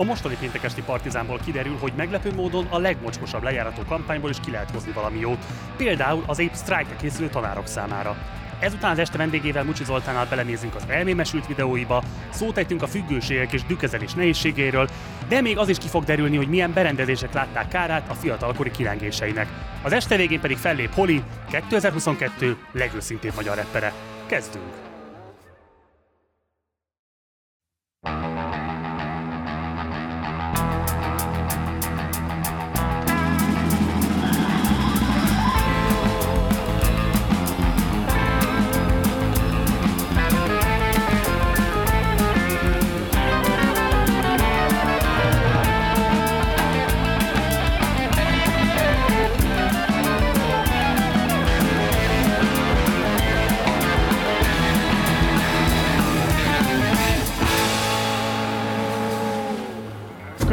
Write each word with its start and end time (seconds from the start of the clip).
A 0.00 0.04
mostani 0.04 0.36
péntekesti 0.40 0.82
partizánból 0.82 1.40
kiderül, 1.44 1.76
hogy 1.80 1.92
meglepő 1.96 2.32
módon 2.34 2.66
a 2.70 2.78
legmocskosabb 2.78 3.42
lejárató 3.42 3.82
kampányból 3.88 4.30
is 4.30 4.40
ki 4.44 4.50
lehet 4.50 4.70
hozni 4.70 4.92
valami 4.92 5.18
jót. 5.18 5.44
Például 5.76 6.22
az 6.26 6.38
épp 6.38 6.52
sztrájkra 6.52 6.96
készülő 6.96 7.28
tanárok 7.28 7.66
számára. 7.66 8.16
Ezután 8.60 8.90
az 8.90 8.98
este 8.98 9.18
vendégével 9.18 9.64
Mucsi 9.64 9.84
Zoltánnal 9.84 10.26
belenézünk 10.30 10.74
az 10.74 10.84
elmémesült 10.88 11.46
videóiba, 11.46 12.02
szót 12.30 12.66
a 12.78 12.86
függőségek 12.86 13.52
és 13.52 13.64
dükkezelés 13.64 14.12
nehézségéről, 14.12 14.88
de 15.28 15.40
még 15.40 15.58
az 15.58 15.68
is 15.68 15.78
ki 15.78 15.88
fog 15.88 16.04
derülni, 16.04 16.36
hogy 16.36 16.48
milyen 16.48 16.72
berendezések 16.72 17.32
látták 17.32 17.68
kárát 17.68 18.10
a 18.10 18.14
fiatalkori 18.14 18.70
kilengéseinek. 18.70 19.48
Az 19.82 19.92
este 19.92 20.16
végén 20.16 20.40
pedig 20.40 20.56
fellép 20.56 20.94
Holi, 20.94 21.22
2022 21.50 22.56
legőszintébb 22.72 23.34
magyar 23.34 23.56
reppere. 23.56 23.92
Kezdünk! 24.26 24.89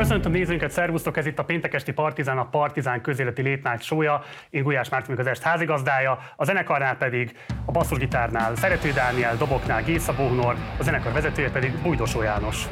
Köszöntöm 0.08 0.32
nézőinket, 0.32 0.72
szervusztok, 0.72 1.18
ez 1.18 1.26
itt 1.26 1.40
a 1.40 1.44
péntekesti 1.44 1.92
Partizán, 1.92 2.38
a 2.38 2.50
Partizán 2.50 3.02
közéleti 3.02 3.42
létnágy 3.42 3.82
sója. 3.82 4.24
Én 4.50 4.64
Gulyás 4.64 4.90
Márton 4.90 5.18
az 5.18 5.28
est 5.28 5.42
házigazdája, 5.42 6.20
a 6.36 6.46
zenekarnál 6.46 6.98
pedig 6.98 7.36
a 7.66 7.72
basszusgitárnál 7.72 8.56
Szerető 8.56 8.92
Dániel, 8.92 9.36
doboknál 9.36 9.84
Gésza 9.84 10.14
Bohnor, 10.16 10.56
a 10.80 10.84
zenekar 10.84 11.12
vezetője 11.12 11.52
pedig 11.52 11.82
Bújdosó 11.82 12.22
János. 12.22 12.68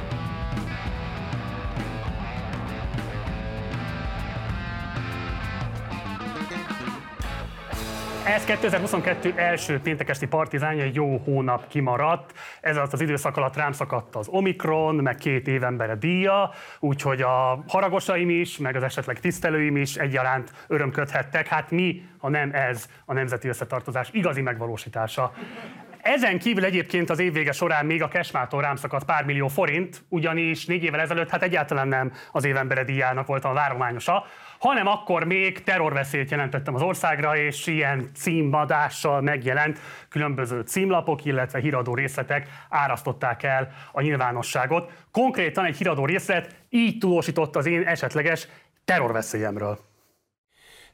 Ez 8.27 8.43
2022 8.43 9.33
első 9.35 9.79
péntekesti 9.79 10.27
partizánja, 10.27 10.89
jó 10.93 11.17
hónap 11.17 11.67
kimaradt. 11.67 12.33
Ez 12.61 12.77
alatt 12.77 12.93
az 12.93 13.01
időszak 13.01 13.37
alatt 13.37 13.55
rám 13.55 13.71
szakadt 13.71 14.15
az 14.15 14.27
Omikron, 14.27 14.95
meg 14.95 15.15
két 15.15 15.47
évembere 15.47 15.95
díja, 15.95 16.51
úgyhogy 16.79 17.21
a 17.21 17.63
haragosaim 17.67 18.29
is, 18.29 18.57
meg 18.57 18.75
az 18.75 18.83
esetleg 18.83 19.19
tisztelőim 19.19 19.77
is 19.77 19.95
egyaránt 19.95 20.51
örömködhettek. 20.67 21.47
Hát 21.47 21.71
mi, 21.71 22.05
ha 22.17 22.29
nem 22.29 22.51
ez 22.53 22.89
a 23.05 23.13
nemzeti 23.13 23.47
összetartozás 23.47 24.09
igazi 24.11 24.41
megvalósítása. 24.41 25.31
Ezen 26.01 26.39
kívül 26.39 26.65
egyébként 26.65 27.09
az 27.09 27.19
évvége 27.19 27.51
során 27.51 27.85
még 27.85 28.03
a 28.03 28.07
Kesmától 28.07 28.61
rám 28.61 28.75
szakadt 28.75 29.05
pár 29.05 29.25
millió 29.25 29.47
forint, 29.47 30.03
ugyanis 30.09 30.65
négy 30.65 30.83
évvel 30.83 30.99
ezelőtt 30.99 31.29
hát 31.29 31.43
egyáltalán 31.43 31.87
nem 31.87 32.11
az 32.31 32.45
évembere 32.45 32.83
díjának 32.83 33.27
voltam 33.27 33.51
a 33.51 33.53
várományosa, 33.53 34.25
hanem 34.65 34.87
akkor 34.87 35.23
még 35.23 35.63
terrorveszélyt 35.63 36.31
jelentettem 36.31 36.75
az 36.75 36.81
országra, 36.81 37.37
és 37.37 37.67
ilyen 37.67 38.09
címadással 38.15 39.21
megjelent 39.21 39.79
különböző 40.09 40.61
címlapok, 40.61 41.25
illetve 41.25 41.59
híradó 41.59 41.95
részletek 41.95 42.47
árasztották 42.69 43.43
el 43.43 43.71
a 43.91 44.01
nyilvánosságot. 44.01 44.91
Konkrétan 45.11 45.65
egy 45.65 45.77
híradó 45.77 46.05
részlet 46.05 46.55
így 46.69 46.97
tudósított 46.97 47.55
az 47.55 47.65
én 47.65 47.81
esetleges 47.81 48.47
terrorveszélyemről. 48.85 49.79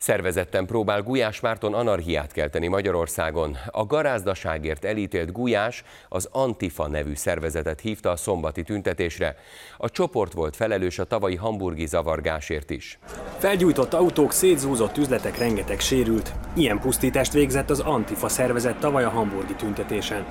Szervezetten 0.02 0.66
próbál 0.66 1.02
Gulyás 1.02 1.40
Márton 1.40 1.74
anarhiát 1.74 2.32
kelteni 2.32 2.68
Magyarországon. 2.68 3.58
A 3.66 3.86
garázdaságért 3.86 4.86
elítélt 4.86 5.32
Gulyás 5.32 5.84
az 6.10 6.30
Antifa 6.32 6.88
nevű 6.88 7.16
szervezetet 7.16 7.80
hívta 7.80 8.10
a 8.10 8.16
szombati 8.16 8.64
tüntetésre. 8.64 9.36
A 9.78 9.90
csoport 9.90 10.34
volt 10.34 10.56
felelős 10.56 11.00
a 11.00 11.04
tavalyi 11.04 11.36
hamburgi 11.36 11.86
zavargásért 11.86 12.70
is. 12.70 13.00
Felgyújtott 13.38 13.94
autók, 13.94 14.32
szétzúzott 14.32 14.98
üzletek, 14.98 15.38
rengeteg 15.38 15.80
sérült. 15.80 16.34
Ilyen 16.54 16.80
pusztítást 16.80 17.34
végzett 17.34 17.70
az 17.70 17.80
Antifa 17.80 18.30
szervezet 18.30 18.80
tavaly 18.80 19.04
a 19.04 19.10
hamburgi 19.10 19.54
tüntetésen. 19.54 20.26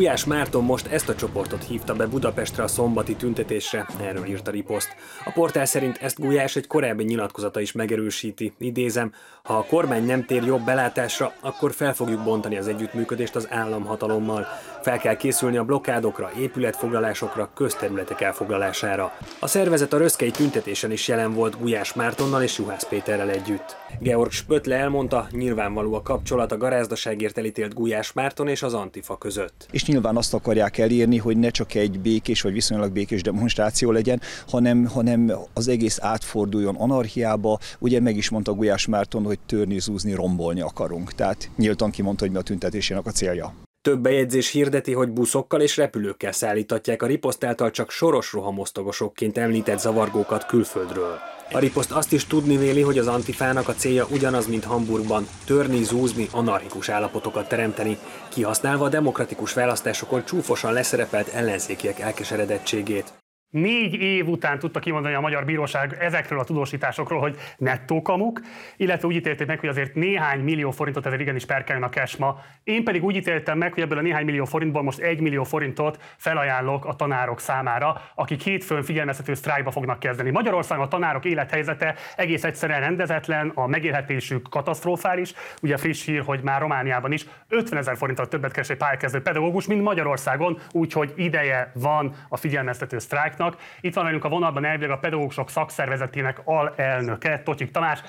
Gulyás 0.00 0.24
Márton 0.24 0.64
most 0.64 0.86
ezt 0.86 1.08
a 1.08 1.14
csoportot 1.14 1.64
hívta 1.64 1.94
be 1.94 2.06
Budapestre 2.06 2.62
a 2.62 2.66
szombati 2.66 3.16
tüntetésre, 3.16 3.86
erről 4.00 4.26
írt 4.26 4.48
a 4.48 4.50
riposzt. 4.50 4.88
A 5.24 5.30
portál 5.30 5.64
szerint 5.64 5.98
ezt 6.00 6.20
Gulyás 6.20 6.56
egy 6.56 6.66
korábbi 6.66 7.04
nyilatkozata 7.04 7.60
is 7.60 7.72
megerősíti. 7.72 8.52
Idézem, 8.58 9.12
ha 9.42 9.56
a 9.56 9.64
kormány 9.64 10.04
nem 10.04 10.24
tér 10.24 10.44
jobb 10.44 10.64
belátásra, 10.64 11.32
akkor 11.40 11.72
fel 11.72 11.94
fogjuk 11.94 12.24
bontani 12.24 12.56
az 12.56 12.68
együttműködést 12.68 13.36
az 13.36 13.46
államhatalommal. 13.50 14.46
Fel 14.82 14.98
kell 14.98 15.16
készülni 15.16 15.56
a 15.56 15.64
blokkádokra, 15.64 16.30
épületfoglalásokra, 16.38 17.50
közterületek 17.54 18.20
elfoglalására. 18.20 19.12
A 19.40 19.46
szervezet 19.46 19.92
a 19.92 19.98
röszkei 19.98 20.30
tüntetésen 20.30 20.92
is 20.92 21.08
jelen 21.08 21.34
volt 21.34 21.58
Gulyás 21.58 21.92
Mártonnal 21.92 22.42
és 22.42 22.58
Juhász 22.58 22.88
Péterrel 22.88 23.30
együtt. 23.30 23.76
Georg 23.98 24.30
Spötle 24.30 24.76
elmondta, 24.76 25.26
nyilvánvaló 25.30 25.94
a 25.94 26.02
kapcsolat 26.02 26.52
a 26.52 26.56
garázdaságért 26.56 27.38
elítélt 27.38 27.74
Gulyás 27.74 28.12
Márton 28.12 28.48
és 28.48 28.62
az 28.62 28.74
Antifa 28.74 29.18
között. 29.18 29.66
És 29.70 29.82
nyilván 29.90 30.16
azt 30.16 30.34
akarják 30.34 30.78
elérni, 30.78 31.16
hogy 31.16 31.36
ne 31.36 31.50
csak 31.50 31.74
egy 31.74 32.00
békés 32.00 32.40
vagy 32.40 32.52
viszonylag 32.52 32.92
békés 32.92 33.22
demonstráció 33.22 33.90
legyen, 33.90 34.20
hanem, 34.48 34.86
hanem 34.86 35.32
az 35.54 35.68
egész 35.68 35.98
átforduljon 36.00 36.76
anarchiába. 36.76 37.58
Ugye 37.78 38.00
meg 38.00 38.16
is 38.16 38.28
mondta 38.28 38.52
Gulyás 38.54 38.86
Márton, 38.86 39.24
hogy 39.24 39.38
törni, 39.46 39.78
zúzni, 39.78 40.14
rombolni 40.14 40.60
akarunk. 40.60 41.12
Tehát 41.12 41.50
nyíltan 41.56 41.90
kimondta, 41.90 42.24
hogy 42.24 42.32
mi 42.32 42.38
a 42.38 42.42
tüntetésének 42.42 43.06
a 43.06 43.10
célja. 43.10 43.68
Több 43.82 44.00
bejegyzés 44.00 44.50
hirdeti, 44.50 44.92
hogy 44.92 45.10
buszokkal 45.10 45.60
és 45.60 45.76
repülőkkel 45.76 46.32
szállítatják 46.32 47.02
a 47.02 47.06
riposzt 47.06 47.44
által 47.44 47.70
csak 47.70 47.90
soros 47.90 48.32
rohamosztogosokként 48.32 49.38
említett 49.38 49.78
zavargókat 49.78 50.46
külföldről. 50.46 51.18
A 51.52 51.58
riposzt 51.58 51.92
azt 51.92 52.12
is 52.12 52.26
tudni 52.26 52.56
véli, 52.56 52.80
hogy 52.80 52.98
az 52.98 53.06
antifának 53.06 53.68
a 53.68 53.74
célja 53.74 54.06
ugyanaz, 54.10 54.46
mint 54.46 54.64
Hamburgban, 54.64 55.26
törni, 55.44 55.82
zúzni, 55.82 56.28
anarchikus 56.32 56.88
állapotokat 56.88 57.48
teremteni, 57.48 57.98
kihasználva 58.28 58.84
a 58.84 58.88
demokratikus 58.88 59.52
választásokon 59.52 60.24
csúfosan 60.24 60.72
leszerepelt 60.72 61.28
ellenzékiek 61.28 62.00
elkeseredettségét. 62.00 63.19
Négy 63.50 63.94
év 63.94 64.28
után 64.28 64.58
tudta 64.58 64.80
kimondani 64.80 65.14
a 65.14 65.20
magyar 65.20 65.44
bíróság 65.44 65.96
ezekről 66.00 66.38
a 66.38 66.44
tudósításokról, 66.44 67.20
hogy 67.20 67.36
nettó 67.56 68.02
kamuk, 68.02 68.40
illetve 68.76 69.06
úgy 69.06 69.14
ítélték 69.14 69.46
meg, 69.46 69.60
hogy 69.60 69.68
azért 69.68 69.94
néhány 69.94 70.40
millió 70.40 70.70
forintot 70.70 71.06
ezért 71.06 71.20
igenis 71.20 71.44
perkeljen 71.44 71.82
a 71.82 71.88
kesma. 71.88 72.40
Én 72.64 72.84
pedig 72.84 73.04
úgy 73.04 73.16
ítéltem 73.16 73.58
meg, 73.58 73.72
hogy 73.72 73.82
ebből 73.82 73.98
a 73.98 74.00
néhány 74.00 74.24
millió 74.24 74.44
forintból 74.44 74.82
most 74.82 74.98
egy 74.98 75.20
millió 75.20 75.44
forintot 75.44 75.98
felajánlok 76.16 76.84
a 76.84 76.94
tanárok 76.94 77.40
számára, 77.40 78.02
akik 78.14 78.42
hétfőn 78.42 78.82
figyelmeztető 78.82 79.34
sztrájkba 79.34 79.70
fognak 79.70 79.98
kezdeni. 79.98 80.30
Magyarországon 80.30 80.84
a 80.84 80.88
tanárok 80.88 81.24
élethelyzete 81.24 81.94
egész 82.16 82.44
egyszerűen 82.44 82.80
rendezetlen, 82.80 83.52
a 83.54 83.66
megélhetésük 83.66 84.48
katasztrofális. 84.48 85.32
Ugye 85.62 85.76
friss 85.76 86.04
hír, 86.04 86.22
hogy 86.22 86.40
már 86.42 86.60
Romániában 86.60 87.12
is 87.12 87.26
50 87.48 87.78
ezer 87.78 87.96
forinttal 87.96 88.28
többet 88.28 88.52
keres 88.52 88.70
egy 88.70 88.76
pályakezdő 88.76 89.22
pedagógus, 89.22 89.66
mint 89.66 89.82
Magyarországon, 89.82 90.58
úgyhogy 90.72 91.12
ideje 91.16 91.72
van 91.74 92.14
a 92.28 92.36
figyelmeztető 92.36 92.98
sztrájk 92.98 93.38
diáknak. 93.40 93.60
Itt 93.80 93.94
van 93.94 94.04
velünk 94.04 94.24
a 94.24 94.28
vonalban 94.28 94.64
elvileg 94.64 94.90
a 94.90 94.98
pedagógusok 94.98 95.50
szakszervezetének 95.50 96.42
alelnöke, 96.44 97.42
Tocsik 97.44 97.70
Tamás. 97.70 98.02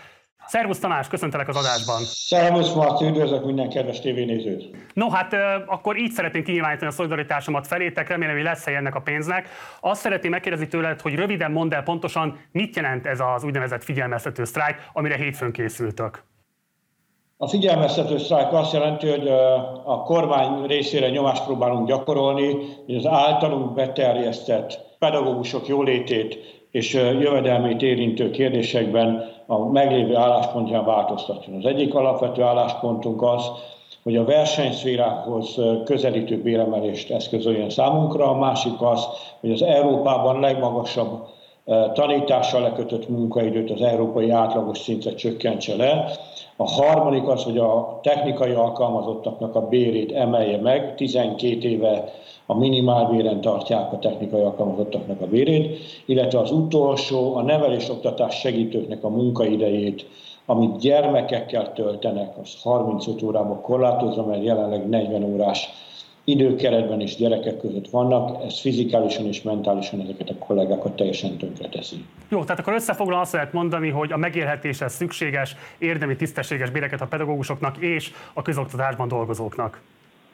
Szervusz 0.47 0.79
Tamás, 0.79 1.07
köszöntelek 1.07 1.47
az 1.47 1.55
adásban. 1.55 2.01
Szervusz 2.03 2.73
Marci, 2.73 3.05
üdvözlök 3.05 3.45
minden 3.45 3.69
kedves 3.69 3.99
tévénézőt. 3.99 4.69
No 4.93 5.09
hát 5.09 5.35
akkor 5.65 5.97
így 5.97 6.11
szeretném 6.11 6.43
kinyilvánítani 6.43 6.91
a 6.91 6.93
szolidaritásomat 6.93 7.67
felétek, 7.67 8.09
remélem, 8.09 8.35
hogy 8.35 8.43
lesz 8.43 8.67
ennek 8.67 8.95
a 8.95 9.01
pénznek. 9.01 9.49
Azt 9.79 10.01
szeretném 10.01 10.31
megkérdezni 10.31 10.67
tőled, 10.67 11.01
hogy 11.01 11.15
röviden 11.15 11.51
mondd 11.51 11.73
el 11.73 11.83
pontosan, 11.83 12.39
mit 12.51 12.75
jelent 12.75 13.05
ez 13.05 13.19
az 13.35 13.43
úgynevezett 13.43 13.83
figyelmeztető 13.83 14.43
sztrájk, 14.43 14.75
amire 14.93 15.15
hétfőn 15.15 15.51
készültök. 15.51 16.23
A 17.37 17.47
figyelmeztető 17.47 18.17
sztrájk 18.17 18.53
azt 18.53 18.73
jelenti, 18.73 19.09
hogy 19.09 19.27
a 19.83 20.01
kormány 20.03 20.65
részére 20.65 21.09
nyomást 21.09 21.43
próbálunk 21.45 21.87
gyakorolni, 21.87 22.55
hogy 22.85 22.95
az 22.95 23.05
általunk 23.05 23.73
beterjesztett 23.73 24.90
pedagógusok 25.01 25.67
jólétét 25.67 26.37
és 26.71 26.93
jövedelmét 26.93 27.81
érintő 27.81 28.31
kérdésekben 28.31 29.29
a 29.45 29.57
meglévő 29.57 30.15
álláspontján 30.15 30.85
változtatjon. 30.85 31.55
Az 31.57 31.65
egyik 31.65 31.93
alapvető 31.93 32.41
álláspontunk 32.41 33.21
az, 33.21 33.51
hogy 34.03 34.15
a 34.15 34.23
versenyszférához 34.25 35.59
közelítő 35.85 36.41
béremelést 36.41 37.11
eszközöljön 37.11 37.69
számunkra, 37.69 38.29
a 38.29 38.37
másik 38.37 38.81
az, 38.81 39.07
hogy 39.39 39.51
az 39.51 39.61
Európában 39.61 40.39
legmagasabb 40.39 41.27
tanítással 41.93 42.61
lekötött 42.61 43.09
munkaidőt 43.09 43.71
az 43.71 43.81
európai 43.81 44.29
átlagos 44.29 44.77
szintre 44.77 45.13
csökkentse 45.13 45.75
le, 45.75 46.11
A 46.61 46.67
harmadik 46.67 47.27
az, 47.27 47.43
hogy 47.43 47.57
a 47.57 47.99
technikai 48.03 48.51
alkalmazottaknak 48.51 49.55
a 49.55 49.67
bérét 49.67 50.11
emelje 50.11 50.57
meg. 50.57 50.95
12 50.95 51.69
éve 51.69 52.13
a 52.45 52.57
minimálbéren 52.57 53.41
tartják 53.41 53.93
a 53.93 53.99
technikai 53.99 54.41
alkalmazottaknak 54.41 55.21
a 55.21 55.27
bérét, 55.27 55.77
illetve 56.05 56.39
az 56.39 56.51
utolsó, 56.51 57.35
a 57.35 57.41
nevelés-oktatás 57.41 58.39
segítőknek 58.39 59.03
a 59.03 59.09
munkaidejét, 59.09 60.05
amit 60.45 60.79
gyermekekkel 60.79 61.73
töltenek, 61.73 62.37
az 62.41 62.61
35 62.63 63.23
órába 63.23 63.55
korlátozva, 63.55 64.25
mert 64.25 64.43
jelenleg 64.43 64.89
40 64.89 65.23
órás 65.23 65.69
időkeretben 66.23 66.99
is 67.01 67.15
gyerekek 67.15 67.57
között 67.57 67.89
vannak, 67.89 68.43
ez 68.45 68.59
fizikálisan 68.59 69.25
és 69.25 69.41
mentálisan 69.41 70.01
ezeket 70.01 70.29
a 70.29 70.45
kollégákat 70.45 70.95
teljesen 70.95 71.37
tönkre 71.37 71.67
teszi. 71.67 72.05
Jó, 72.29 72.43
tehát 72.43 72.59
akkor 72.59 72.73
összefoglalva 72.73 73.21
azt 73.21 73.33
lehet 73.33 73.53
mondani, 73.53 73.89
hogy 73.89 74.11
a 74.11 74.17
megélhetéshez 74.17 74.93
szükséges, 74.93 75.55
érdemi, 75.77 76.15
tisztességes 76.15 76.69
béreket 76.69 77.01
a 77.01 77.05
pedagógusoknak 77.05 77.77
és 77.77 78.11
a 78.33 78.41
közoktatásban 78.41 79.07
dolgozóknak. 79.07 79.81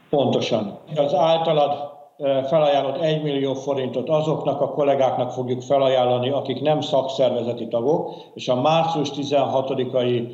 Pontosan. 0.09 0.77
Az 0.95 1.13
általad 1.13 1.95
felajánlott 2.47 3.01
1 3.01 3.23
millió 3.23 3.53
forintot 3.53 4.09
azoknak 4.09 4.61
a 4.61 4.69
kollégáknak 4.69 5.31
fogjuk 5.31 5.61
felajánlani, 5.61 6.29
akik 6.29 6.61
nem 6.61 6.81
szakszervezeti 6.81 7.67
tagok, 7.67 8.13
és 8.33 8.47
a 8.47 8.61
március 8.61 9.09
16-ai 9.15 10.27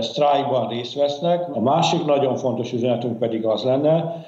sztrájkban 0.00 0.68
részt 0.68 0.94
vesznek. 0.94 1.56
A 1.56 1.60
másik 1.60 2.04
nagyon 2.04 2.36
fontos 2.36 2.72
üzenetünk 2.72 3.18
pedig 3.18 3.46
az 3.46 3.62
lenne, 3.62 4.26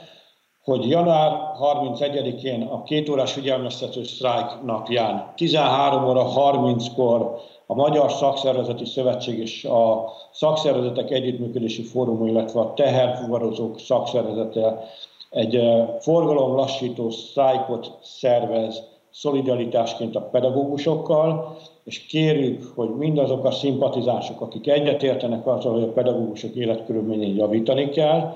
hogy 0.67 0.89
január 0.89 1.33
31-én 1.61 2.63
a 2.63 2.83
két 2.83 3.09
órás 3.09 3.33
figyelmeztető 3.33 4.05
sztrájk 4.05 4.65
napján 4.65 5.33
13 5.37 6.09
óra 6.09 6.27
30-kor 6.37 7.35
a 7.67 7.75
Magyar 7.75 8.13
Szakszervezeti 8.13 8.85
Szövetség 8.85 9.39
és 9.39 9.65
a 9.65 10.13
Szakszervezetek 10.33 11.11
Együttműködési 11.11 11.83
Fórum, 11.83 12.27
illetve 12.27 12.61
a 12.61 12.75
teherfuvarozók 12.75 13.79
szakszervezete 13.79 14.85
egy 15.31 15.61
forgalomlassító 16.01 17.11
sztrájkot 17.11 17.99
szervez 18.03 18.83
szolidaritásként 19.11 20.17
a 20.17 20.21
pedagógusokkal, 20.21 21.57
és 21.85 22.07
kérjük, 22.07 22.73
hogy 22.75 22.97
mindazok 22.97 23.45
a 23.45 23.51
szimpatizánsok, 23.51 24.41
akik 24.41 24.69
egyetértenek 24.69 25.47
azzal, 25.47 25.73
hogy 25.73 25.83
a 25.83 25.93
pedagógusok 25.93 26.55
életkörülményét 26.55 27.37
javítani 27.37 27.89
kell, 27.89 28.33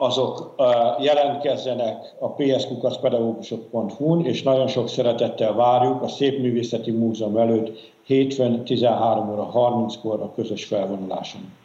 azok 0.00 0.54
jelentkezzenek 1.00 2.14
a 2.18 2.28
pskukaszpedagógusok.hu-n, 2.28 4.24
és 4.24 4.42
nagyon 4.42 4.66
sok 4.66 4.88
szeretettel 4.88 5.52
várjuk 5.54 6.02
a 6.02 6.08
Szép 6.08 6.40
Művészeti 6.40 6.90
Múzeum 6.90 7.36
előtt 7.36 7.78
hétfőn 8.06 8.64
13 8.64 9.30
óra 9.30 9.50
30-kor 9.54 10.20
a 10.20 10.32
közös 10.34 10.64
felvonuláson. 10.64 11.59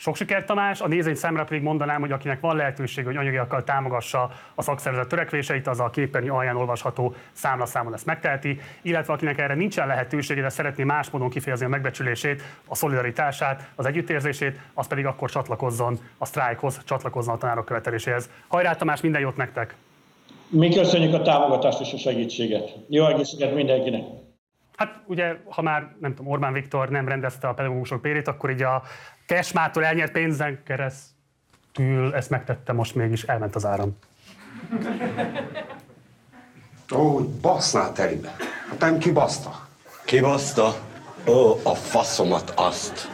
Sok 0.00 0.16
sikert 0.16 0.46
Tamás, 0.46 0.80
a 0.80 0.88
nézői 0.88 1.14
szemre 1.14 1.44
pedig 1.44 1.62
mondanám, 1.62 2.00
hogy 2.00 2.12
akinek 2.12 2.40
van 2.40 2.56
lehetőség, 2.56 3.04
hogy 3.04 3.16
anyagiakkal 3.16 3.64
támogassa 3.64 4.30
a 4.54 4.62
szakszervezet 4.62 5.08
törekvéseit, 5.08 5.66
az 5.66 5.80
a 5.80 5.90
képernyő 5.90 6.30
alján 6.30 6.56
olvasható 6.56 7.14
számlaszámon 7.32 7.94
ezt 7.94 8.06
megteheti, 8.06 8.60
illetve 8.82 9.12
akinek 9.12 9.38
erre 9.38 9.54
nincsen 9.54 9.86
lehetősége, 9.86 10.42
de 10.42 10.48
szeretné 10.48 10.84
más 10.84 11.10
módon 11.10 11.30
kifejezni 11.30 11.66
a 11.66 11.68
megbecsülését, 11.68 12.42
a 12.66 12.74
szolidaritását, 12.74 13.70
az 13.74 13.86
együttérzését, 13.86 14.60
az 14.74 14.86
pedig 14.86 15.06
akkor 15.06 15.30
csatlakozzon 15.30 15.98
a 16.18 16.24
sztrájkhoz, 16.24 16.84
csatlakozzon 16.84 17.34
a 17.34 17.38
tanárok 17.38 17.64
követeléséhez. 17.64 18.30
Hajrá 18.48 18.74
Tamás, 18.74 19.00
minden 19.00 19.20
jót 19.20 19.36
nektek! 19.36 19.74
Mi 20.48 20.74
köszönjük 20.74 21.14
a 21.14 21.22
támogatást 21.22 21.80
és 21.80 21.92
a 21.92 21.98
segítséget. 21.98 22.70
Jó 22.88 23.06
egészséget 23.06 23.54
mindenkinek! 23.54 24.02
Hát 24.80 25.02
ugye, 25.06 25.36
ha 25.44 25.62
már 25.62 25.96
nem 25.98 26.14
tudom, 26.14 26.32
Orbán 26.32 26.52
Viktor 26.52 26.88
nem 26.88 27.08
rendezte 27.08 27.48
a 27.48 27.54
pedagógusok 27.54 28.00
bérét, 28.00 28.28
akkor 28.28 28.50
így 28.50 28.62
a 28.62 28.82
Kesmától 29.30 29.84
elnyert 29.84 30.12
pénzen 30.12 30.62
keresztül 30.64 32.14
ezt 32.14 32.30
megtette, 32.30 32.72
most 32.72 32.94
mégis 32.94 33.22
elment 33.22 33.54
az 33.54 33.64
áram. 33.64 33.98
Ó, 36.94 37.14
hogy 37.14 37.28
basznál 37.28 37.92
telibe. 37.92 38.36
Hát 38.68 38.78
nem 38.78 38.98
kibaszta. 38.98 39.68
Kibaszta? 40.04 40.80
Ó, 41.26 41.60
a 41.62 41.74
faszomat 41.74 42.52
azt. 42.56 43.08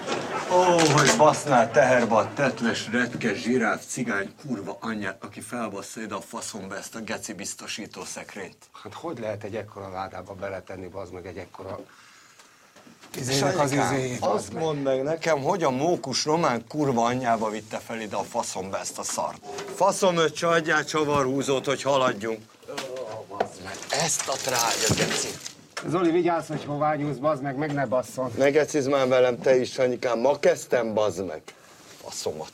Ó, 0.52 0.62
hogy 0.92 1.10
basznál 1.16 1.70
teherbe 1.70 2.14
a 2.14 2.32
tetves, 2.34 2.88
retkes, 2.90 3.42
zsiráf, 3.42 3.84
cigány, 3.86 4.34
kurva 4.46 4.76
anyját, 4.80 5.24
aki 5.24 5.40
felbassza 5.40 6.00
ide 6.00 6.14
a 6.14 6.20
faszomba 6.20 6.76
ezt 6.76 6.94
a 6.94 7.00
geci 7.00 7.32
biztosító 7.32 8.04
szekrényt. 8.04 8.70
Hát 8.82 8.94
hogy 8.94 9.18
lehet 9.18 9.44
egy 9.44 9.56
ekkora 9.56 9.90
ládába 9.90 10.34
beletenni, 10.34 10.88
bazd 10.88 11.12
meg 11.12 11.26
egy 11.26 11.36
ekkora 11.36 11.80
Izének 13.18 13.58
az 13.58 13.72
izéjét. 13.72 14.18
Azt 14.20 14.52
mondd 14.52 14.78
meg 14.78 15.02
nekem, 15.02 15.42
hogy 15.42 15.62
a 15.62 15.70
mókus 15.70 16.24
román 16.24 16.64
kurva 16.68 17.04
anyjába 17.04 17.50
vitte 17.50 17.78
fel 17.86 18.00
ide 18.00 18.16
a 18.16 18.22
faszomba 18.22 18.78
ezt 18.78 18.98
a 18.98 19.02
szart. 19.02 19.38
Faszom 19.74 20.16
öccse, 20.16 20.48
adjál 20.48 20.84
csavarhúzót, 20.84 21.64
hogy 21.64 21.82
haladjunk. 21.82 22.38
Oh, 23.28 23.38
meg, 23.64 23.76
ezt 23.90 24.28
a 24.28 24.32
trágya, 24.32 24.94
geci. 24.96 25.28
Zoli, 25.88 26.10
vigyázz, 26.10 26.48
hogy 26.48 26.64
hová 26.64 26.94
nyúlsz, 26.94 27.16
bazd 27.16 27.42
meg, 27.42 27.56
meg 27.56 27.72
ne 27.72 27.86
basszon. 27.86 28.32
Ne 28.36 28.50
geciz 28.50 28.86
már 28.86 29.08
velem, 29.08 29.40
te 29.40 29.56
is, 29.60 29.72
Sanyikám. 29.72 30.18
Ma 30.18 30.38
kezdtem, 30.38 30.94
bazd 30.94 31.26
meg. 31.26 31.42
Faszomat. 32.02 32.52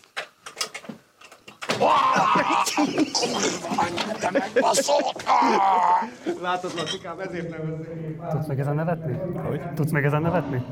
Látod, 6.43 6.71
Lacikám, 6.77 7.21
ezért 7.21 7.51
nevezzél. 7.51 8.29
Tudsz 8.31 8.47
meg 8.47 8.61
ezen 8.61 8.75
nevetni? 8.75 9.19
Hogy? 9.49 9.61
Tudsz 9.75 9.91
meg 9.91 10.05
ezen 10.05 10.23
nevetni? 10.23 10.65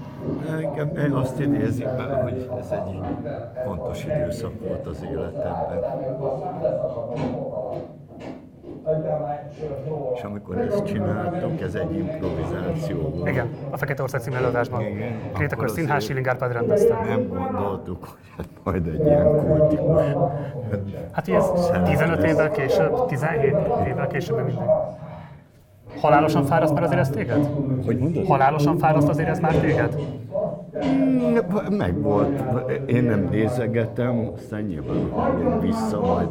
Engem 0.48 1.16
azt 1.16 1.38
idézik 1.40 1.84
be, 1.84 2.02
hogy 2.02 2.50
ez 2.60 2.70
egy 2.70 3.00
fontos 3.64 4.04
időszak 4.04 4.52
volt 4.60 4.86
az 4.86 5.02
életemben. 5.02 5.84
És 10.14 10.22
amikor 10.22 10.58
ezt 10.58 10.84
csináltuk, 10.84 11.60
ez 11.60 11.74
egy 11.74 11.94
improvizáció 11.94 13.00
volt. 13.00 13.28
Igen, 13.28 13.48
a 13.70 13.76
Fekete 13.76 14.02
Ország 14.02 14.20
című 14.20 14.36
előadásban. 14.36 14.82
Akkor 15.50 15.70
Színház 15.70 15.88
azért 15.88 16.02
Schilling 16.02 16.28
Árpád 16.28 16.52
rendezte. 16.52 16.94
Nem 17.08 17.28
gondoltuk, 17.28 18.04
hogy 18.04 18.18
hát 18.36 18.46
majd 18.64 18.86
egy 18.86 19.04
ilyen 19.06 19.46
kultikus. 19.46 20.02
Hát 21.12 21.28
ugye 21.28 21.36
ez 21.36 21.70
15 21.84 22.22
évvel 22.22 22.50
később, 22.50 23.06
17 23.06 23.54
évvel 23.86 24.06
később 24.06 24.36
mindegy. 24.36 24.64
Halálosan 26.00 26.44
fáraszt 26.44 26.74
már 26.74 26.82
azért 26.82 27.00
ez 27.00 27.08
téged? 27.08 27.48
Hogy 27.84 27.98
mondod? 27.98 28.26
Halálosan 28.26 28.78
fáraszt 28.78 29.08
azért 29.08 29.28
ez 29.28 29.40
már 29.40 29.54
téged? 29.54 29.96
Meg 31.70 32.00
volt. 32.00 32.42
Én 32.86 33.04
nem 33.04 33.28
nézegetem, 33.30 34.30
aztán 34.34 34.62
nyilván 34.62 35.60
vissza 35.60 36.00
majd. 36.00 36.28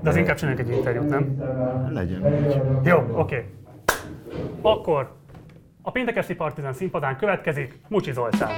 De 0.00 0.08
az 0.08 0.16
inkább 0.16 0.36
csináljunk 0.36 0.68
egy 0.68 0.76
interjút, 0.76 1.08
nem? 1.08 1.42
Legyen 1.92 2.22
úgy. 2.24 2.60
Jó, 2.84 2.96
oké. 2.96 3.14
Okay. 3.14 3.44
Akkor 4.62 5.16
a 5.82 5.90
péntekesti 5.90 6.34
Partizán 6.34 6.72
színpadán 6.72 7.16
következik 7.16 7.80
Mucsi 7.88 8.12
Zoltán. 8.12 8.50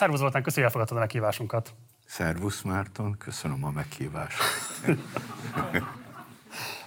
Szervusz 0.00 0.20
Zoltán, 0.20 0.42
köszönjük, 0.42 0.72
hogy 0.72 0.80
elfogadtad 0.80 0.96
a 0.96 1.00
meghívásunkat. 1.00 1.74
Szervusz 2.06 2.62
Márton, 2.62 3.18
köszönöm 3.18 3.64
a 3.64 3.70
meghívást. 3.70 4.42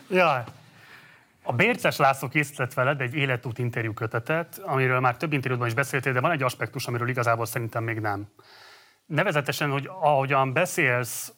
Ja, 0.09 0.43
a 1.43 1.53
Bérces 1.53 1.97
László 1.97 2.27
készített 2.27 2.73
veled 2.73 3.01
egy 3.01 3.13
életút 3.13 3.57
interjú 3.57 3.93
kötetet, 3.93 4.57
amiről 4.57 4.99
már 4.99 5.17
több 5.17 5.33
interjúban 5.33 5.67
is 5.67 5.73
beszéltél, 5.73 6.13
de 6.13 6.19
van 6.19 6.31
egy 6.31 6.43
aspektus, 6.43 6.87
amiről 6.87 7.09
igazából 7.09 7.45
szerintem 7.45 7.83
még 7.83 7.99
nem. 7.99 8.27
Nevezetesen, 9.05 9.69
hogy 9.69 9.89
ahogyan 10.01 10.53
beszélsz 10.53 11.33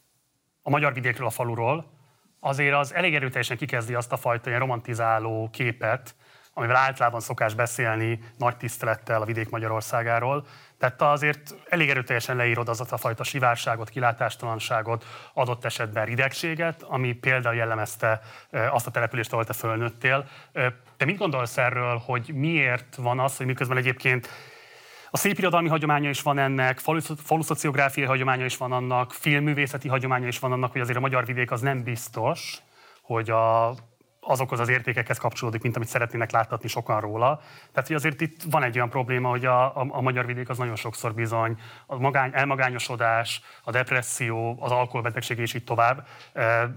a 0.62 0.70
magyar 0.70 0.94
vidékről, 0.94 1.28
a 1.28 1.30
faluról, 1.30 1.92
azért 2.40 2.76
az 2.76 2.94
elég 2.94 3.16
erőteljesen 3.16 3.58
kikezdi 3.58 3.94
azt 3.94 4.12
a 4.12 4.18
fajta 4.18 4.48
ilyen 4.48 4.62
romantizáló 4.62 5.50
képet, 5.52 6.16
amivel 6.54 6.76
általában 6.76 7.20
szokás 7.20 7.54
beszélni 7.54 8.20
nagy 8.38 8.58
tisztelettel 8.58 9.22
a 9.22 9.26
vidék 9.26 9.50
Magyarországáról. 9.50 10.46
Tehát 10.78 11.02
azért 11.02 11.56
elég 11.70 11.90
erőteljesen 11.90 12.36
leírod 12.36 12.70
az 12.70 12.92
a 12.92 12.98
fajta 12.98 13.24
sivárságot, 13.24 13.90
kilátástalanságot, 13.90 15.06
adott 15.34 15.66
esetben 15.66 16.06
ridegséget, 16.06 16.84
ami 16.84 17.14
például 17.14 17.56
jellemezte 17.56 18.22
azt 18.52 18.88
a 18.88 18.92
települést, 18.92 19.32
ahol 19.32 19.46
te 19.46 19.54
fölnőttél. 19.54 20.28
Te 20.98 21.06
mit 21.06 21.18
gondolsz 21.18 21.58
erről, 21.58 22.02
hogy 22.06 22.32
miért 22.34 22.96
van 22.96 23.20
az, 23.20 23.38
hogy 23.38 23.46
miközben 23.46 23.78
egyébként 23.78 24.30
A 25.16 25.18
szépirodalmi 25.18 25.70
hagyománya 25.70 26.10
is 26.10 26.22
van 26.22 26.38
ennek, 26.38 26.80
faluszociográfiai 27.24 28.08
hagyománya 28.08 28.46
is 28.46 28.58
van 28.58 28.72
annak, 28.72 29.14
filmművészeti 29.14 29.88
hagyománya 29.88 30.28
is 30.28 30.40
van 30.40 30.52
annak, 30.52 30.72
hogy 30.72 30.82
azért 30.82 30.98
a 30.98 31.02
magyar 31.02 31.26
vidék 31.26 31.52
az 31.52 31.62
nem 31.62 31.84
biztos, 31.84 32.58
hogy 33.02 33.30
a 33.30 33.76
azokhoz 34.28 34.60
az 34.60 34.70
értékekhez 34.70 35.18
kapcsolódik, 35.18 35.62
mint 35.62 35.76
amit 35.76 35.88
szeretnének 35.88 36.32
láttatni 36.32 36.68
sokan 36.68 37.00
róla. 37.00 37.42
Tehát, 37.72 37.88
hogy 37.88 37.96
azért 37.96 38.22
itt 38.22 38.42
van 38.50 38.64
egy 38.64 38.76
olyan 38.76 38.90
probléma, 38.90 39.30
hogy 39.30 39.46
a, 39.46 39.66
a, 39.66 39.88
a 39.90 40.02
magyar 40.02 40.26
vidék 40.26 40.50
az 40.50 40.58
nagyon 40.58 40.76
sokszor 40.76 41.14
bizony 41.14 41.60
a 41.86 41.98
magány, 41.98 42.30
elmagányosodás, 42.34 43.42
a 43.64 43.72
depresszió, 43.72 44.58
az 44.60 44.72
alkoholbetegség 44.72 45.38
és 45.38 45.54
így 45.54 45.64
tovább 45.64 46.08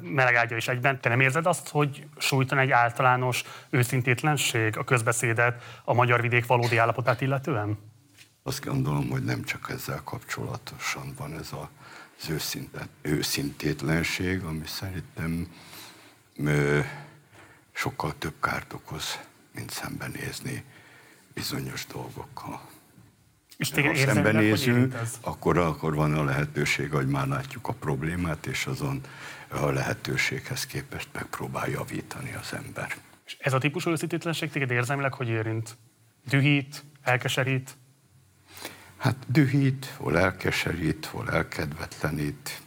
melegágya 0.00 0.57
is 0.57 0.69
egyben. 0.69 1.00
Te 1.00 1.09
nem 1.09 1.21
érzed 1.21 1.47
azt, 1.47 1.69
hogy 1.69 2.07
sújtan 2.19 2.59
egy 2.59 2.71
általános 2.71 3.45
őszintétlenség 3.71 4.76
a 4.76 4.85
közbeszédet 4.85 5.62
a 5.85 5.95
magyar 5.95 6.21
vidék 6.21 6.47
valódi 6.47 6.76
állapotát 6.76 7.21
illetően? 7.21 7.78
Azt 8.43 8.64
gondolom, 8.64 9.09
hogy 9.11 9.25
nem 9.25 9.45
csak 9.45 9.71
ezzel 9.71 10.00
kapcsolatosan 10.05 11.14
van 11.19 11.38
ez 11.38 11.52
a, 11.52 11.71
az 12.21 12.31
őszinte, 12.31 12.87
őszintétlenség, 13.02 14.43
ami 14.43 14.67
szerintem 14.67 15.47
ö, 16.37 16.81
sokkal 17.78 18.14
több 18.18 18.35
kárt 18.40 18.73
okoz, 18.73 19.18
mint 19.54 19.70
szembenézni 19.70 20.64
bizonyos 21.35 21.87
dolgokkal. 21.87 22.61
És 23.56 23.70
ha 23.70 23.94
szembenézünk, 23.94 24.94
akkor, 25.20 25.58
akkor 25.58 25.94
van 25.94 26.14
a 26.14 26.25
lehetőség, 26.25 26.90
hogy 26.90 27.06
már 27.06 27.26
látjuk 27.26 27.68
a 27.68 27.73
problémát, 27.73 28.47
és 28.47 28.66
azon 28.66 29.00
a 29.49 29.70
lehetőséghez 29.70 30.66
képest 30.66 31.08
megpróbál 31.12 31.68
javítani 31.68 32.35
az 32.40 32.52
ember. 32.52 32.97
És 33.25 33.37
ez 33.40 33.52
a 33.52 33.58
típusú 33.58 33.90
őszítétlenség 33.90 34.50
téged 34.50 34.70
érzelmileg 34.70 35.12
hogy 35.12 35.28
érint? 35.28 35.76
Dühít, 36.28 36.85
elkeserít? 37.02 37.76
Hát 38.97 39.16
dühít, 39.26 39.94
hol 39.97 40.18
elkeserít, 40.18 41.06
hol 41.06 41.30
elkedvetlenít. 41.30 42.61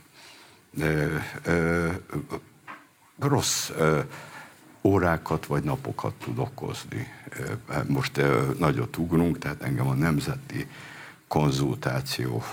Ö, 0.77 1.17
ö, 1.43 1.89
rossz 3.19 3.69
ö, 3.69 4.01
órákat 4.81 5.45
vagy 5.45 5.63
napokat 5.63 6.13
tud 6.13 6.39
okozni. 6.39 7.07
Most 7.87 8.21
nagyot 8.57 8.97
ugrunk, 8.97 9.37
tehát 9.37 9.61
engem 9.61 9.87
a 9.87 9.93
nemzeti 9.93 10.67
konzultáció 11.27 12.43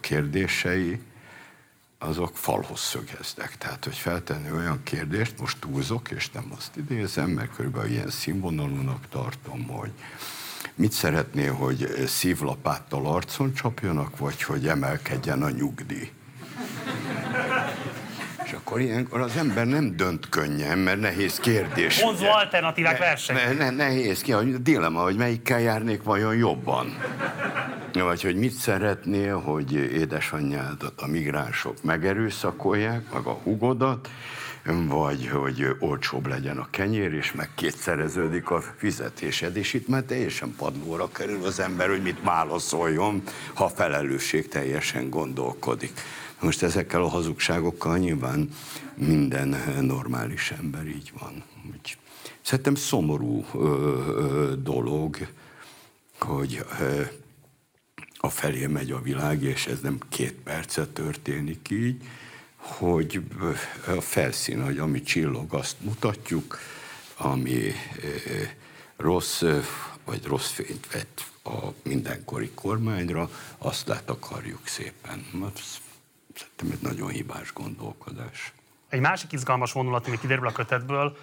kérdései, 0.00 1.00
azok 1.98 2.36
falhoz 2.36 2.80
szögeznek. 2.80 3.58
Tehát, 3.58 3.84
hogy 3.84 3.96
feltenni 3.96 4.50
olyan 4.50 4.80
kérdést, 4.82 5.40
most 5.40 5.58
túlzok, 5.58 6.10
és 6.10 6.30
nem 6.30 6.52
azt 6.56 6.76
idézem, 6.76 7.30
mert 7.30 7.54
körülbelül 7.54 7.90
ilyen 7.90 8.10
színvonalúnak 8.10 9.08
tartom, 9.08 9.66
hogy 9.66 9.90
mit 10.74 10.92
szeretnél, 10.92 11.52
hogy 11.54 12.04
szívlapáttal 12.06 13.06
arcon 13.06 13.54
csapjanak, 13.54 14.18
vagy 14.18 14.42
hogy 14.42 14.68
emelkedjen 14.68 15.42
a 15.42 15.50
nyugdíj? 15.50 16.10
És 18.46 18.52
akkor 18.52 18.80
ilyenkor 18.80 19.20
az 19.20 19.36
ember 19.36 19.66
nem 19.66 19.96
dönt 19.96 20.28
könnyen, 20.28 20.78
mert 20.78 21.00
nehéz 21.00 21.40
kérdés. 21.40 22.02
Vonzó 22.02 22.26
alternatívák 22.26 22.98
ne, 22.98 23.04
verseny. 23.04 23.36
Ne, 23.36 23.52
ne, 23.52 23.70
nehéz 23.70 24.20
ki, 24.20 24.32
a 24.32 24.42
dilemma, 24.42 25.02
hogy 25.02 25.16
melyikkel 25.16 25.60
járnék 25.60 26.02
vajon 26.02 26.36
jobban. 26.36 26.96
Vagy 27.92 28.22
hogy 28.22 28.36
mit 28.36 28.52
szeretnél, 28.52 29.40
hogy 29.40 29.72
édesanyjádat 29.72 31.00
a 31.00 31.06
migránsok 31.06 31.82
megerőszakolják, 31.82 33.12
meg 33.12 33.26
a 33.26 33.32
hugodat, 33.32 34.08
vagy 34.88 35.28
hogy 35.28 35.76
olcsóbb 35.78 36.26
legyen 36.26 36.58
a 36.58 36.68
kenyér, 36.70 37.12
és 37.12 37.32
meg 37.32 37.50
kétszereződik 37.54 38.50
a 38.50 38.62
fizetésed, 38.76 39.56
és 39.56 39.74
itt 39.74 39.88
már 39.88 40.02
teljesen 40.02 40.54
padlóra 40.58 41.08
kerül 41.08 41.44
az 41.44 41.60
ember, 41.60 41.88
hogy 41.88 42.02
mit 42.02 42.18
válaszoljon, 42.22 43.22
ha 43.54 43.68
felelősség 43.68 44.48
teljesen 44.48 45.10
gondolkodik. 45.10 45.92
Most 46.40 46.62
ezekkel 46.62 47.02
a 47.02 47.08
hazugságokkal 47.08 47.98
nyilván 47.98 48.50
minden 48.94 49.56
normális 49.80 50.50
ember 50.50 50.86
így 50.86 51.12
van. 51.18 51.42
Úgy. 51.70 51.98
Szerintem 52.40 52.74
szomorú 52.74 53.44
ö, 53.54 53.58
ö, 53.58 54.54
dolog, 54.62 55.16
hogy 56.18 56.64
ö, 56.80 57.02
a 58.16 58.30
felé 58.30 58.66
megy 58.66 58.90
a 58.90 59.00
világ, 59.00 59.42
és 59.42 59.66
ez 59.66 59.80
nem 59.80 59.98
két 60.08 60.32
percet 60.32 60.88
történik 60.88 61.70
így, 61.70 62.02
hogy 62.56 63.22
a 63.86 64.00
felszín, 64.00 64.64
hogy 64.64 64.78
ami 64.78 65.02
csillog, 65.02 65.54
azt 65.54 65.76
mutatjuk, 65.80 66.58
ami 67.16 67.72
rossz, 68.96 69.42
vagy 70.04 70.24
rossz 70.24 70.50
fényt 70.50 70.92
vett 70.92 71.24
a 71.44 71.72
mindenkori 71.82 72.50
kormányra, 72.54 73.30
azt 73.58 73.88
lát 73.88 74.10
akarjuk 74.10 74.66
szépen. 74.66 75.24
Szerintem 76.36 76.70
egy 76.70 76.82
nagyon 76.82 77.08
hibás 77.08 77.52
gondolkodás. 77.52 78.52
Egy 78.88 79.00
másik 79.00 79.32
izgalmas 79.32 79.72
vonulat, 79.72 80.06
ami 80.06 80.18
kiderül 80.18 80.46
a 80.46 80.52
kötetből, 80.52 81.16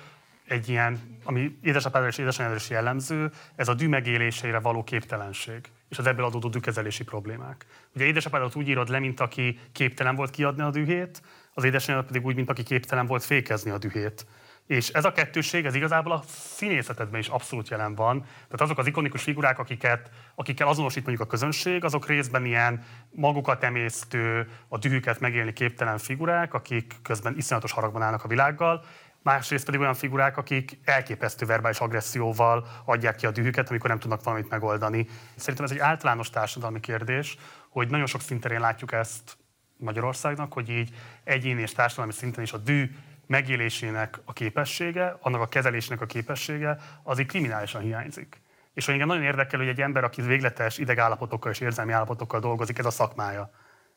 egy 0.48 0.70
ilyen, 0.70 1.20
ami 1.24 1.58
édesapádra 1.64 2.08
és 2.08 2.18
édesanyádra 2.18 2.58
is 2.58 2.70
jellemző, 2.70 3.32
ez 3.56 3.68
a 3.68 3.74
dű 3.74 3.88
megéléseire 3.88 4.60
való 4.60 4.84
képtelenség, 4.84 5.70
és 5.90 5.98
az 5.98 6.06
ebből 6.06 6.26
adódó 6.26 6.50
dükezelési 6.50 7.04
problémák. 7.04 7.66
Ugye 7.96 8.06
édesapádat 8.06 8.56
úgy 8.56 8.68
írod 8.68 8.90
le, 8.90 9.00
mint 9.00 9.20
aki 9.20 9.60
képtelen 9.72 10.16
volt 10.16 10.30
kiadni 10.30 10.62
a 10.62 10.70
dühét, 10.70 11.22
az 11.54 11.64
édesanyádat 11.64 12.08
pedig 12.08 12.26
úgy, 12.26 12.36
mint 12.36 12.50
aki 12.50 12.64
képtelen 12.64 13.06
volt 13.06 13.24
fékezni 13.24 13.72
a 13.72 13.78
dühét. 13.78 14.26
És 14.68 14.90
ez 14.90 15.06
a 15.06 15.12
kettőség, 15.12 15.66
ez 15.66 15.76
igazából 15.76 16.12
a 16.12 16.24
színészetedben 16.28 17.20
is 17.20 17.28
abszolút 17.28 17.70
jelen 17.70 17.96
van. 17.96 18.22
Tehát 18.22 18.62
azok 18.62 18.78
az 18.78 18.88
ikonikus 18.88 19.24
figurák, 19.24 19.60
akiket, 19.60 20.10
akikkel 20.36 20.68
azonosít 20.68 21.06
mondjuk 21.06 21.28
a 21.28 21.32
közönség, 21.32 21.84
azok 21.84 22.08
részben 22.08 22.46
ilyen 22.46 22.84
magukat 23.12 23.64
emésztő, 23.64 24.50
a 24.68 24.78
dühüket 24.78 25.20
megélni 25.20 25.54
képtelen 25.54 25.98
figurák, 25.98 26.54
akik 26.54 26.94
közben 27.02 27.38
iszonyatos 27.38 27.72
haragban 27.72 28.02
állnak 28.02 28.24
a 28.24 28.28
világgal, 28.28 28.84
másrészt 29.24 29.66
pedig 29.66 29.80
olyan 29.80 29.94
figurák, 29.94 30.38
akik 30.38 30.80
elképesztő 30.84 31.46
verbális 31.46 31.80
agresszióval 31.80 32.68
adják 32.86 33.16
ki 33.16 33.26
a 33.26 33.32
dühüket, 33.32 33.70
amikor 33.70 33.90
nem 33.90 34.00
tudnak 34.00 34.24
valamit 34.24 34.50
megoldani. 34.50 35.08
Szerintem 35.36 35.66
ez 35.66 35.72
egy 35.72 35.78
általános 35.78 36.30
társadalmi 36.30 36.80
kérdés, 36.80 37.38
hogy 37.70 37.90
nagyon 37.90 38.06
sok 38.06 38.22
szinten 38.22 38.60
látjuk 38.60 38.92
ezt 38.92 39.38
Magyarországnak, 39.78 40.54
hogy 40.54 40.70
így 40.70 40.96
egyéni 41.24 41.62
és 41.62 41.72
társadalmi 41.72 42.12
szinten 42.12 42.44
is 42.44 42.54
a 42.54 42.58
dű 42.58 42.92
megélésének 43.28 44.20
a 44.26 44.34
képessége, 44.34 45.18
annak 45.22 45.42
a 45.42 45.48
kezelésnek 45.48 46.02
a 46.02 46.06
képessége, 46.06 46.78
az 47.04 47.20
így 47.20 47.26
kriminálisan 47.26 47.82
hiányzik. 47.82 48.42
És 48.74 48.86
hogy 48.86 48.94
engem 48.94 49.08
nagyon 49.08 49.24
érdekel, 49.24 49.60
hogy 49.60 49.68
egy 49.68 49.82
ember, 49.82 50.04
aki 50.04 50.22
végletes 50.22 50.78
idegállapotokkal 50.78 51.52
és 51.52 51.60
érzelmi 51.60 51.92
állapotokkal 51.92 52.40
dolgozik, 52.40 52.78
ez 52.78 52.86
a 52.86 52.92
szakmája. 52.92 53.52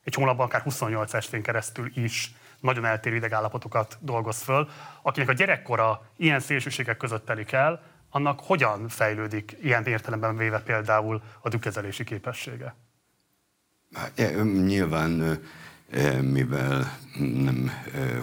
Egy 0.04 0.14
hónapban 0.14 0.46
akár 0.46 0.60
28 0.60 1.14
estén 1.14 1.42
keresztül 1.42 1.90
is 1.94 2.34
nagyon 2.60 2.84
eltérő 2.84 3.16
idegállapotokat 3.16 3.98
dolgoz 4.00 4.42
föl, 4.42 4.68
akinek 5.02 5.28
a 5.28 5.32
gyerekkora 5.32 6.10
ilyen 6.16 6.40
szélsőségek 6.40 6.96
között 6.96 7.24
telik 7.26 7.52
el, 7.52 7.82
annak 8.10 8.40
hogyan 8.40 8.88
fejlődik 8.88 9.56
ilyen 9.62 9.84
értelemben 9.84 10.36
véve 10.36 10.60
például 10.60 11.22
a 11.40 11.48
dükezelési 11.48 12.04
képessége? 12.04 12.74
Hát, 13.94 14.12
nyilván 14.64 15.40
mivel 16.20 16.98
nem 17.18 17.70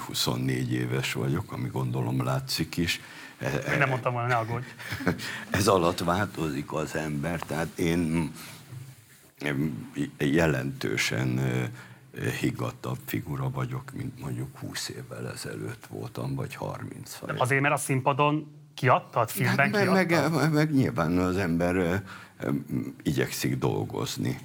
24 0.06 0.74
e, 0.74 0.78
éves 0.78 1.14
vagyok, 1.14 1.52
ami 1.52 1.68
gondolom 1.68 2.24
látszik 2.24 2.78
is. 2.78 3.02
E, 3.38 3.50
én 3.72 3.78
nem 3.78 3.90
mondtam 3.90 4.14
volna, 4.14 4.28
ne 4.28 4.36
aggódj. 4.36 4.66
Ez 5.50 5.68
alatt 5.68 6.00
változik 6.00 6.74
az 6.74 6.96
ember, 6.96 7.40
tehát 7.40 7.78
én 7.78 8.32
jelentősen 10.18 11.40
higgadtabb 12.40 12.98
figura 13.06 13.50
vagyok, 13.50 13.92
mint 13.94 14.20
mondjuk 14.20 14.58
20 14.58 14.90
évvel 14.90 15.32
ezelőtt 15.32 15.86
voltam, 15.90 16.36
vagy 16.36 16.56
30. 16.56 17.20
De 17.26 17.34
azért, 17.38 17.62
mert 17.62 17.74
a 17.74 17.78
színpadon 17.78 18.52
kiadtad, 18.74 19.30
filmben 19.30 19.70
meg, 19.70 20.08
kiadtad? 20.08 20.32
Meg, 20.32 20.32
meg, 20.32 20.52
meg 20.52 20.74
nyilván 20.74 21.18
az 21.18 21.38
ember 21.38 22.04
igyekszik 23.04 23.58
dolgozni 23.58 24.40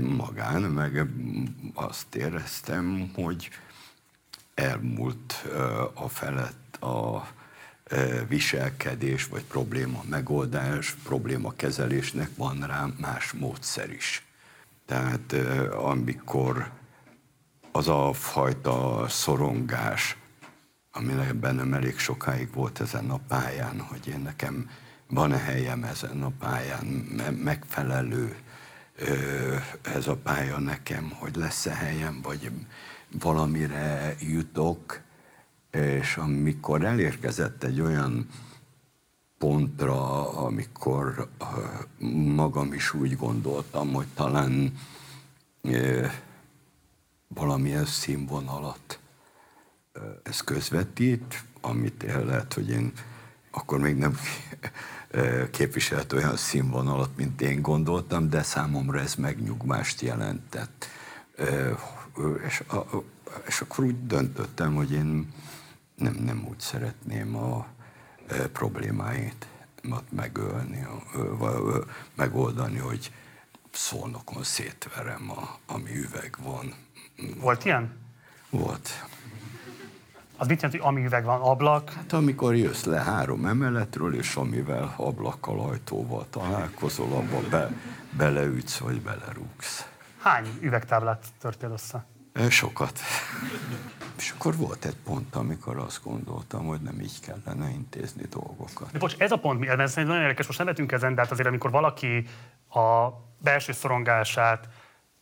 magán, 0.00 0.62
meg 0.62 1.06
azt 1.74 2.14
éreztem, 2.14 3.10
hogy 3.14 3.50
elmúlt 4.54 5.44
a 5.94 6.08
felett 6.08 6.76
a 6.82 7.28
viselkedés, 8.28 9.26
vagy 9.26 9.44
probléma 9.44 10.02
megoldás, 10.08 10.94
probléma 10.94 11.52
kezelésnek 11.56 12.30
van 12.36 12.66
rá 12.66 12.88
más 13.00 13.32
módszer 13.32 13.90
is. 13.90 14.26
Tehát 14.86 15.32
amikor 15.72 16.70
az 17.72 17.88
a 17.88 18.12
fajta 18.12 19.06
szorongás, 19.08 20.16
ami 20.92 21.12
bennem 21.32 21.74
elég 21.74 21.98
sokáig 21.98 22.52
volt 22.52 22.80
ezen 22.80 23.10
a 23.10 23.20
pályán, 23.28 23.80
hogy 23.80 24.08
én 24.08 24.20
nekem 24.20 24.70
van-e 25.06 25.38
helyem 25.38 25.84
ezen 25.84 26.22
a 26.22 26.32
pályán, 26.38 26.84
megfelelő 27.42 28.36
ez 29.82 30.06
a 30.06 30.16
pálya 30.16 30.58
nekem, 30.58 31.10
hogy 31.10 31.36
lesz-e 31.36 31.74
helyem, 31.74 32.20
vagy 32.22 32.50
valamire 33.18 34.14
jutok, 34.20 35.00
és 35.70 36.16
amikor 36.16 36.84
elérkezett 36.84 37.64
egy 37.64 37.80
olyan 37.80 38.28
pontra, 39.38 40.28
amikor 40.32 41.28
magam 42.34 42.72
is 42.72 42.94
úgy 42.94 43.16
gondoltam, 43.16 43.92
hogy 43.92 44.06
talán 44.14 44.78
valamilyen 47.28 47.84
színvonalat 47.84 48.98
ez 50.22 50.40
közvetít, 50.40 51.44
amit 51.60 52.04
el 52.04 52.24
lehet, 52.24 52.54
hogy 52.54 52.70
én 52.70 52.92
akkor 53.50 53.78
még 53.78 53.96
nem 53.96 54.16
képviselt 55.50 56.12
olyan 56.12 56.36
színvonalat, 56.36 57.16
mint 57.16 57.40
én 57.40 57.62
gondoltam, 57.62 58.28
de 58.28 58.42
számomra 58.42 59.00
ez 59.00 59.14
megnyugvást 59.14 60.00
jelentett. 60.00 60.86
És, 62.46 62.62
és 63.46 63.60
akkor 63.60 63.84
úgy 63.84 64.06
döntöttem, 64.06 64.74
hogy 64.74 64.92
én 64.92 65.32
nem, 65.94 66.14
nem 66.14 66.46
úgy 66.48 66.60
szeretném 66.60 67.36
a 67.36 67.66
problémáit 68.52 69.46
megölni, 70.10 70.86
megoldani, 72.14 72.78
hogy 72.78 73.12
szolnokon 73.70 74.42
szétverem, 74.42 75.30
a, 75.30 75.58
ami 75.66 75.96
üveg 75.96 76.36
van. 76.42 76.74
Volt 77.36 77.64
ilyen? 77.64 77.98
Volt. 78.50 78.88
Az 80.40 80.46
mit 80.46 80.62
jelent, 80.62 80.80
hogy 80.80 80.90
ami 80.90 81.04
üveg 81.04 81.24
van, 81.24 81.40
ablak? 81.40 81.90
Hát 81.90 82.12
amikor 82.12 82.56
jössz 82.56 82.84
le 82.84 83.00
három 83.00 83.46
emeletről, 83.46 84.14
és 84.14 84.34
amivel 84.34 84.94
ablakkal, 84.96 85.60
ajtóval 85.60 86.26
találkozol, 86.30 87.12
abba 87.12 87.48
be, 87.50 87.70
beleütsz, 88.10 88.78
vagy 88.78 89.00
belerúgsz. 89.00 89.88
Hány 90.18 90.46
üvegtáblát 90.60 91.24
törtél 91.40 91.70
össze? 91.70 92.04
Sokat. 92.48 92.98
És 94.16 94.30
akkor 94.30 94.56
volt 94.56 94.84
egy 94.84 94.96
pont, 95.04 95.34
amikor 95.34 95.78
azt 95.78 96.00
gondoltam, 96.04 96.66
hogy 96.66 96.80
nem 96.80 97.00
így 97.00 97.20
kellene 97.20 97.70
intézni 97.70 98.22
dolgokat. 98.30 98.92
De 98.92 98.98
bocs, 98.98 99.14
ez 99.18 99.32
a 99.32 99.36
pont, 99.36 99.64
ez 99.64 99.76
szerintem 99.76 100.06
nagyon 100.06 100.22
érdekes, 100.22 100.46
most 100.46 100.58
nem 100.58 100.66
vetünk 100.66 100.92
ezen, 100.92 101.14
de 101.14 101.20
hát 101.20 101.30
azért 101.30 101.48
amikor 101.48 101.70
valaki 101.70 102.26
a 102.68 103.08
belső 103.38 103.72
szorongását, 103.72 104.68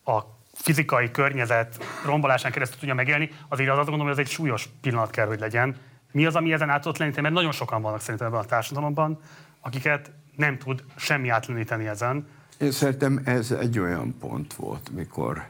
a 0.04 0.22
fizikai 0.60 1.10
környezet 1.10 1.84
rombolásán 2.04 2.52
keresztül 2.52 2.78
tudja 2.78 2.94
megélni, 2.94 3.30
azért 3.48 3.70
az 3.70 3.78
azt 3.78 3.88
gondolom, 3.88 4.12
hogy 4.12 4.22
ez 4.22 4.26
egy 4.26 4.32
súlyos 4.32 4.68
pillanat 4.80 5.10
kell, 5.10 5.26
hogy 5.26 5.40
legyen. 5.40 5.76
Mi 6.12 6.26
az, 6.26 6.34
ami 6.34 6.52
ezen 6.52 6.70
át 6.70 6.82
tudott 6.82 6.98
lenni? 6.98 7.20
Mert 7.20 7.34
nagyon 7.34 7.52
sokan 7.52 7.82
vannak 7.82 8.00
szerintem 8.00 8.26
ebben 8.26 8.40
a 8.40 8.44
társadalomban, 8.44 9.20
akiket 9.60 10.10
nem 10.36 10.58
tud 10.58 10.84
semmi 10.96 11.28
átleníteni 11.28 11.86
ezen. 11.86 12.26
Én 12.58 12.70
szerintem 12.70 13.20
ez 13.24 13.50
egy 13.50 13.78
olyan 13.78 14.18
pont 14.18 14.54
volt, 14.54 14.90
mikor 14.90 15.46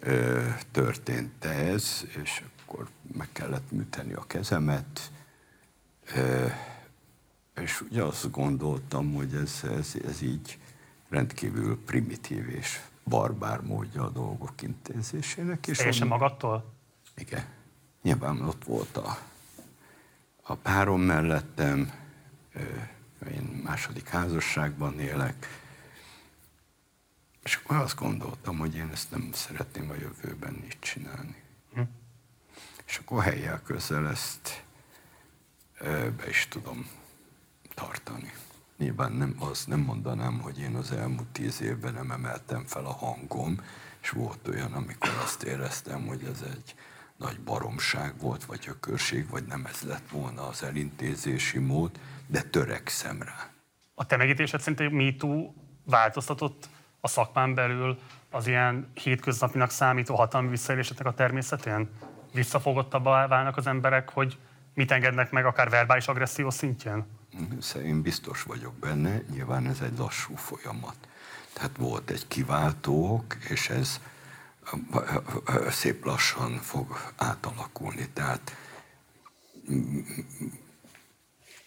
ö, 0.00 0.40
történt 0.70 1.44
ez, 1.44 2.04
és 2.22 2.42
akkor 2.66 2.86
meg 3.16 3.28
kellett 3.32 3.70
műteni 3.70 4.12
a 4.12 4.24
kezemet, 4.26 5.10
ö, 6.14 6.46
és 7.62 7.80
ugye 7.80 8.02
azt 8.02 8.30
gondoltam, 8.30 9.14
hogy 9.14 9.34
ez, 9.34 9.60
ez, 9.78 9.92
ez 10.08 10.22
így 10.22 10.58
rendkívül 11.08 11.78
primitív 11.84 12.48
és 12.48 12.80
barbár 13.08 13.60
módja 13.60 14.04
a 14.04 14.10
dolgok 14.10 14.62
intézésének. 14.62 15.66
És 15.66 15.76
Teljesen 15.76 16.06
onnan... 16.06 16.18
magadtól? 16.18 16.72
Igen. 17.16 17.44
Nyilván 18.02 18.42
ott 18.42 18.64
volt 18.64 18.96
a, 18.96 19.18
a 20.42 20.54
párom 20.54 21.00
mellettem, 21.00 21.92
én 23.30 23.60
második 23.64 24.08
házasságban 24.08 25.00
élek, 25.00 25.46
és 27.42 27.54
akkor 27.54 27.76
azt 27.76 27.96
gondoltam, 27.96 28.58
hogy 28.58 28.74
én 28.74 28.88
ezt 28.92 29.10
nem 29.10 29.30
szeretném 29.32 29.90
a 29.90 29.94
jövőben 29.94 30.62
így 30.64 30.78
csinálni. 30.78 31.42
Hm. 31.74 31.80
És 32.86 32.96
akkor 32.96 33.22
helyjel 33.22 33.62
közel 33.62 34.08
ezt 34.08 34.64
be 36.16 36.28
is 36.28 36.46
tudom 36.48 36.88
tartani. 37.74 38.32
Nyilván 38.78 39.12
nem, 39.12 39.36
azt 39.38 39.68
nem 39.68 39.80
mondanám, 39.80 40.40
hogy 40.40 40.58
én 40.58 40.74
az 40.74 40.92
elmúlt 40.92 41.28
tíz 41.28 41.62
évben 41.62 41.92
nem 41.94 42.10
emeltem 42.10 42.64
fel 42.66 42.84
a 42.84 42.92
hangom, 42.92 43.60
és 44.02 44.10
volt 44.10 44.48
olyan, 44.48 44.72
amikor 44.72 45.10
azt 45.22 45.42
éreztem, 45.42 46.06
hogy 46.06 46.22
ez 46.32 46.44
egy 46.52 46.74
nagy 47.16 47.40
baromság 47.40 48.18
volt, 48.20 48.44
vagy 48.44 48.64
ökörség, 48.68 49.28
vagy 49.30 49.44
nem 49.44 49.64
ez 49.66 49.80
lett 49.82 50.08
volna 50.10 50.48
az 50.48 50.62
elintézési 50.62 51.58
mód, 51.58 51.90
de 52.26 52.42
törekszem 52.42 53.22
rá. 53.22 53.50
A 53.94 54.06
te 54.06 54.16
megítésed 54.16 54.60
szerint 54.60 54.92
a 54.92 54.96
MeToo 54.96 55.52
változtatott 55.84 56.68
a 57.00 57.08
szakmán 57.08 57.54
belül 57.54 57.98
az 58.30 58.46
ilyen 58.46 58.90
hétköznapinak 58.94 59.70
számító 59.70 60.14
hatalmi 60.14 60.48
visszaéléseknek 60.48 61.06
a 61.06 61.14
természetén? 61.14 61.88
Visszafogottabbá 62.32 63.26
válnak 63.26 63.56
az 63.56 63.66
emberek, 63.66 64.10
hogy 64.10 64.38
mit 64.74 64.90
engednek 64.90 65.30
meg 65.30 65.44
akár 65.44 65.70
verbális 65.70 66.08
agresszió 66.08 66.50
szintjén? 66.50 67.06
Én 67.84 68.02
biztos 68.02 68.42
vagyok 68.42 68.74
benne, 68.74 69.22
nyilván 69.30 69.66
ez 69.66 69.80
egy 69.80 69.98
lassú 69.98 70.34
folyamat. 70.34 70.96
Tehát 71.52 71.76
volt 71.76 72.10
egy 72.10 72.28
kiváltók, 72.28 73.36
és 73.48 73.68
ez 73.68 74.00
szép 75.70 76.04
lassan 76.04 76.58
fog 76.58 77.12
átalakulni. 77.16 78.08
Tehát 78.12 78.56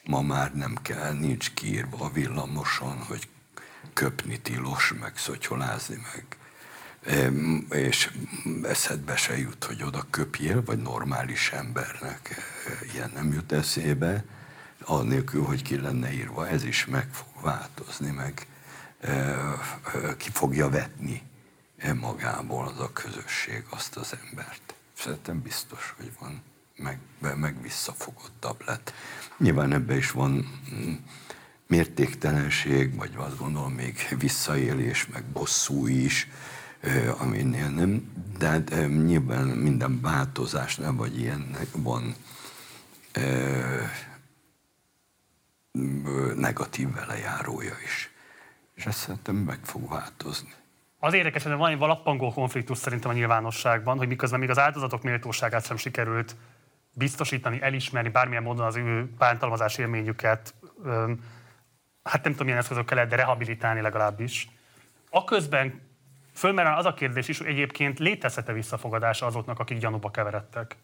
ma 0.03 0.21
már 0.21 0.53
nem 0.55 0.75
kell, 0.81 1.13
nincs 1.13 1.53
kiírva 1.53 2.05
a 2.05 2.11
villamoson, 2.11 2.97
hogy 2.97 3.29
köpni 3.93 4.39
tilos, 4.39 4.93
meg 4.99 5.17
szotyolázni, 5.17 5.95
meg 5.95 6.37
és 7.69 8.11
eszedbe 8.63 9.15
se 9.15 9.37
jut, 9.37 9.63
hogy 9.63 9.83
oda 9.83 10.05
köpjél, 10.09 10.63
vagy 10.63 10.81
normális 10.81 11.51
embernek 11.51 12.35
ilyen 12.93 13.11
nem 13.13 13.33
jut 13.33 13.51
eszébe 13.51 14.25
annélkül, 14.89 15.43
hogy 15.43 15.61
ki 15.61 15.79
lenne 15.79 16.11
írva. 16.11 16.47
Ez 16.47 16.63
is 16.63 16.85
meg 16.85 17.07
fog 17.11 17.43
változni, 17.43 18.11
meg 18.11 18.47
ki 20.17 20.29
fogja 20.31 20.69
vetni 20.69 21.21
magából 21.99 22.67
az 22.67 22.79
a 22.79 22.93
közösség 22.93 23.63
azt 23.69 23.95
az 23.95 24.17
embert. 24.29 24.73
Szerintem 24.93 25.41
biztos, 25.41 25.93
hogy 25.97 26.11
van, 26.19 26.41
meg, 26.75 26.99
meg 27.35 27.61
visszafogottabb 27.61 28.61
lett. 28.65 28.93
Nyilván 29.37 29.73
ebben 29.73 29.97
is 29.97 30.11
van 30.11 30.31
mm, 30.73 30.93
mértéktelenség, 31.67 32.95
vagy 32.95 33.13
azt 33.17 33.37
gondolom 33.37 33.73
még 33.73 34.15
visszaélés, 34.17 35.07
meg 35.07 35.23
bosszú 35.23 35.87
is, 35.87 36.27
aminél 37.17 37.69
nem, 37.69 38.11
de 38.37 38.47
hát 38.47 38.87
nyilván 38.87 39.47
minden 39.47 40.01
változásnál, 40.01 40.93
vagy 40.93 41.19
ilyennek 41.19 41.67
van 41.71 42.15
negatív 46.35 46.93
velejárója 46.93 47.73
is. 47.83 48.11
És 48.73 48.85
ezt 48.85 48.97
szerintem 48.97 49.35
meg 49.35 49.59
fog 49.63 49.89
változni. 49.89 50.53
Az 50.99 51.13
érdekes, 51.13 51.43
hogy 51.43 51.51
van 51.51 51.71
egy 51.71 51.77
valappangó 51.77 52.33
konfliktus 52.33 52.77
szerintem 52.77 53.11
a 53.11 53.13
nyilvánosságban, 53.13 53.97
hogy 53.97 54.07
miközben 54.07 54.39
még 54.39 54.49
az 54.49 54.59
áldozatok 54.59 55.03
méltóságát 55.03 55.65
sem 55.65 55.77
sikerült 55.77 56.35
biztosítani, 56.91 57.61
elismerni 57.61 58.09
bármilyen 58.09 58.43
módon 58.43 58.65
az 58.65 58.75
ő 58.75 59.09
bántalmazás 59.17 59.77
élményüket, 59.77 60.55
hát 62.03 62.23
nem 62.23 62.31
tudom, 62.31 62.45
milyen 62.45 62.59
eszközökkel 62.59 62.95
lehet, 62.95 63.09
de 63.09 63.15
rehabilitálni 63.15 63.81
legalábbis. 63.81 64.49
Aközben 65.09 65.81
fölmerül 66.33 66.73
az 66.73 66.85
a 66.85 66.93
kérdés 66.93 67.27
is, 67.27 67.37
hogy 67.37 67.47
egyébként 67.47 67.99
létezhet-e 67.99 68.53
visszafogadása 68.53 69.25
azoknak, 69.25 69.59
akik 69.59 69.77
gyanúba 69.77 70.11
keveredtek. 70.11 70.75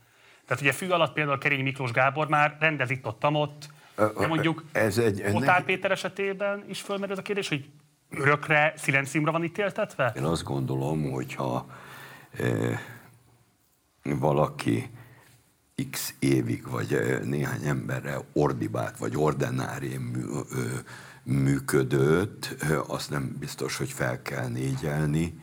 Tehát 0.45 0.63
ugye 0.63 0.71
fű 0.71 0.89
alatt 0.89 1.13
például 1.13 1.38
Kerény 1.38 1.63
Miklós 1.63 1.91
Gábor 1.91 2.28
már 2.28 2.58
rendezik 2.60 3.08
ott, 3.08 3.26
ott 3.26 3.69
de 3.96 4.28
mondjuk 4.28 4.64
ez 4.72 4.98
egy, 4.98 5.24
Otár 5.34 5.64
Péter 5.64 5.92
esetében 5.92 6.64
is 6.68 6.82
fölmerül 6.82 7.14
ez 7.14 7.20
a 7.20 7.22
kérdés, 7.22 7.48
hogy 7.48 7.70
örökre 8.10 8.74
szilenciumra 8.78 9.32
van 9.32 9.44
ítéltetve? 9.44 10.14
Én 10.18 10.24
azt 10.24 10.44
gondolom, 10.44 11.12
hogyha 11.12 11.70
e, 12.38 12.80
valaki 14.04 14.90
x 15.92 16.14
évig, 16.20 16.70
vagy 16.70 17.20
néhány 17.24 17.66
emberre 17.66 18.18
ordibált, 18.34 18.98
vagy 18.98 19.16
ö, 20.52 20.64
működött, 21.24 22.56
azt 22.88 23.10
nem 23.10 23.36
biztos, 23.40 23.78
hogy 23.78 23.90
fel 23.90 24.22
kell 24.22 24.48
négyelni, 24.48 25.40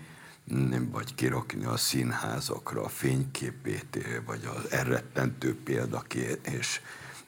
vagy 0.90 1.14
kirakni 1.14 1.64
a 1.64 1.76
színházakra 1.76 2.82
a 2.82 2.88
fényképét, 2.88 3.98
vagy 4.26 4.48
az 4.56 4.72
elrettentő 4.72 5.56
példakét, 5.64 6.46
és 6.46 6.80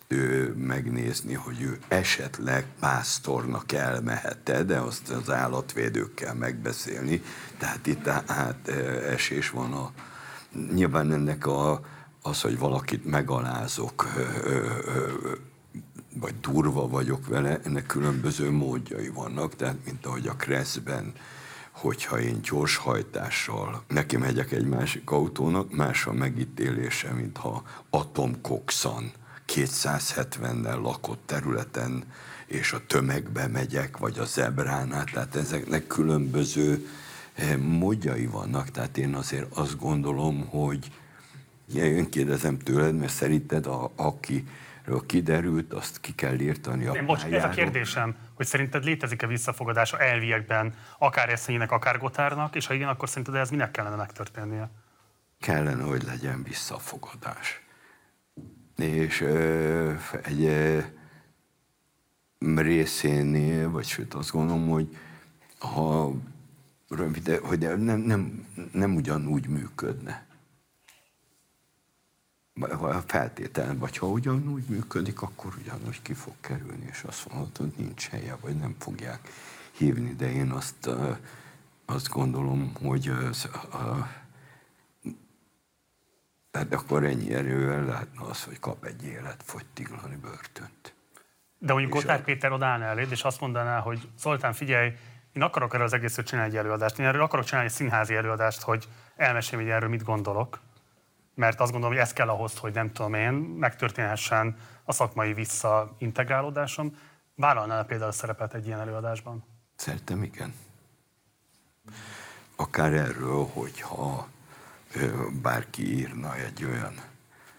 ő 0.09 0.55
megnézni, 0.57 1.35
hogy 1.35 1.63
ő 1.63 1.79
esetleg 1.89 2.65
pásztornak 2.81 3.73
elmehette, 3.73 4.63
de 4.63 4.79
azt 4.79 5.11
az 5.11 5.31
állatvédőkkel 5.31 6.35
megbeszélni. 6.35 7.23
Tehát 7.59 7.87
itt 7.87 8.07
át 8.27 8.69
esés 9.09 9.51
van 9.51 9.73
a, 9.73 9.91
nyilván 10.73 11.13
ennek 11.13 11.47
a, 11.47 11.81
az, 12.23 12.41
hogy 12.41 12.59
valakit 12.59 13.05
megalázok, 13.05 14.07
vagy 16.21 16.35
durva 16.41 16.89
vagyok 16.89 17.27
vele, 17.27 17.61
ennek 17.65 17.87
különböző 17.87 18.51
módjai 18.51 19.09
vannak, 19.09 19.57
tehát 19.57 19.77
mint 19.85 20.07
ahogy 20.07 20.27
a 20.27 20.37
Kresszben, 20.37 21.13
hogyha 21.71 22.21
én 22.21 22.41
gyorshajtással 22.43 23.85
neki 23.89 24.17
megyek 24.17 24.53
egy 24.53 24.67
másik 24.67 25.11
autónak, 25.11 25.75
más 25.75 26.07
a 26.07 26.13
megítélése, 26.13 27.13
mintha 27.13 27.63
atomkokszan 27.91 29.13
270-nel 29.53 30.81
lakott 30.81 31.23
területen, 31.27 32.05
és 32.47 32.73
a 32.73 32.87
tömegbe 32.87 33.47
megyek, 33.47 33.97
vagy 33.97 34.19
a 34.19 34.25
zebrán 34.25 34.93
át, 34.93 35.11
tehát 35.13 35.37
ezeknek 35.37 35.87
különböző 35.87 36.89
eh, 37.35 37.57
módjai 37.57 38.27
vannak, 38.27 38.71
tehát 38.71 38.99
én 38.99 39.15
azért 39.15 39.57
azt 39.57 39.79
gondolom, 39.79 40.47
hogy 40.49 40.91
én 41.75 42.11
kérdezem 42.11 42.59
tőled, 42.59 42.95
mert 42.95 43.13
szerinted 43.13 43.67
a, 43.67 43.93
akiről 43.97 45.07
kiderült, 45.07 45.73
azt 45.73 46.01
ki 46.01 46.15
kell 46.15 46.41
írtani 46.41 46.87
a 46.87 46.93
Nem, 46.93 47.07
bocs, 47.07 47.25
ez 47.25 47.45
a 47.45 47.49
kérdésem, 47.49 48.17
hogy 48.35 48.47
szerinted 48.47 48.85
létezik-e 48.85 49.27
visszafogadása 49.27 49.99
elviekben, 49.99 50.75
akár 50.99 51.29
Eszénynek, 51.29 51.73
akár 51.73 51.99
Gotárnak, 51.99 52.55
és 52.55 52.67
ha 52.67 52.75
igen, 52.75 52.89
akkor 52.89 53.09
szerinted 53.09 53.35
ez 53.35 53.51
minek 53.51 53.71
kellene 53.71 53.97
megtörténnie? 53.97 54.71
Kellene, 55.41 55.83
hogy 55.83 56.03
legyen 56.03 56.43
visszafogadás. 56.43 57.64
És 58.77 59.21
egy 60.23 60.45
ö, 60.45 60.81
részénél, 62.39 63.71
vagy 63.71 63.85
sőt 63.85 64.15
azt 64.15 64.31
gondolom, 64.31 64.69
hogy 64.69 64.97
ha 65.59 66.13
rövid, 66.89 67.29
hogy 67.29 67.59
nem, 67.59 67.99
nem, 67.99 68.47
nem 68.73 68.95
ugyanúgy 68.95 69.49
működne. 69.49 70.27
A 72.61 72.93
feltétel, 72.93 73.79
vagy 73.79 73.99
ha 73.99 74.09
ugyanúgy 74.09 74.65
működik, 74.69 75.23
akkor 75.23 75.55
ugyanúgy 75.61 76.03
ki 76.03 76.13
fog 76.13 76.35
kerülni, 76.41 76.87
és 76.91 77.03
azt 77.03 77.33
mondod, 77.33 77.57
hogy 77.57 77.73
nincs 77.77 78.09
helye, 78.09 78.37
vagy 78.41 78.57
nem 78.57 78.75
fogják 78.79 79.29
hívni, 79.71 80.15
de 80.15 80.33
én 80.33 80.51
azt, 80.51 80.91
azt 81.85 82.09
gondolom, 82.09 82.73
hogy 82.83 83.09
az, 83.09 83.45
a, 83.73 84.09
tehát 86.55 86.73
akkor 86.73 87.05
ennyi 87.05 87.35
erővel 87.35 87.85
lehetne 87.85 88.27
az, 88.27 88.45
hogy 88.45 88.59
kap 88.59 88.85
egy 88.85 89.05
életfogytiglani 89.05 90.17
börtönt. 90.17 90.95
De 91.59 91.73
mondjuk 91.73 91.93
Gotthard 91.93 92.21
a... 92.21 92.25
Péter 92.25 92.53
odállna 92.53 92.85
eléd, 92.85 93.11
és 93.11 93.23
azt 93.23 93.41
mondaná, 93.41 93.79
hogy 93.79 94.09
Zoltán, 94.19 94.53
figyelj, 94.53 94.93
én 95.33 95.43
akarok 95.43 95.75
erről 95.75 95.87
az 95.87 95.93
egészről 95.93 96.25
csinálni 96.25 96.51
egy 96.51 96.57
előadást. 96.57 96.99
Én 96.99 97.07
erről 97.07 97.23
akarok 97.23 97.45
csinálni 97.45 97.69
egy 97.69 97.75
színházi 97.75 98.15
előadást, 98.15 98.63
hogy 98.63 98.89
elmeséljem, 99.17 99.67
hogy 99.67 99.77
erről 99.77 99.89
mit 99.89 100.03
gondolok. 100.03 100.61
Mert 101.35 101.61
azt 101.61 101.71
gondolom, 101.71 101.97
hogy 101.97 102.05
ez 102.05 102.13
kell 102.13 102.29
ahhoz, 102.29 102.59
hogy 102.59 102.73
nem 102.75 102.93
tudom 102.93 103.15
én, 103.15 103.33
megtörténhessen 103.33 104.57
a 104.85 104.93
szakmai 104.93 105.33
visszaintegrálódásom. 105.33 106.97
Vállalnál 107.35 107.85
például 107.85 108.11
a 108.11 108.13
szerepet 108.13 108.55
egy 108.55 108.67
ilyen 108.67 108.81
előadásban? 108.81 109.45
Szerintem 109.77 110.23
igen. 110.23 110.55
Akár 112.57 112.93
erről, 112.93 113.49
hogyha 113.53 114.29
bárki 115.43 115.97
írna 115.97 116.37
egy 116.37 116.65
olyan 116.65 116.95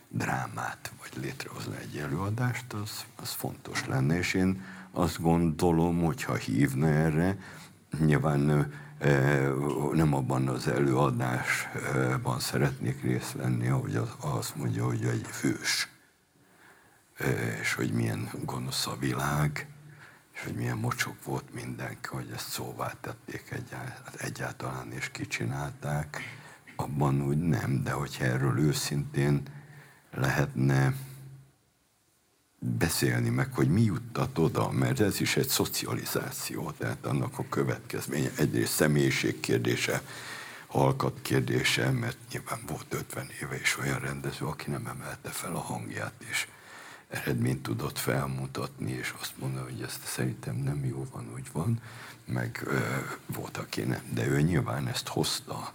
drámát, 0.10 0.92
vagy 1.00 1.24
létrehozna 1.24 1.78
egy 1.78 1.98
előadást, 1.98 2.74
az, 2.74 3.06
az 3.16 3.30
fontos 3.30 3.86
lenne, 3.86 4.18
és 4.18 4.34
én 4.34 4.64
azt 4.92 5.22
gondolom, 5.22 6.04
hogy 6.04 6.24
ha 6.24 6.36
hívna 6.36 6.88
erre, 6.88 7.38
nyilván 8.00 8.72
nem 9.94 10.14
abban 10.14 10.48
az 10.48 10.68
előadásban 10.68 12.40
szeretnék 12.40 13.02
részt 13.02 13.32
venni, 13.32 13.68
ahogy 13.68 13.96
az, 13.96 14.10
azt 14.20 14.56
mondja, 14.56 14.86
hogy 14.86 15.06
egy 15.06 15.28
fős, 15.30 15.90
és 17.62 17.74
hogy 17.74 17.92
milyen 17.92 18.30
gonosz 18.44 18.88
a 18.88 18.96
világ, 19.00 19.68
és 20.34 20.44
hogy 20.44 20.56
milyen 20.56 20.78
mocsok 20.78 21.24
volt 21.24 21.54
mindenki, 21.54 22.08
hogy 22.12 22.32
ezt 22.34 22.50
szóvá 22.50 22.94
tették 23.02 23.62
egyáltalán, 24.18 24.92
és 24.92 25.10
kicsinálták. 25.10 26.22
Abban 26.76 27.22
úgy 27.22 27.38
nem, 27.38 27.84
de 27.84 27.92
hogyha 27.92 28.24
erről 28.24 28.60
őszintén 28.60 29.42
lehetne 30.12 30.94
beszélni 32.60 33.30
meg, 33.30 33.54
hogy 33.54 33.70
mi 33.70 33.82
juttat 33.82 34.38
oda, 34.38 34.72
mert 34.72 35.00
ez 35.00 35.20
is 35.22 35.36
egy 35.38 35.48
szocializáció, 35.48 36.72
tehát 36.72 37.06
annak 37.06 37.40
a 37.40 37.46
következménye 37.50 38.30
egyrészt 38.38 38.74
személyiség 38.74 39.40
kérdése, 39.40 40.02
halkat 40.68 41.20
kérdése, 41.22 41.92
mert 41.92 42.18
nyilván 42.32 42.60
volt 42.68 42.94
50 42.94 43.28
éve 43.42 43.60
is 43.60 43.78
olyan 43.78 44.00
rendező, 44.00 44.46
aki 44.46 44.70
nem 44.70 44.88
emelte 44.88 45.30
fel 45.30 45.56
a 45.56 45.60
hangját, 45.60 46.14
és 46.30 46.48
eredményt 47.08 47.64
tudott 47.64 47.98
felmutatni, 47.98 48.92
és 48.92 49.14
azt 49.20 49.34
mondani, 49.38 49.72
hogy 49.72 49.82
ezt 49.82 50.06
szerintem 50.06 50.56
nem 50.56 50.86
jó 50.86 51.08
van, 51.12 51.32
úgy 51.36 51.50
van, 51.52 51.82
meg 52.26 52.62
ö, 52.66 52.80
volt, 53.26 53.58
aki 53.58 53.82
nem. 53.82 54.02
De 54.14 54.28
ő 54.28 54.42
nyilván 54.42 54.88
ezt 54.88 55.08
hozta, 55.08 55.74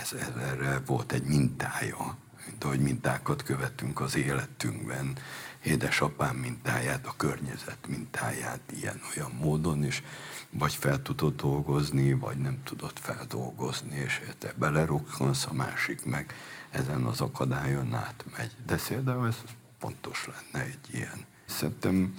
ez, 0.00 0.12
erre 0.40 0.82
volt 0.86 1.12
egy 1.12 1.24
mintája, 1.24 2.16
mint 2.46 2.64
ahogy 2.64 2.80
mintákat 2.80 3.42
követünk 3.42 4.00
az 4.00 4.16
életünkben, 4.16 5.16
édesapám 5.64 6.36
mintáját, 6.36 7.06
a 7.06 7.14
környezet 7.16 7.86
mintáját 7.88 8.60
ilyen-olyan 8.72 9.32
módon, 9.40 9.84
és 9.84 10.02
vagy 10.50 10.74
fel 10.74 11.02
tudod 11.02 11.34
dolgozni, 11.34 12.12
vagy 12.12 12.36
nem 12.36 12.62
tudod 12.64 12.92
feldolgozni, 12.94 13.96
és 13.96 14.20
te 14.38 14.54
belerukkansz, 14.56 15.46
a 15.46 15.52
másik 15.52 16.04
meg 16.04 16.34
ezen 16.70 17.04
az 17.04 17.20
akadályon 17.20 17.94
átmegy. 17.94 18.50
De 18.66 18.78
például 18.88 19.26
ez 19.26 19.36
pontos 19.78 20.26
lenne 20.26 20.64
egy 20.64 20.94
ilyen. 20.94 21.24
Szerintem 21.46 22.14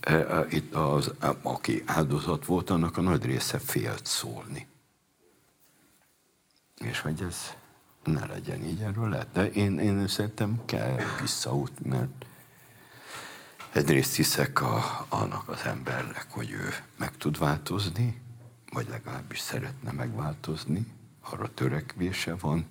e, 0.00 0.14
e, 0.14 0.46
itt 0.50 0.74
az, 0.74 1.12
aki 1.42 1.82
áldozat 1.86 2.44
volt, 2.44 2.70
annak 2.70 2.96
a 2.96 3.00
nagy 3.00 3.24
része 3.24 3.58
félt 3.58 4.06
szólni. 4.06 4.66
És 6.84 7.00
hogy 7.00 7.22
ez 7.22 7.56
ne 8.04 8.26
legyen 8.26 8.64
így, 8.64 8.80
erről. 8.82 9.24
De 9.32 9.50
én, 9.50 9.78
én 9.78 10.08
szerintem 10.08 10.60
kell 10.64 10.96
visszaút, 11.20 11.84
mert 11.84 12.26
egyrészt 13.72 14.16
hiszek 14.16 14.62
a, 14.62 15.06
annak 15.08 15.48
az 15.48 15.62
embernek, 15.64 16.26
hogy 16.30 16.50
ő 16.50 16.68
meg 16.98 17.16
tud 17.16 17.38
változni, 17.38 18.20
vagy 18.72 18.88
legalábbis 18.88 19.38
szeretne 19.38 19.92
megváltozni, 19.92 20.86
arra 21.20 21.54
törekvése 21.54 22.36
van. 22.36 22.66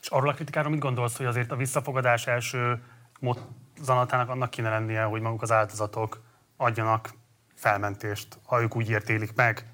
És 0.00 0.08
arról 0.08 0.28
a 0.28 0.34
kritikáról 0.34 0.70
mit 0.70 0.80
gondolsz, 0.80 1.16
hogy 1.16 1.26
azért 1.26 1.52
a 1.52 1.56
visszafogadás 1.56 2.26
első 2.26 2.82
mozzanatának 3.20 4.28
annak 4.28 4.50
kéne 4.50 4.68
lennie, 4.68 5.02
hogy 5.02 5.20
maguk 5.20 5.42
az 5.42 5.52
áldozatok 5.52 6.22
adjanak 6.56 7.14
felmentést, 7.54 8.38
ha 8.44 8.62
ők 8.62 8.76
úgy 8.76 8.88
értélik 8.88 9.34
meg, 9.34 9.66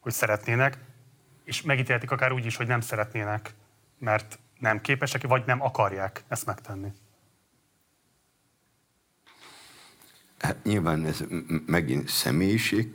hogy 0.00 0.12
szeretnének, 0.12 0.78
és 1.46 1.62
megítéltik 1.62 2.10
akár 2.10 2.32
úgy 2.32 2.44
is, 2.44 2.56
hogy 2.56 2.66
nem 2.66 2.80
szeretnének, 2.80 3.54
mert 3.98 4.38
nem 4.58 4.80
képesek, 4.80 5.26
vagy 5.26 5.42
nem 5.46 5.62
akarják 5.62 6.24
ezt 6.28 6.46
megtenni. 6.46 6.92
Hát 10.38 10.64
nyilván 10.64 11.04
ez 11.04 11.24
megint 11.66 12.08
személyiség 12.08 12.92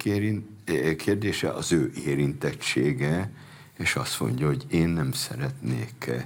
kérdése, 0.98 1.50
az 1.50 1.72
ő 1.72 1.92
érintettsége, 2.06 3.32
és 3.78 3.96
azt 3.96 4.20
mondja, 4.20 4.48
hogy 4.48 4.66
én 4.70 4.90
nem 4.90 5.12
szeretnék 5.12 6.06
eh, 6.08 6.26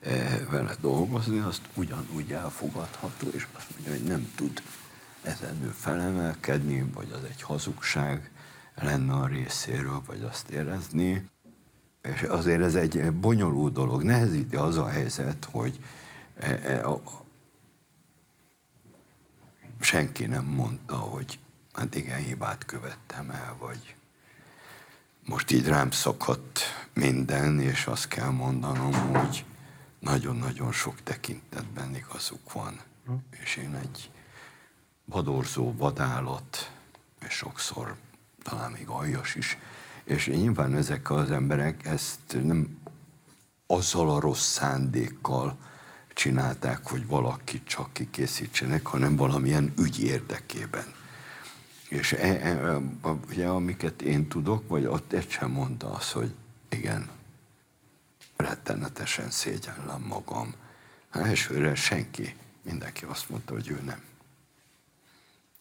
eh, 0.00 0.40
vele 0.50 0.74
dolgozni, 0.80 1.38
azt 1.38 1.62
ugyanúgy 1.74 2.32
elfogadható, 2.32 3.28
és 3.28 3.46
azt 3.52 3.70
mondja, 3.70 3.92
hogy 3.92 4.08
nem 4.08 4.32
tud 4.34 4.62
ezen 5.22 5.62
ő 5.62 5.68
felemelkedni, 5.68 6.84
vagy 6.94 7.10
az 7.12 7.24
egy 7.24 7.42
hazugság 7.42 8.30
lenne 8.74 9.12
a 9.12 9.26
részéről, 9.26 10.02
vagy 10.06 10.22
azt 10.22 10.48
érezni. 10.50 11.28
És 12.14 12.22
azért 12.22 12.62
ez 12.62 12.74
egy 12.74 13.12
bonyolult 13.12 13.72
dolog. 13.72 14.02
Nehezíti 14.02 14.56
az 14.56 14.76
a 14.76 14.88
helyzet, 14.88 15.48
hogy 15.50 15.80
eh, 16.36 16.80
senki 19.80 20.26
nem 20.26 20.44
mondta, 20.44 20.96
hogy 20.96 21.38
hát 21.72 21.94
igen, 21.94 22.18
hibát 22.18 22.64
követtem 22.64 23.30
el, 23.30 23.56
vagy 23.58 23.94
most 25.24 25.50
így 25.50 25.66
rám 25.66 25.90
szakadt 25.90 26.60
minden, 26.94 27.60
és 27.60 27.86
azt 27.86 28.08
kell 28.08 28.30
mondanom, 28.30 28.92
hogy 28.92 29.44
nagyon-nagyon 29.98 30.72
sok 30.72 31.02
tekintetben 31.02 31.94
igazuk 31.94 32.52
van. 32.52 32.80
Hm. 33.06 33.12
És 33.30 33.56
én 33.56 33.74
egy 33.74 34.10
vadorzó 35.04 35.74
vadállat, 35.76 36.72
és 37.26 37.34
sokszor 37.34 37.96
talán 38.42 38.70
még 38.70 38.88
aljas 38.88 39.34
is, 39.34 39.58
és 40.06 40.26
nyilván 40.26 40.74
ezek 40.74 41.10
az 41.10 41.30
emberek 41.30 41.86
ezt 41.86 42.42
nem 42.42 42.78
azzal 43.66 44.10
a 44.10 44.20
rossz 44.20 44.46
szándékkal 44.46 45.56
csinálták, 46.14 46.86
hogy 46.88 47.06
valaki 47.06 47.62
csak 47.64 47.92
kikészítsenek, 47.92 48.86
hanem 48.86 49.16
valamilyen 49.16 49.72
ügy 49.78 50.02
érdekében. 50.02 50.94
És 51.88 52.12
e, 52.12 52.26
e, 52.26 52.80
ugye, 53.30 53.46
amiket 53.46 54.02
én 54.02 54.28
tudok, 54.28 54.68
vagy 54.68 54.84
ott 54.84 55.12
egy 55.12 55.30
sem 55.30 55.50
mondta 55.50 55.92
az, 55.92 56.12
hogy 56.12 56.34
igen, 56.68 57.08
rettenetesen 58.36 59.30
szégyellem 59.30 60.04
magam. 60.08 60.54
Hát 61.10 61.24
elsőre 61.24 61.74
senki, 61.74 62.34
mindenki 62.62 63.04
azt 63.04 63.30
mondta, 63.30 63.52
hogy 63.52 63.68
ő 63.68 63.80
nem. 63.84 64.00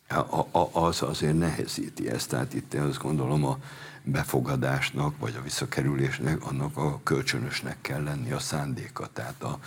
A, 0.08 0.40
a, 0.52 0.70
az 0.72 1.02
azért 1.02 1.38
nehezíti 1.38 2.10
ezt, 2.10 2.30
tehát 2.30 2.54
itt 2.54 2.74
én 2.74 2.82
azt 2.82 3.02
gondolom 3.02 3.46
a 3.46 3.60
befogadásnak, 4.06 5.18
vagy 5.18 5.36
a 5.40 5.42
visszakerülésnek, 5.42 6.46
annak 6.46 6.78
a 6.78 7.00
kölcsönösnek 7.04 7.78
kell 7.82 8.04
lenni 8.04 8.32
a 8.32 8.40
szándéka. 8.40 9.08
Tehát 9.14 9.44
a, 9.44 9.60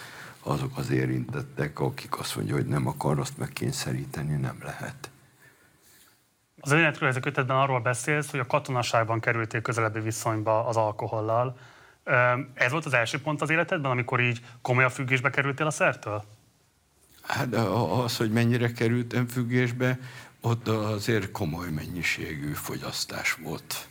azok 0.43 0.79
az 0.79 0.91
érintettek, 0.91 1.81
akik 1.81 2.19
azt 2.19 2.37
mondja, 2.37 2.55
hogy 2.55 2.67
nem 2.67 2.87
akar 2.87 3.19
azt 3.19 3.39
megkényszeríteni, 3.39 4.35
nem 4.35 4.59
lehet. 4.63 5.11
Az 6.61 6.71
önéletrajzi 6.71 7.21
kötetben 7.21 7.57
arról 7.57 7.81
beszélsz, 7.81 8.31
hogy 8.31 8.41
a 8.41 8.47
katonaságban 8.47 9.21
kerültél 9.21 9.63
közelebbi 9.63 10.01
viszonyba 10.01 10.67
az 10.67 10.77
alkohollal. 10.77 11.59
Ez 12.55 12.71
volt 12.71 12.85
az 12.85 12.93
első 12.93 13.21
pont 13.21 13.43
az 13.43 13.51
életedben, 13.51 13.91
amikor 13.91 14.21
így 14.21 14.41
komolyabb 14.63 14.91
függésbe 14.91 15.31
kerültél 15.31 15.67
a 15.67 15.71
szertől? 15.71 16.25
Hát 17.23 17.55
az, 17.55 18.17
hogy 18.17 18.31
mennyire 18.31 18.73
kerültem 18.73 19.27
függésbe, 19.27 19.99
ott 20.41 20.69
azért 20.69 21.31
komoly 21.31 21.71
mennyiségű 21.71 22.53
fogyasztás 22.53 23.33
volt. 23.33 23.89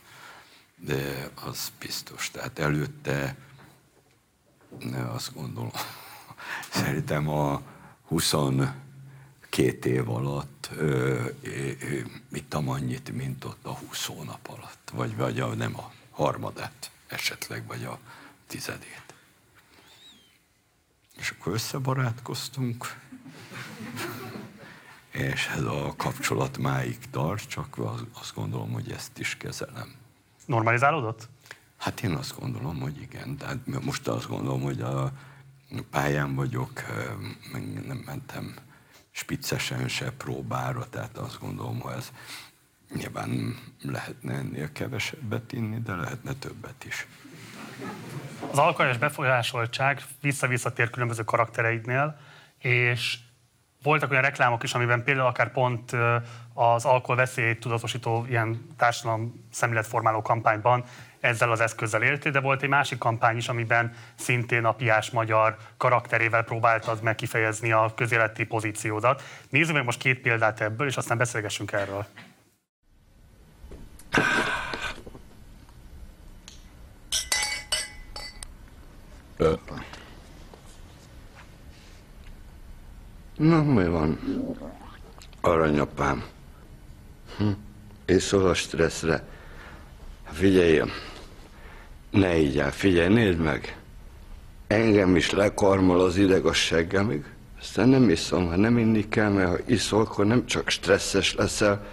De 0.79 1.29
az 1.35 1.71
biztos. 1.79 2.31
Tehát 2.31 2.59
előtte 2.59 3.35
azt 4.95 5.33
gondolom, 5.33 5.71
szerintem 6.73 7.29
a 7.29 7.61
22 8.07 8.75
év 9.81 10.09
alatt 10.09 10.69
ö, 10.75 11.25
ö, 11.41 11.99
ittam 12.31 12.69
annyit, 12.69 13.11
mint 13.11 13.43
ott 13.43 13.65
a 13.65 13.73
20 13.73 14.05
hónap 14.05 14.49
alatt. 14.49 14.91
Vagy, 14.93 15.15
vagy 15.15 15.39
a, 15.39 15.53
nem 15.53 15.77
a 15.77 15.91
harmadát 16.11 16.91
esetleg, 17.07 17.65
vagy 17.67 17.83
a 17.83 17.99
tizedét. 18.47 19.13
És 21.17 21.29
akkor 21.29 21.53
összebarátkoztunk, 21.53 22.99
és 25.11 25.47
ez 25.47 25.61
a 25.61 25.93
kapcsolat 25.97 26.57
máig 26.57 26.97
tart, 27.11 27.47
csak 27.47 27.77
azt 28.13 28.33
gondolom, 28.33 28.71
hogy 28.71 28.91
ezt 28.91 29.17
is 29.19 29.37
kezelem. 29.37 30.07
Normalizálódott? 30.47 31.27
Hát 31.77 32.03
én 32.03 32.12
azt 32.12 32.39
gondolom, 32.39 32.79
hogy 32.79 33.01
igen. 33.01 33.38
Tehát 33.38 33.57
most 33.81 34.07
azt 34.07 34.27
gondolom, 34.27 34.62
hogy 34.62 34.81
a 34.81 35.12
pályán 35.91 36.36
vagyok, 36.36 36.71
nem 37.88 38.03
mentem 38.05 38.55
spiccesen 39.12 39.88
se 39.88 40.12
próbára, 40.12 40.89
tehát 40.89 41.17
azt 41.17 41.39
gondolom, 41.39 41.79
hogy 41.79 41.93
ez 41.93 42.12
nyilván 42.93 43.57
lehetne 43.81 44.33
ennél 44.33 44.71
kevesebbet 44.71 45.51
inni, 45.51 45.79
de 45.79 45.95
lehetne 45.95 46.33
többet 46.33 46.86
is. 46.86 47.07
Az 48.51 48.57
alkoholos 48.57 48.97
befolyásoltság 48.97 50.03
vissza-visszatér 50.21 50.89
különböző 50.89 51.23
karaktereidnél, 51.23 52.19
és 52.57 53.17
voltak 53.88 54.12
olyan 54.12 54.23
reklámok 54.23 54.63
is, 54.63 54.73
amiben 54.73 55.04
például 55.04 55.28
akár 55.28 55.52
pont 55.52 55.91
az 56.54 56.86
alkohol 56.86 57.15
veszélyét 57.15 57.60
tudatosító 57.60 58.26
ilyen 58.30 58.67
társadalom 58.78 59.47
szemléletformáló 59.52 60.21
kampányban 60.21 60.84
ezzel 61.19 61.52
az 61.52 61.60
eszközzel 61.60 62.02
éltél, 62.02 62.32
de 62.32 62.39
volt 62.39 62.62
egy 62.62 62.69
másik 62.69 62.97
kampány 62.97 63.38
is, 63.38 63.47
amiben 63.47 63.93
szintén 64.15 64.65
a 64.65 64.71
piás 64.71 65.10
magyar 65.10 65.58
karakterével 65.78 66.43
próbáltad 66.43 67.02
meg 67.02 67.15
kifejezni 67.15 67.71
a 67.71 67.93
közéleti 67.95 68.45
pozíciódat. 68.45 69.21
Nézzük 69.50 69.76
meg 69.76 69.86
most 69.86 70.00
két 70.00 70.19
példát 70.19 70.62
ebből, 70.62 70.88
és 70.88 70.97
aztán 70.97 71.17
beszélgessünk 71.17 71.71
erről. 71.71 72.06
Na, 83.38 83.63
mi 83.63 83.88
van? 83.88 84.19
Aranyapám. 85.41 86.23
Hm? 87.38 87.50
Észol 88.06 88.47
a 88.47 88.54
stresszre. 88.54 89.28
Figyelj, 90.32 90.82
ne 92.10 92.38
így 92.38 92.60
el, 92.60 92.71
figyelj, 92.71 93.13
nézd 93.13 93.39
meg. 93.39 93.78
Engem 94.67 95.15
is 95.15 95.32
lekarmol 95.32 96.02
az 96.02 96.17
ideg 96.17 96.45
a 96.45 96.54
seggemig, 96.54 97.26
aztán 97.60 97.89
nem 97.89 98.10
iszom, 98.10 98.47
ha 98.47 98.56
nem 98.56 98.78
inni 98.78 99.10
kell, 99.10 99.30
mert 99.30 99.50
ha 99.50 99.58
iszol, 99.65 100.02
akkor 100.02 100.26
nem 100.26 100.45
csak 100.45 100.69
stresszes 100.69 101.36
leszel, 101.36 101.86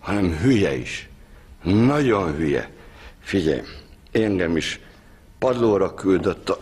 hanem 0.00 0.36
hülye 0.36 0.76
is. 0.76 1.08
Nagyon 1.62 2.34
hülye. 2.36 2.70
Figyelj, 3.20 3.62
engem 4.12 4.56
is 4.56 4.80
padlóra 5.38 5.94
küldött 5.94 6.48
a... 6.48 6.58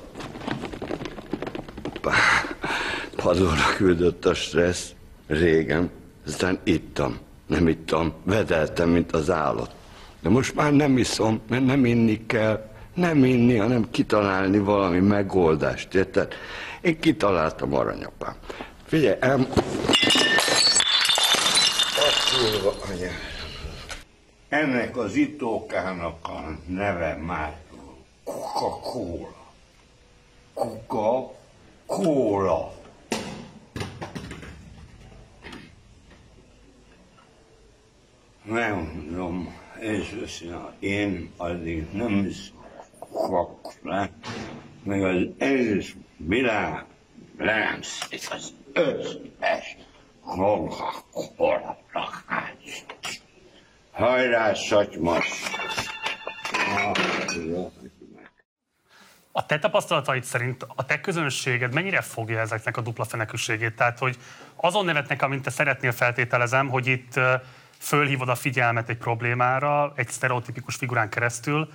Padlóra 3.23 3.75
küldött 3.77 4.25
a 4.25 4.35
stressz 4.35 4.91
régen, 5.27 5.91
aztán 6.27 6.59
ittam, 6.63 7.19
nem 7.47 7.69
ittam, 7.69 8.13
vedeltem, 8.25 8.89
mint 8.89 9.13
az 9.13 9.31
állat. 9.31 9.75
De 10.21 10.29
most 10.29 10.55
már 10.55 10.73
nem 10.73 10.99
iszom, 10.99 11.41
mert 11.49 11.65
nem 11.65 11.85
inni 11.85 12.27
kell, 12.27 12.71
nem 12.95 13.25
inni, 13.25 13.57
hanem 13.57 13.91
kitalálni 13.91 14.59
valami 14.59 14.99
megoldást, 14.99 15.95
érted? 15.95 16.33
Én 16.81 17.01
kitaláltam 17.01 17.75
aranyapám. 17.75 18.35
Figyelj, 18.85 19.17
em... 19.21 19.47
Ennek 24.49 24.97
az 24.97 25.15
itókának 25.15 26.29
a 26.29 26.59
neve 26.67 27.19
már 27.27 27.57
Coca-Cola. 28.25 29.35
Coca-Cola. 30.55 31.41
Tudom, 38.47 39.55
és 39.79 40.45
én 40.79 41.33
addig 41.37 41.93
nem 41.93 42.25
is 42.25 42.53
fogok 43.11 43.73
le, 43.83 44.11
meg 44.83 45.03
az 45.03 45.23
egész 45.39 45.95
világ 46.17 46.85
nem 47.39 47.83
szét 47.83 48.29
az 48.31 48.55
összes 48.73 49.77
Coca-Cola 50.25 51.79
lakás. 51.93 52.85
Hajrá, 53.93 54.55
Szatymos! 54.55 55.43
A 59.33 59.47
te 59.47 59.59
tapasztalataid 59.59 60.25
szerint 60.25 60.67
a 60.77 60.87
te 60.87 61.01
közönséged 61.01 61.75
mennyire 61.75 62.01
fogja 62.01 62.41
ezeknek 62.41 62.77
a 62.77 62.81
dupla 62.81 63.05
fenekűségét? 63.05 63.77
Tehát, 63.77 63.99
hogy 63.99 64.17
azon 64.57 64.85
nevetnek, 64.85 65.23
amint 65.23 65.43
te 65.43 65.51
szeretnél 65.51 65.93
feltételezem, 65.93 66.69
hogy 66.69 66.87
itt 66.87 67.21
fölhívod 67.83 68.29
a 68.29 68.35
figyelmet 68.35 68.89
egy 68.89 68.97
problémára, 68.97 69.93
egy 69.97 70.09
sztereotipikus 70.09 70.75
figurán 70.75 71.09
keresztül, 71.09 71.69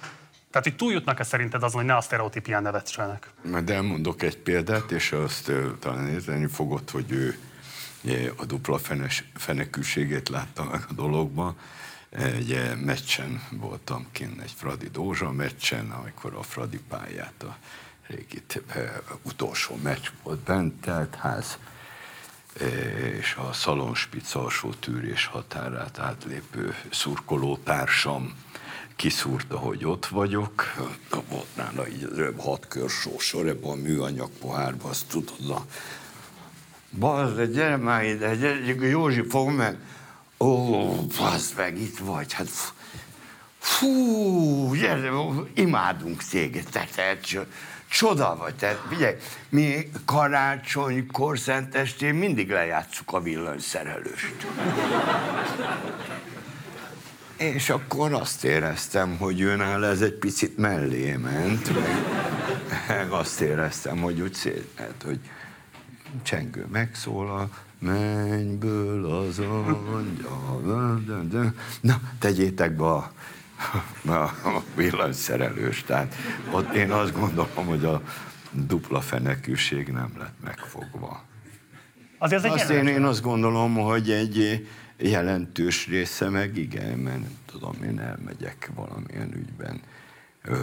tehát, 0.51 0.67
hogy 0.67 0.75
túljutnak-e 0.75 1.23
szerinted 1.23 1.63
azon, 1.63 1.79
hogy 1.79 1.89
ne 1.89 1.95
a 1.95 2.01
sztereotípián 2.01 2.61
nevetsenek? 2.61 3.29
Majd 3.51 3.69
elmondok 3.69 4.21
egy 4.21 4.37
példát, 4.37 4.91
és 4.91 5.11
azt 5.11 5.47
uh, 5.47 5.79
talán 5.79 6.07
érteni 6.07 6.47
fogod, 6.47 6.89
hogy 6.89 7.11
ő 7.11 7.37
a 8.35 8.45
dupla 8.45 8.77
fenes, 8.77 9.23
fenekűségét 9.35 10.29
látta 10.29 10.63
meg 10.63 10.81
a 10.89 10.93
dologban. 10.93 11.55
Egy 12.09 12.75
meccsen 12.85 13.43
voltam 13.51 14.07
kint, 14.11 14.41
egy 14.41 14.53
Fradi 14.55 14.89
Dózsa 14.89 15.31
meccsen, 15.31 15.91
amikor 15.91 16.35
a 16.35 16.43
Fradi 16.43 16.79
pályát 16.89 17.43
a 17.43 17.57
régi 18.07 18.41
utolsó 19.21 19.79
meccs 19.83 20.07
volt 20.23 20.39
bent, 20.39 20.81
telt 20.81 21.15
ház, 21.15 21.59
és 23.19 23.35
a 23.49 23.53
szalonspic 23.53 24.35
alsó 24.35 24.69
tűrés 24.79 25.25
határát 25.25 25.99
átlépő 25.99 26.75
szurkolótársam 26.91 28.33
kiszúrta, 28.95 29.57
hogy 29.57 29.85
ott 29.85 30.05
vagyok. 30.05 30.73
Volt 31.29 31.55
nála 31.55 31.87
így 31.87 32.03
az 32.03 32.33
hat 32.37 32.67
kör 32.67 32.91
ebben 33.47 33.69
a 33.69 33.75
műanyag 33.75 34.29
pohárban, 34.39 34.89
azt 34.89 35.07
tudod, 35.07 35.49
a 35.49 35.65
Bazd, 36.89 37.41
gyere 37.41 37.77
már 37.77 38.03
ide, 38.03 38.35
gyere, 38.35 38.87
Józsi, 38.87 39.23
fog 39.29 39.49
meg. 39.49 39.77
Ó, 40.39 40.93
bazd 41.17 41.57
meg, 41.57 41.81
itt 41.81 41.97
vagy, 41.97 42.33
hát 42.33 42.49
fú, 43.59 44.75
gyere, 44.75 45.11
imádunk 45.53 46.23
téged, 46.23 46.65
te, 46.71 46.87
te, 46.95 47.19
csoda 47.89 48.35
vagy, 48.35 48.55
te, 48.55 48.79
figyelj, 48.89 49.15
mi 49.49 49.91
karácsonykor 50.05 51.39
szentestén 51.39 52.15
mindig 52.15 52.49
lejátszuk 52.49 53.13
a 53.13 53.21
villanyszerelőst. 53.21 54.47
És 57.37 57.69
akkor 57.69 58.13
azt 58.13 58.43
éreztem, 58.43 59.17
hogy 59.17 59.37
jön 59.37 59.61
ez 59.61 60.01
egy 60.01 60.13
picit 60.13 60.57
mellé 60.57 61.15
ment, 61.15 61.73
meg, 61.73 61.95
meg 62.87 63.11
azt 63.11 63.41
éreztem, 63.41 63.97
hogy 63.97 64.21
úgy 64.21 64.33
szét, 64.33 64.71
hát, 64.75 65.03
hogy 65.05 65.19
csengő 66.23 66.65
megszólal, 66.71 67.49
mennyből 67.79 69.05
az 69.05 69.39
angyal, 69.39 71.01
na, 71.81 72.01
tegyétek 72.19 72.75
be 72.75 72.85
a, 72.85 73.11
a 74.05 74.61
villanyszerelős. 74.75 75.83
Tehát 75.83 76.15
ott 76.51 76.73
én 76.73 76.91
azt 76.91 77.13
gondolom, 77.13 77.65
hogy 77.65 77.85
a 77.85 78.01
dupla 78.51 79.01
fenekűség 79.01 79.87
nem 79.87 80.11
lett 80.17 80.35
megfogva. 80.43 81.23
Azért 82.17 82.45
azt 82.45 82.69
én, 82.69 82.87
én 82.87 83.03
azt 83.03 83.21
gondolom, 83.21 83.75
hogy 83.75 84.11
egy 84.11 84.67
jelentős 84.97 85.87
része 85.87 86.29
meg 86.29 86.57
igen, 86.57 86.99
mert 86.99 87.19
nem 87.19 87.37
tudom, 87.45 87.83
én 87.83 87.99
elmegyek 87.99 88.69
valamilyen 88.75 89.33
ügyben 89.33 89.81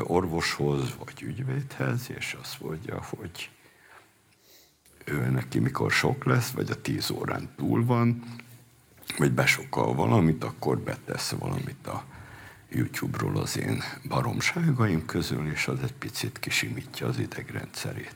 orvoshoz 0.03 0.95
vagy 1.05 1.23
ügyvédhez, 1.23 2.11
és 2.17 2.37
azt 2.41 2.61
mondja, 2.61 3.03
hogy 3.17 3.51
ő 5.05 5.31
neki 5.31 5.59
mikor 5.59 5.91
sok 5.91 6.25
lesz, 6.25 6.51
vagy 6.51 6.71
a 6.71 6.81
tíz 6.81 7.11
órán 7.11 7.49
túl 7.57 7.85
van, 7.85 8.23
vagy 9.19 9.33
besokal 9.33 9.95
valamit, 9.95 10.45
akkor 10.45 10.79
betesz 10.79 11.31
valamit 11.31 11.87
a 11.87 12.05
YouTube-ról 12.75 13.37
az 13.37 13.59
én 13.59 13.83
baromságaim 14.09 15.07
közül, 15.07 15.51
és 15.51 15.67
az 15.67 15.79
egy 15.83 15.93
picit 15.93 16.39
kisimítja 16.39 17.07
az 17.07 17.19
idegrendszerét. 17.19 18.15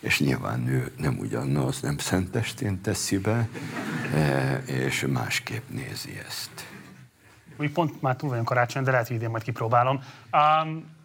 És 0.00 0.20
nyilván 0.20 0.68
ő 0.68 0.92
nem 0.96 1.18
ugyanaz, 1.18 1.80
nem 1.80 1.98
szentestén 1.98 2.80
teszi 2.80 3.18
be, 3.18 3.48
e, 4.14 4.56
és 4.56 5.06
másképp 5.08 5.68
nézi 5.68 6.20
ezt. 6.26 6.66
Úgy 7.56 7.72
pont 7.72 8.02
már 8.02 8.16
túl 8.16 8.28
vagyunk 8.28 8.48
karácsony, 8.48 8.82
de 8.82 8.90
lehet, 8.90 9.06
hogy 9.06 9.16
idén 9.16 9.30
majd 9.30 9.42
kipróbálom. 9.42 10.02
Um, 10.32 10.96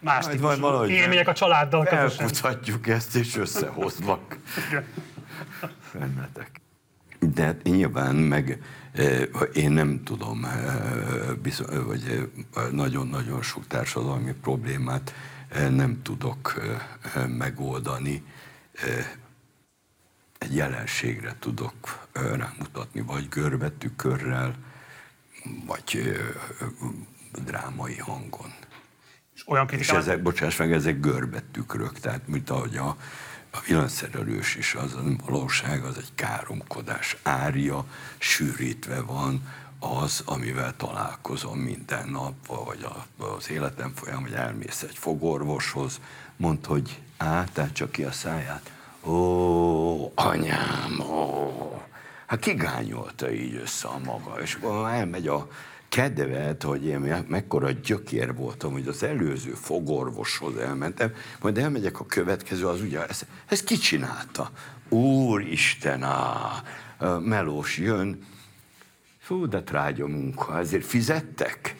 más 0.00 0.26
Majd 0.26 0.40
majd 0.40 0.60
valahogy 0.60 0.90
élmények 0.90 1.28
a 1.28 1.32
családdal 1.32 1.84
közösen. 1.84 2.26
Elkutatjuk 2.26 2.86
ezt, 2.86 3.16
és 3.16 3.36
összehozlak 3.36 4.38
bennetek. 5.92 6.60
De 7.20 7.44
hát 7.44 7.62
nyilván 7.62 8.16
meg 8.16 8.62
én 9.52 9.70
nem 9.70 10.02
tudom, 10.04 10.46
bizony, 11.42 11.84
vagy 11.84 12.30
nagyon-nagyon 12.70 13.42
sok 13.42 13.66
társadalmi 13.66 14.32
problémát 14.32 15.14
nem 15.70 16.02
tudok 16.02 16.60
megoldani. 17.26 18.22
Egy 20.38 20.54
jelenségre 20.54 21.36
tudok 21.38 22.06
rámutatni, 22.12 23.00
vagy 23.00 23.28
görbetükörrel, 23.28 24.54
vagy 25.66 26.18
drámai 27.44 27.98
hangon. 27.98 28.52
És 29.34 29.48
olyan 29.48 29.68
És 29.68 29.88
ezek, 29.88 30.22
bocsáss 30.22 30.56
meg, 30.56 30.72
ezek 30.72 31.00
görbetükrök, 31.00 31.98
tehát 31.98 32.28
mint 32.28 32.50
ahogy 32.50 32.76
a, 32.76 32.96
a 33.50 33.60
villanyszerelős 33.66 34.54
is, 34.56 34.74
az 34.74 34.96
valóság, 35.26 35.84
az 35.84 35.96
egy 35.96 36.14
káromkodás 36.14 37.16
árja, 37.22 37.84
sűrítve 38.18 39.00
van 39.00 39.42
az, 39.78 40.22
amivel 40.24 40.76
találkozom 40.76 41.58
minden 41.58 42.08
nap, 42.08 42.46
vagy 42.46 42.86
az 43.16 43.50
életem 43.50 43.92
folyam, 43.94 44.22
hogy 44.22 44.32
elmész 44.32 44.82
egy 44.82 44.98
fogorvoshoz, 44.98 46.00
mond, 46.36 46.66
hogy 46.66 47.00
á, 47.16 47.44
tehát 47.52 47.72
csak 47.72 47.92
ki 47.92 48.02
a 48.02 48.12
száját. 48.12 48.72
Ó, 49.04 50.12
anyám, 50.14 51.00
ó. 51.00 51.82
Hát 52.26 52.40
kigányolta 52.40 53.32
így 53.32 53.54
össze 53.54 53.88
a 53.88 53.98
maga, 54.04 54.40
és 54.40 54.58
elmegy 54.86 55.26
a 55.26 55.48
kedvet, 55.90 56.62
hogy 56.62 56.84
én 56.84 57.24
mekkora 57.28 57.70
gyökér 57.70 58.34
voltam, 58.34 58.72
hogy 58.72 58.88
az 58.88 59.02
előző 59.02 59.50
fogorvoshoz 59.50 60.56
elmentem, 60.56 61.12
majd 61.40 61.58
elmegyek 61.58 62.00
a 62.00 62.06
következő, 62.06 62.66
az 62.66 62.80
ugye, 62.80 63.06
ezt, 63.06 63.26
ezt 63.46 63.64
ki 63.64 63.76
csinálta? 63.76 64.50
Úristen, 64.88 66.02
á, 66.02 66.62
melós 67.20 67.78
jön, 67.78 68.26
fú, 69.18 69.48
de 69.48 69.62
trágya 69.62 70.06
munka, 70.06 70.58
ezért 70.58 70.84
fizettek? 70.84 71.76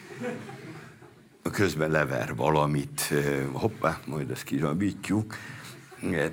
Közben 1.51 1.91
lever 1.91 2.35
valamit, 2.35 3.13
hoppá, 3.51 3.99
majd 4.05 4.29
ezt 4.29 4.43
kizsabítjuk, 4.43 5.35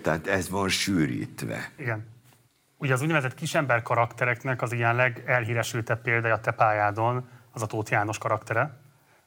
tehát 0.02 0.26
ez 0.26 0.48
van 0.48 0.68
sűrítve. 0.68 1.70
Igen. 1.76 2.06
Ugye 2.76 2.92
az 2.92 3.02
úgynevezett 3.02 3.34
kisember 3.34 3.82
karaktereknek 3.82 4.62
az 4.62 4.72
ilyen 4.72 4.94
legelhíresültebb 4.94 6.02
példája 6.02 6.34
a 6.34 6.40
te 6.40 6.50
pályádon, 6.50 7.28
az 7.58 7.64
a 7.64 7.66
Tóth 7.66 7.90
János 7.90 8.18
karaktere, 8.18 8.80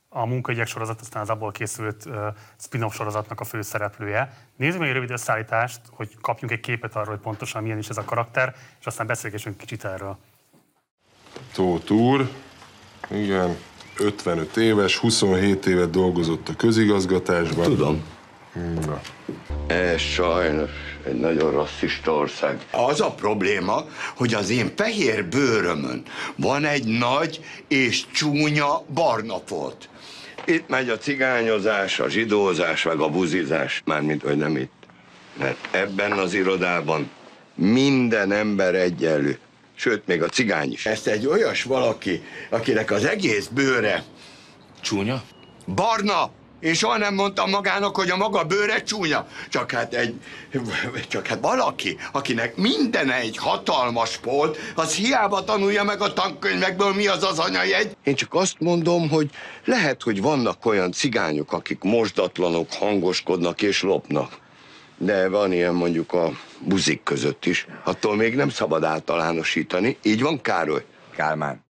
a 0.09 0.25
munkaügyek 0.25 0.67
sorozat, 0.67 1.01
aztán 1.01 1.21
az 1.21 1.29
abból 1.29 1.51
készült 1.51 2.05
uh, 2.05 2.15
spin-off 2.57 2.95
sorozatnak 2.95 3.39
a 3.39 3.43
főszereplője. 3.43 4.33
Nézzük 4.55 4.79
meg 4.79 4.87
egy 4.87 4.93
rövid 4.93 5.11
összeállítást, 5.11 5.81
hogy 5.91 6.17
kapjunk 6.21 6.53
egy 6.53 6.59
képet 6.59 6.95
arról, 6.95 7.13
hogy 7.13 7.23
pontosan 7.23 7.63
milyen 7.63 7.77
is 7.77 7.89
ez 7.89 7.97
a 7.97 8.03
karakter, 8.03 8.55
és 8.79 8.85
aztán 8.85 9.07
beszélgessünk 9.07 9.57
kicsit 9.57 9.85
erről. 9.85 10.17
Tóth 11.53 11.91
úr, 11.91 12.29
igen, 13.09 13.57
55 13.97 14.57
éves, 14.57 14.97
27 14.97 15.65
évet 15.65 15.89
dolgozott 15.89 16.49
a 16.49 16.55
közigazgatásban. 16.55 17.63
Tudom. 17.63 18.03
Na. 18.85 19.01
Ez 19.67 19.99
sajnos 19.99 20.69
egy 21.05 21.19
nagyon 21.19 21.51
rasszista 21.51 22.13
ország. 22.13 22.65
Az 22.71 23.01
a 23.01 23.11
probléma, 23.11 23.85
hogy 24.15 24.33
az 24.33 24.49
én 24.49 24.71
fehér 24.75 25.25
bőrömön 25.25 26.03
van 26.35 26.65
egy 26.65 26.85
nagy 26.85 27.39
és 27.67 28.03
csúnya 28.11 28.83
barna 28.93 29.41
folt. 29.45 29.89
Itt 30.45 30.67
megy 30.67 30.89
a 30.89 30.97
cigányozás, 30.97 31.99
a 31.99 32.09
zsidózás, 32.09 32.83
meg 32.83 32.99
a 32.99 33.09
buzizás, 33.09 33.81
mármint, 33.85 34.21
hogy 34.21 34.37
nem 34.37 34.57
itt. 34.57 34.71
Mert 35.37 35.67
ebben 35.71 36.11
az 36.11 36.33
irodában 36.33 37.09
minden 37.55 38.31
ember 38.31 38.75
egyenlő. 38.75 39.39
Sőt, 39.75 40.07
még 40.07 40.23
a 40.23 40.27
cigány 40.27 40.71
is. 40.71 40.85
Ezt 40.85 41.07
egy 41.07 41.27
olyas 41.27 41.63
valaki, 41.63 42.23
akinek 42.49 42.91
az 42.91 43.05
egész 43.05 43.47
bőre 43.47 44.03
Csúnya? 44.81 45.23
barna, 45.75 46.31
én 46.61 46.73
soha 46.73 46.97
nem 46.97 47.13
mondtam 47.13 47.49
magának, 47.49 47.95
hogy 47.95 48.09
a 48.09 48.17
maga 48.17 48.43
bőre 48.43 48.83
csúnya. 48.83 49.27
Csak 49.49 49.71
hát 49.71 49.93
egy, 49.93 50.15
csak 51.07 51.27
hát 51.27 51.39
valaki, 51.41 51.97
akinek 52.11 52.55
minden 52.55 53.11
egy 53.11 53.37
hatalmas 53.37 54.17
polt, 54.17 54.57
az 54.75 54.95
hiába 54.95 55.43
tanulja 55.43 55.83
meg 55.83 56.01
a 56.01 56.13
tankönyvekből, 56.13 56.93
mi 56.93 57.07
az 57.07 57.23
az 57.23 57.39
anyajegy. 57.39 57.97
Én 58.03 58.15
csak 58.15 58.33
azt 58.33 58.59
mondom, 58.59 59.09
hogy 59.09 59.29
lehet, 59.65 60.01
hogy 60.01 60.21
vannak 60.21 60.65
olyan 60.65 60.91
cigányok, 60.91 61.53
akik 61.53 61.83
mosdatlanok, 61.83 62.73
hangoskodnak 62.73 63.61
és 63.61 63.81
lopnak. 63.81 64.37
De 64.97 65.29
van 65.29 65.53
ilyen 65.53 65.73
mondjuk 65.73 66.13
a 66.13 66.29
buzik 66.59 67.03
között 67.03 67.45
is. 67.45 67.67
Attól 67.83 68.15
még 68.15 68.35
nem 68.35 68.49
szabad 68.49 68.83
általánosítani. 68.83 69.97
Így 70.01 70.21
van, 70.21 70.41
Károly? 70.41 70.85
Kálmán. 71.15 71.65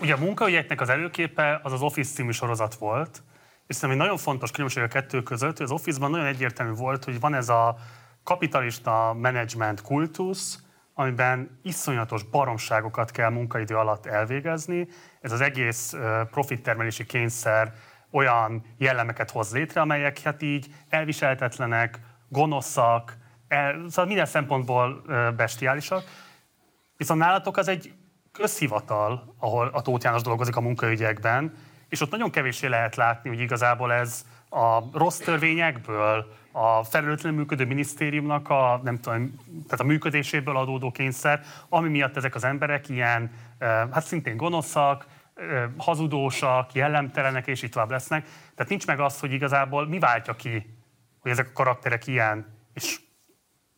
Ugye 0.00 0.14
a 0.14 0.18
munkaügyeknek 0.18 0.80
az 0.80 0.88
előképe 0.88 1.60
az 1.62 1.72
az 1.72 1.82
Office 1.82 2.12
című 2.14 2.30
sorozat 2.30 2.74
volt, 2.74 3.22
és 3.66 3.74
szerintem 3.74 3.90
egy 3.90 4.06
nagyon 4.06 4.22
fontos 4.22 4.50
különbség 4.50 4.82
a 4.82 4.88
kettő 4.88 5.22
között, 5.22 5.56
hogy 5.56 5.66
az 5.66 5.72
Office-ban 5.72 6.10
nagyon 6.10 6.26
egyértelmű 6.26 6.72
volt, 6.72 7.04
hogy 7.04 7.20
van 7.20 7.34
ez 7.34 7.48
a 7.48 7.76
kapitalista 8.24 9.16
management 9.20 9.82
kultusz, 9.82 10.60
amiben 10.94 11.58
iszonyatos 11.62 12.22
baromságokat 12.22 13.10
kell 13.10 13.30
munkaidő 13.30 13.76
alatt 13.76 14.06
elvégezni. 14.06 14.88
Ez 15.20 15.32
az 15.32 15.40
egész 15.40 15.94
profittermelési 16.30 17.06
kényszer 17.06 17.72
olyan 18.10 18.64
jellemeket 18.78 19.30
hoz 19.30 19.52
létre, 19.52 19.80
amelyek 19.80 20.18
hát 20.20 20.42
így 20.42 20.66
elviselhetetlenek, 20.88 22.00
gonoszak, 22.28 23.16
el, 23.48 23.84
szóval 23.88 24.06
minden 24.06 24.26
szempontból 24.26 25.02
bestiálisak. 25.36 26.04
Viszont 26.96 27.20
nálatok 27.20 27.56
az 27.56 27.68
egy 27.68 27.92
közhivatal, 28.32 29.34
ahol 29.38 29.70
a 29.72 29.82
Tóth 29.82 30.04
János 30.04 30.22
dolgozik 30.22 30.56
a 30.56 30.60
munkaügyekben, 30.60 31.52
és 31.88 32.00
ott 32.00 32.10
nagyon 32.10 32.30
kevéssé 32.30 32.66
lehet 32.66 32.96
látni, 32.96 33.28
hogy 33.28 33.40
igazából 33.40 33.92
ez 33.92 34.24
a 34.50 34.98
rossz 34.98 35.18
törvényekből, 35.18 36.32
a 36.52 36.84
felelőtlenül 36.84 37.38
működő 37.38 37.64
minisztériumnak 37.66 38.48
a, 38.48 38.80
nem 38.82 39.00
tudom, 39.00 39.34
tehát 39.50 39.80
a 39.80 39.84
működéséből 39.84 40.56
adódó 40.56 40.90
kényszer, 40.90 41.40
ami 41.68 41.88
miatt 41.88 42.16
ezek 42.16 42.34
az 42.34 42.44
emberek 42.44 42.88
ilyen, 42.88 43.30
hát 43.58 44.04
szintén 44.04 44.36
gonoszak, 44.36 45.06
hazudósak, 45.76 46.72
jellemtelenek, 46.72 47.46
és 47.46 47.62
így 47.62 47.70
tovább 47.70 47.90
lesznek. 47.90 48.24
Tehát 48.54 48.68
nincs 48.68 48.86
meg 48.86 49.00
az, 49.00 49.20
hogy 49.20 49.32
igazából 49.32 49.86
mi 49.86 49.98
váltja 49.98 50.36
ki, 50.36 50.76
hogy 51.20 51.30
ezek 51.30 51.48
a 51.48 51.52
karakterek 51.52 52.06
ilyen, 52.06 52.46
és 52.74 53.00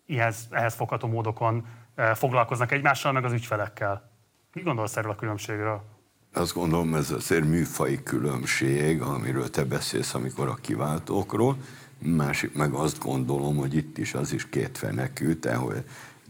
ehhez, 0.08 0.48
ehhez 0.50 0.74
fogható 0.74 1.08
módokon 1.08 1.66
foglalkoznak 2.14 2.72
egymással, 2.72 3.12
meg 3.12 3.24
az 3.24 3.32
ügyfelekkel. 3.32 4.10
Mi 4.52 4.62
gondolsz 4.62 4.96
erről 4.96 5.10
a 5.10 5.14
különbségről? 5.14 5.97
Azt 6.32 6.54
gondolom, 6.54 6.94
ez 6.94 7.10
azért 7.10 7.44
műfai 7.44 8.02
különbség, 8.02 9.00
amiről 9.00 9.50
te 9.50 9.64
beszélsz, 9.64 10.14
amikor 10.14 10.48
a 10.48 10.58
kiváltókról. 10.60 11.56
Másik 11.98 12.54
meg 12.54 12.72
azt 12.72 12.98
gondolom, 12.98 13.56
hogy 13.56 13.74
itt 13.74 13.98
is 13.98 14.14
az 14.14 14.32
is 14.32 14.48
kétfenekű, 14.48 15.34
te, 15.34 15.54
hogy 15.54 15.84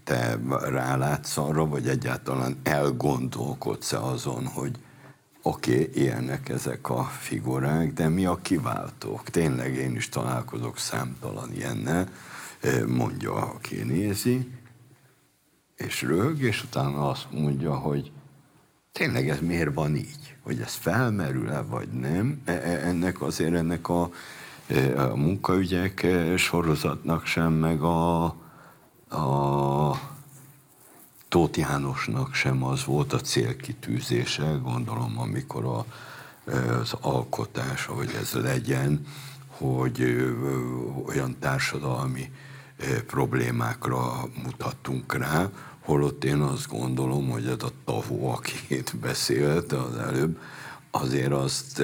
te 0.04 0.38
rálátsz 0.62 1.36
arra, 1.36 1.66
vagy 1.66 1.88
egyáltalán 1.88 2.56
elgondolkodsz-e 2.62 4.02
azon, 4.02 4.46
hogy 4.46 4.78
oké, 5.42 5.72
okay, 5.72 6.02
ilyenek 6.02 6.48
ezek 6.48 6.90
a 6.90 7.02
figurák, 7.04 7.92
de 7.92 8.08
mi 8.08 8.26
a 8.26 8.38
kiváltók? 8.42 9.30
Tényleg 9.30 9.74
én 9.74 9.96
is 9.96 10.08
találkozok 10.08 10.78
számtalan 10.78 11.52
ilyennel, 11.54 12.08
mondja, 12.86 13.34
aki 13.34 13.82
nézi, 13.82 14.48
és 15.76 16.02
rög, 16.02 16.40
és 16.40 16.62
utána 16.62 17.08
azt 17.08 17.26
mondja, 17.30 17.74
hogy 17.74 18.12
tényleg 18.98 19.28
ez 19.28 19.40
miért 19.40 19.74
van 19.74 19.96
így? 19.96 20.36
Hogy 20.42 20.60
ez 20.60 20.74
felmerül-e, 20.74 21.60
vagy 21.60 21.88
nem? 21.88 22.40
E, 22.44 22.52
e, 22.52 22.86
ennek 22.86 23.22
azért 23.22 23.54
ennek 23.54 23.88
a, 23.88 24.10
a 24.96 25.16
munkaügyek 25.16 26.06
sorozatnak 26.36 27.26
sem, 27.26 27.52
meg 27.52 27.82
a, 27.82 28.24
a 29.16 30.00
Tóth 31.28 31.58
Jánosnak 31.58 32.34
sem 32.34 32.64
az 32.64 32.84
volt 32.84 33.12
a 33.12 33.20
célkitűzése, 33.20 34.60
gondolom, 34.62 35.18
amikor 35.18 35.64
a, 35.64 35.84
az 36.80 36.94
alkotás, 37.00 37.86
hogy 37.86 38.10
ez 38.20 38.32
legyen, 38.32 39.06
hogy 39.48 40.26
olyan 41.06 41.36
társadalmi 41.40 42.32
problémákra 43.06 44.28
mutattunk 44.44 45.14
rá, 45.14 45.50
holott 45.88 46.24
én 46.24 46.40
azt 46.40 46.68
gondolom, 46.68 47.30
hogy 47.30 47.46
ez 47.46 47.62
a 47.62 47.70
tavó, 47.84 48.30
aki 48.30 48.56
itt 48.68 48.96
beszélt 48.96 49.72
az 49.72 49.96
előbb, 49.96 50.40
azért 50.90 51.32
azt 51.32 51.82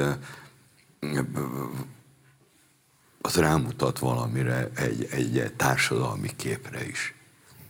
az 3.21 3.37
rámutat 3.37 3.99
valamire, 3.99 4.69
egy, 4.77 5.09
egy 5.11 5.53
társadalmi 5.57 6.29
képre 6.37 6.87
is. 6.87 7.15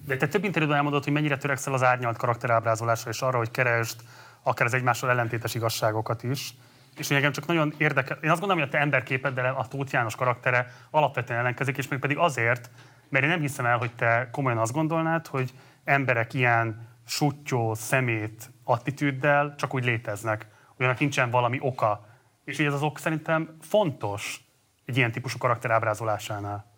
De 0.07 0.17
te 0.17 0.29
több 0.29 0.45
interjúban 0.45 0.77
elmondod, 0.77 1.05
hogy 1.05 1.13
mennyire 1.13 1.37
törekszel 1.37 1.73
az 1.73 1.83
árnyalt 1.83 2.17
karakterábrázolásra, 2.17 3.11
és 3.11 3.23
arra, 3.23 3.39
hogy 3.39 3.51
keresd 3.51 4.01
akár 4.43 4.67
az 4.67 4.75
egymással 4.75 5.11
ellentétes 5.11 5.55
igazságokat 5.55 6.23
is. 6.23 6.55
És 6.97 7.09
nekem 7.09 7.33
csak 7.33 7.47
nagyon 7.47 7.75
érdekel. 7.77 8.19
Én 8.23 8.31
azt 8.31 8.41
gondolom, 8.41 8.63
hogy 8.63 8.73
a 8.73 8.77
te 8.77 8.83
emberképeddel 8.83 9.55
a 9.55 9.67
Tóth 9.67 9.93
János 9.93 10.15
karaktere 10.15 10.75
alapvetően 10.91 11.39
ellenkezik, 11.39 11.77
és 11.77 11.89
még 11.89 11.99
pedig 11.99 12.17
azért, 12.17 12.71
mert 13.09 13.25
én 13.25 13.31
nem 13.31 13.41
hiszem 13.41 13.67
el, 13.67 13.79
hogy 13.79 13.95
te 13.95 14.29
komolyan 14.33 14.59
azt 14.59 14.73
gondolnád, 14.73 15.27
hogy 15.27 15.53
emberek 15.85 16.35
ilyen 16.35 16.89
sutyó, 17.07 17.75
szemét 17.75 18.51
attitűddel 18.65 19.55
csak 19.59 19.75
úgy 19.75 19.85
léteznek, 19.85 20.47
olyanak 20.79 20.99
nincsen 20.99 21.31
valami 21.31 21.59
oka. 21.61 22.07
És 22.45 22.59
így 22.59 22.67
ez 22.67 22.73
az 22.73 22.83
ok 22.83 22.99
szerintem 22.99 23.57
fontos 23.61 24.45
egy 24.85 24.97
ilyen 24.97 25.13
típusú 25.13 25.39
karakter 25.39 25.71
ábrázolásánál. 25.71 26.73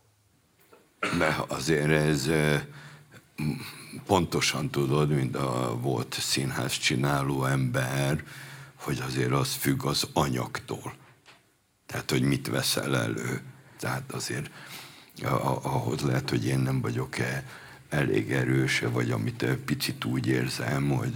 De 1.18 1.36
azért 1.48 1.90
ez 1.90 2.30
pontosan 4.06 4.70
tudod, 4.70 5.10
mint 5.10 5.36
a 5.36 5.78
volt 5.80 6.12
színház 6.12 6.72
csináló 6.72 7.44
ember, 7.44 8.22
hogy 8.74 9.02
azért 9.06 9.32
az 9.32 9.54
függ 9.54 9.84
az 9.84 10.08
anyagtól. 10.12 10.94
Tehát, 11.86 12.10
hogy 12.10 12.22
mit 12.22 12.48
veszel 12.48 12.96
elő. 12.96 13.40
Tehát 13.78 14.12
azért 14.12 14.50
ahhoz 15.62 16.00
lehet, 16.00 16.30
hogy 16.30 16.46
én 16.46 16.58
nem 16.58 16.80
vagyok-e 16.80 17.44
elég 17.88 18.32
erős, 18.32 18.82
vagy 18.92 19.10
amit 19.10 19.46
picit 19.64 20.04
úgy 20.04 20.26
érzem, 20.26 20.88
hogy 20.88 21.12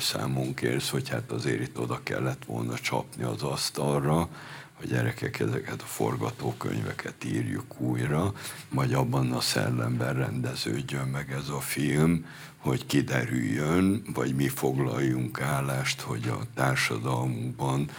számon 0.00 0.54
kérsz, 0.54 0.88
hogy 0.88 1.08
hát 1.08 1.30
azért 1.30 1.60
itt 1.60 1.78
oda 1.78 2.00
kellett 2.02 2.44
volna 2.44 2.78
csapni 2.78 3.22
az 3.22 3.42
asztalra, 3.42 4.28
hogy 4.72 4.88
gyerekek, 4.88 5.40
ezeket 5.40 5.82
a 5.82 5.86
forgatókönyveket 5.86 7.24
írjuk 7.24 7.80
újra, 7.80 8.32
vagy 8.68 8.92
abban 8.92 9.32
a 9.32 9.40
szellemben 9.40 10.14
rendeződjön 10.14 11.06
meg 11.06 11.32
ez 11.32 11.48
a 11.48 11.60
film, 11.60 12.26
hogy 12.56 12.86
kiderüljön, 12.86 14.02
vagy 14.14 14.34
mi 14.34 14.48
foglaljunk 14.48 15.40
állást, 15.40 16.00
hogy 16.00 16.28
a 16.28 16.38
társadalmunkban 16.54 17.90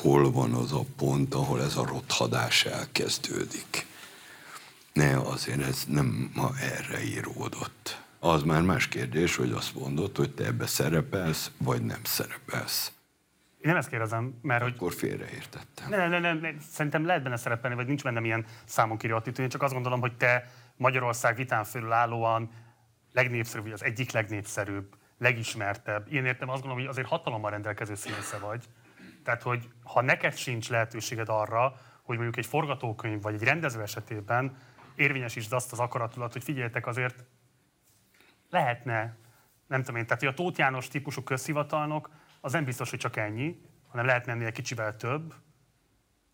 hol 0.00 0.32
van 0.32 0.52
az 0.52 0.72
a 0.72 0.84
pont, 0.96 1.34
ahol 1.34 1.62
ez 1.62 1.76
a 1.76 1.86
rothadás 1.86 2.64
elkezdődik. 2.64 3.86
Ne, 4.94 5.16
azért 5.18 5.60
ez 5.60 5.84
nem 5.88 6.30
ma 6.34 6.50
erre 6.60 7.02
íródott. 7.02 8.02
Az 8.18 8.42
már 8.42 8.62
más 8.62 8.88
kérdés, 8.88 9.36
hogy 9.36 9.52
azt 9.52 9.74
mondod, 9.74 10.16
hogy 10.16 10.34
te 10.34 10.44
ebbe 10.44 10.66
szerepelsz, 10.66 11.50
vagy 11.58 11.82
nem 11.82 12.00
szerepelsz. 12.02 12.92
Én 13.58 13.70
nem 13.70 13.76
ezt 13.76 13.88
kérdezem, 13.88 14.38
mert 14.42 14.62
hogy... 14.62 14.72
Akkor 14.76 14.92
félreértettem. 14.92 15.88
Nem, 15.88 16.10
nem, 16.10 16.20
nem, 16.20 16.38
nem, 16.38 16.56
szerintem 16.70 17.06
lehet 17.06 17.22
benne 17.22 17.36
szerepelni, 17.36 17.76
vagy 17.76 17.86
nincs 17.86 18.02
bennem 18.02 18.24
ilyen 18.24 18.44
számon 18.64 18.96
kérő 18.96 19.14
attitűd. 19.14 19.44
Én 19.44 19.48
csak 19.48 19.62
azt 19.62 19.72
gondolom, 19.72 20.00
hogy 20.00 20.16
te 20.16 20.50
Magyarország 20.76 21.36
vitán 21.36 21.64
fölül 21.64 21.92
állóan 21.92 22.50
legnépszerűbb, 23.12 23.64
vagy 23.64 23.72
az 23.72 23.84
egyik 23.84 24.12
legnépszerűbb, 24.12 24.96
legismertebb. 25.18 26.12
Én 26.12 26.24
értem 26.24 26.48
azt 26.48 26.60
gondolom, 26.60 26.84
hogy 26.84 26.92
azért 26.92 27.08
hatalommal 27.08 27.50
rendelkező 27.50 27.94
színésze 27.94 28.38
vagy. 28.38 28.64
Tehát, 29.24 29.42
hogy 29.42 29.68
ha 29.82 30.02
neked 30.02 30.36
sincs 30.36 30.68
lehetőséged 30.68 31.28
arra, 31.28 31.74
hogy 32.02 32.16
mondjuk 32.16 32.36
egy 32.36 32.46
forgatókönyv 32.46 33.22
vagy 33.22 33.34
egy 33.34 33.42
rendező 33.42 33.80
esetében 33.80 34.56
érvényesítsd 34.96 35.52
azt 35.52 35.72
az 35.72 35.78
akaratulat, 35.78 36.32
hogy 36.32 36.44
figyeljetek 36.44 36.86
azért 36.86 37.24
lehetne, 38.50 39.16
nem 39.66 39.80
tudom 39.80 39.96
én, 39.96 40.06
tehát 40.06 40.22
hogy 40.22 40.32
a 40.32 40.34
Tóth 40.34 40.58
János 40.58 40.88
típusú 40.88 41.22
közhivatalnok 41.22 42.10
az 42.40 42.52
nem 42.52 42.64
biztos, 42.64 42.90
hogy 42.90 42.98
csak 42.98 43.16
ennyi, 43.16 43.60
hanem 43.88 44.06
lehet 44.06 44.26
menni 44.26 44.44
egy 44.44 44.52
kicsivel 44.52 44.96
több. 44.96 45.28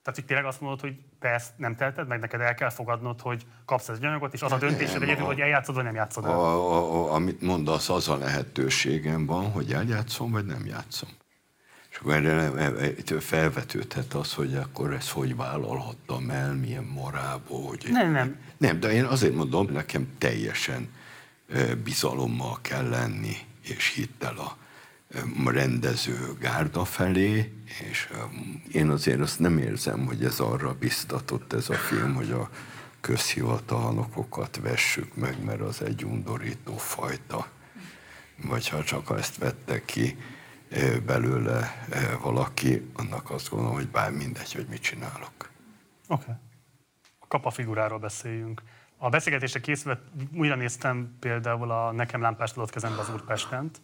Tehát, 0.03 0.19
hogy 0.19 0.25
tényleg 0.25 0.47
azt 0.47 0.61
mondod, 0.61 0.81
hogy 0.81 0.99
ezt 1.21 1.59
nem 1.59 1.77
telted, 1.77 2.09
meg 2.09 2.21
neked 2.21 2.41
el 2.41 2.55
kell 2.55 2.71
fogadnod, 2.71 3.21
hogy 3.21 3.47
kapsz 3.65 3.89
egy 3.89 4.05
anyagot, 4.05 4.35
és 4.35 4.43
az 4.43 4.53
a 4.53 4.59
döntésed 4.59 5.03
egyedül, 5.03 5.25
hogy 5.25 5.41
eljátszod, 5.41 5.75
vagy 5.75 5.85
nem 5.85 5.95
játszod 5.95 6.25
el. 6.25 6.31
A, 6.31 6.75
a, 6.75 7.11
a, 7.11 7.15
amit 7.15 7.41
mondasz, 7.41 7.89
az 7.89 8.09
a 8.09 8.17
lehetőségem 8.17 9.27
van, 9.27 9.51
hogy 9.51 9.73
eljátszom, 9.73 10.31
vagy 10.31 10.45
nem 10.45 10.67
játszom. 10.67 11.09
És 12.01 13.11
akkor 13.11 13.23
felvetődhet 13.23 14.15
az, 14.15 14.33
hogy 14.35 14.55
akkor 14.55 14.93
ezt 14.93 15.11
hogy 15.11 15.37
vállalhattam 15.37 16.31
el, 16.31 16.55
milyen 16.55 16.85
morából. 16.85 17.67
Hogy 17.67 17.87
nem, 17.91 18.13
nem. 18.13 18.37
Nem, 18.57 18.81
de 18.81 18.93
én 18.93 19.05
azért 19.05 19.35
mondom, 19.35 19.69
nekem 19.73 20.09
teljesen 20.19 20.89
bizalommal 21.85 22.59
kell 22.61 22.89
lenni, 22.89 23.37
és 23.63 23.93
hittel 23.95 24.37
a 24.37 24.57
rendező 25.51 26.37
gárda 26.41 26.85
felé, 26.85 27.53
és 27.91 28.09
én 28.73 28.89
azért 28.89 29.21
azt 29.21 29.39
nem 29.39 29.59
érzem, 29.59 30.07
hogy 30.07 30.25
ez 30.25 30.41
arra 30.41 30.75
biztatott 30.75 31.53
ez 31.53 31.69
a 31.69 31.75
film, 31.75 32.15
hogy 32.15 32.31
a 32.31 32.51
közhivatalnokokat 33.01 34.61
vessük 34.63 35.17
meg, 35.17 35.45
mert 35.45 35.61
az 35.61 35.83
egy 35.83 36.05
undorító 36.05 36.77
fajta. 36.77 37.49
Vagy 38.43 38.69
ha 38.69 38.85
csak 38.85 39.13
ezt 39.19 39.37
vette 39.37 39.85
ki 39.85 40.17
belőle 41.07 41.87
valaki, 42.23 42.91
annak 42.95 43.31
azt 43.31 43.51
gondolom, 43.51 43.75
hogy 43.75 43.89
bár 43.89 44.11
mindegy, 44.11 44.53
hogy 44.53 44.67
mit 44.67 44.83
csinálok. 44.83 45.51
Oké. 46.09 46.23
Okay. 46.23 46.35
A 47.19 47.27
kapa 47.29 47.51
figuráról 47.51 47.99
beszéljünk. 47.99 48.63
A 48.97 49.09
beszélgetésre 49.09 49.61
készülve 49.61 50.01
újra 50.35 50.55
néztem 50.55 51.17
például 51.21 51.71
a 51.71 51.93
Nekem 51.93 52.21
lámpást 52.21 52.57
adott 52.57 52.71
kezembe 52.71 53.01
az 53.01 53.11
Úrpestent, 53.11 53.81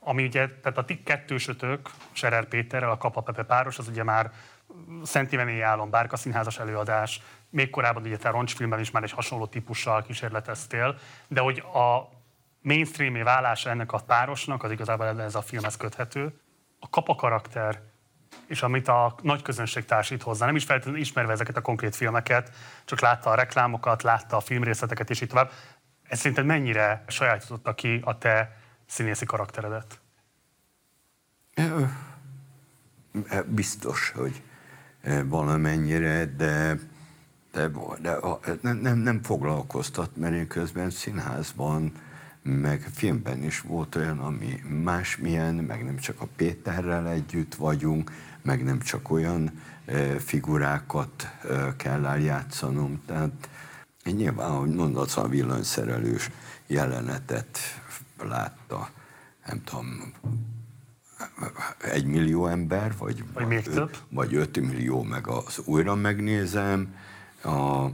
ami 0.00 0.24
ugye, 0.24 0.48
tehát 0.48 0.78
a 0.78 0.84
ti 0.84 1.02
kettősötök, 1.02 1.90
Serer 2.12 2.48
Péterrel, 2.48 2.90
a 2.90 2.96
Kapa 2.96 3.20
Pepe 3.20 3.42
páros, 3.42 3.78
az 3.78 3.88
ugye 3.88 4.02
már 4.02 4.32
Szent 5.02 5.32
Ivené 5.32 5.60
Álom, 5.60 5.90
Bárka 5.90 6.16
színházas 6.16 6.58
előadás, 6.58 7.22
még 7.50 7.70
korábban 7.70 8.02
ugye 8.02 8.16
te 8.16 8.30
roncsfilmben 8.30 8.80
is 8.80 8.90
már 8.90 9.02
egy 9.02 9.10
hasonló 9.10 9.46
típussal 9.46 10.02
kísérleteztél, 10.02 10.98
de 11.28 11.40
hogy 11.40 11.58
a 11.58 12.10
mainstreamé 12.62 13.22
válása 13.22 13.70
ennek 13.70 13.92
a 13.92 13.98
párosnak, 13.98 14.62
az 14.62 14.70
igazából 14.70 15.20
ez 15.20 15.34
a 15.34 15.42
filmhez 15.42 15.76
köthető. 15.76 16.40
A 16.78 16.88
kapa 16.90 17.14
karakter, 17.14 17.82
és 18.46 18.62
amit 18.62 18.88
a 18.88 19.14
nagy 19.22 19.42
közönség 19.42 19.84
társít 19.84 20.22
hozzá, 20.22 20.46
nem 20.46 20.56
is 20.56 20.64
feltétlenül 20.64 21.00
ismerve 21.00 21.32
ezeket 21.32 21.56
a 21.56 21.60
konkrét 21.60 21.96
filmeket, 21.96 22.50
csak 22.84 23.00
látta 23.00 23.30
a 23.30 23.34
reklámokat, 23.34 24.02
látta 24.02 24.36
a 24.36 24.40
filmrészleteket, 24.40 25.10
és 25.10 25.20
így 25.20 25.28
tovább. 25.28 25.50
Ez 26.02 26.18
szerinted 26.18 26.44
mennyire 26.44 27.04
sajátította 27.06 27.74
ki 27.74 28.00
a 28.04 28.18
te 28.18 28.56
színészi 28.86 29.24
karakteredet? 29.24 30.00
Biztos, 33.46 34.10
hogy 34.10 34.42
valamennyire, 35.24 36.24
de, 36.24 36.78
de, 37.52 37.68
de 38.00 38.18
nem, 38.60 38.76
nem, 38.76 38.98
nem 38.98 39.22
foglalkoztat, 39.22 40.16
mert 40.16 40.34
én 40.34 40.46
közben 40.46 40.90
színházban, 40.90 41.92
meg 42.42 42.88
filmben 42.92 43.44
is 43.44 43.60
volt 43.60 43.94
olyan, 43.94 44.18
ami 44.18 44.62
másmilyen, 44.82 45.54
meg 45.54 45.84
nem 45.84 45.96
csak 45.96 46.20
a 46.20 46.28
Péterrel 46.36 47.08
együtt 47.08 47.54
vagyunk, 47.54 48.12
meg 48.42 48.64
nem 48.64 48.80
csak 48.80 49.10
olyan 49.10 49.50
figurákat 50.18 51.28
kell 51.76 52.06
eljátszanom. 52.06 53.02
Tehát 53.06 53.48
nyilván, 54.04 54.50
ahogy 54.50 54.74
mondasz, 54.74 55.16
a 55.16 55.28
villanyszerelős 55.28 56.30
jelenetet 56.66 57.58
látta, 58.22 58.90
nem 59.46 59.62
tudom, 59.64 60.12
egy 61.78 62.04
millió 62.04 62.46
ember, 62.46 62.94
vagy, 62.98 63.24
vagy, 63.32 63.46
még 63.46 63.66
öt, 63.66 63.74
több. 63.74 63.96
vagy 64.08 64.34
öt 64.34 64.60
millió, 64.60 65.02
meg 65.02 65.26
az 65.26 65.60
újra 65.64 65.94
megnézem, 65.94 66.94
a 67.44 67.86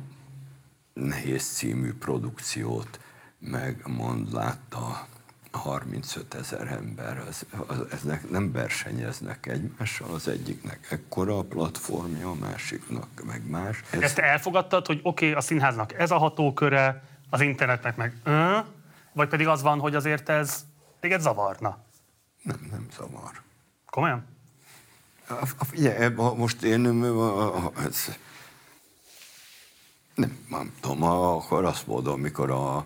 Nehéz 0.93 1.45
című 1.45 1.93
produkciót, 1.93 3.01
meg 3.39 3.82
mond, 3.86 4.32
látta 4.32 5.07
35 5.51 6.34
ezer 6.34 6.66
ember, 6.66 7.24
az, 7.28 7.47
az, 7.66 7.78
ezek 7.93 8.30
nem 8.30 8.53
versenyeznek 8.53 9.47
egymással, 9.47 10.14
az 10.14 10.28
egyiknek 10.28 10.86
ekkora 10.91 11.39
a 11.39 11.45
platformja, 11.45 12.30
a 12.30 12.34
másiknak 12.34 13.09
meg 13.26 13.49
más. 13.51 13.82
Ez... 13.91 14.01
Ezt 14.01 14.18
elfogadtad, 14.18 14.86
hogy 14.86 15.01
oké, 15.03 15.26
okay, 15.26 15.39
a 15.39 15.41
színháznak 15.41 15.93
ez 15.93 16.11
a 16.11 16.18
hatóköre, 16.18 17.03
az 17.30 17.41
internetnek 17.41 17.97
meg 17.97 18.14
vagy 19.18 19.28
pedig 19.28 19.47
az 19.47 19.62
van, 19.62 19.80
hogy 19.80 19.95
azért 19.95 20.28
ez 20.28 20.64
téged 21.01 21.20
zavarna? 21.20 21.78
Nem, 22.43 22.68
nem 22.70 22.86
zavar. 22.97 23.43
Komolyan? 23.91 24.26
Figyelj, 25.70 26.14
most 26.14 26.62
én 26.62 27.05
ez, 27.86 28.16
nem, 30.14 30.39
nem 30.49 30.74
tudom, 30.80 31.03
akkor 31.03 31.64
azt 31.64 31.86
mondom, 31.86 32.12
amikor 32.12 32.51
a 32.51 32.84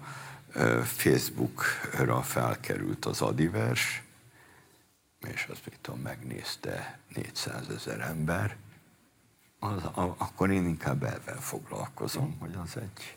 Facebookra 0.84 2.22
felkerült 2.22 3.04
az 3.04 3.20
Adivers, 3.20 4.02
és 5.20 5.46
azt 5.50 5.66
mit 5.70 5.78
tudom, 5.80 6.00
megnézte 6.00 6.98
400 7.14 7.68
ezer 7.68 8.00
ember, 8.00 8.56
az, 9.58 9.84
a, 9.84 10.14
akkor 10.18 10.50
én 10.50 10.66
inkább 10.66 11.02
ezzel 11.02 11.40
foglalkozom, 11.40 12.36
hogy 12.38 12.56
az 12.62 12.76
egy 12.76 13.16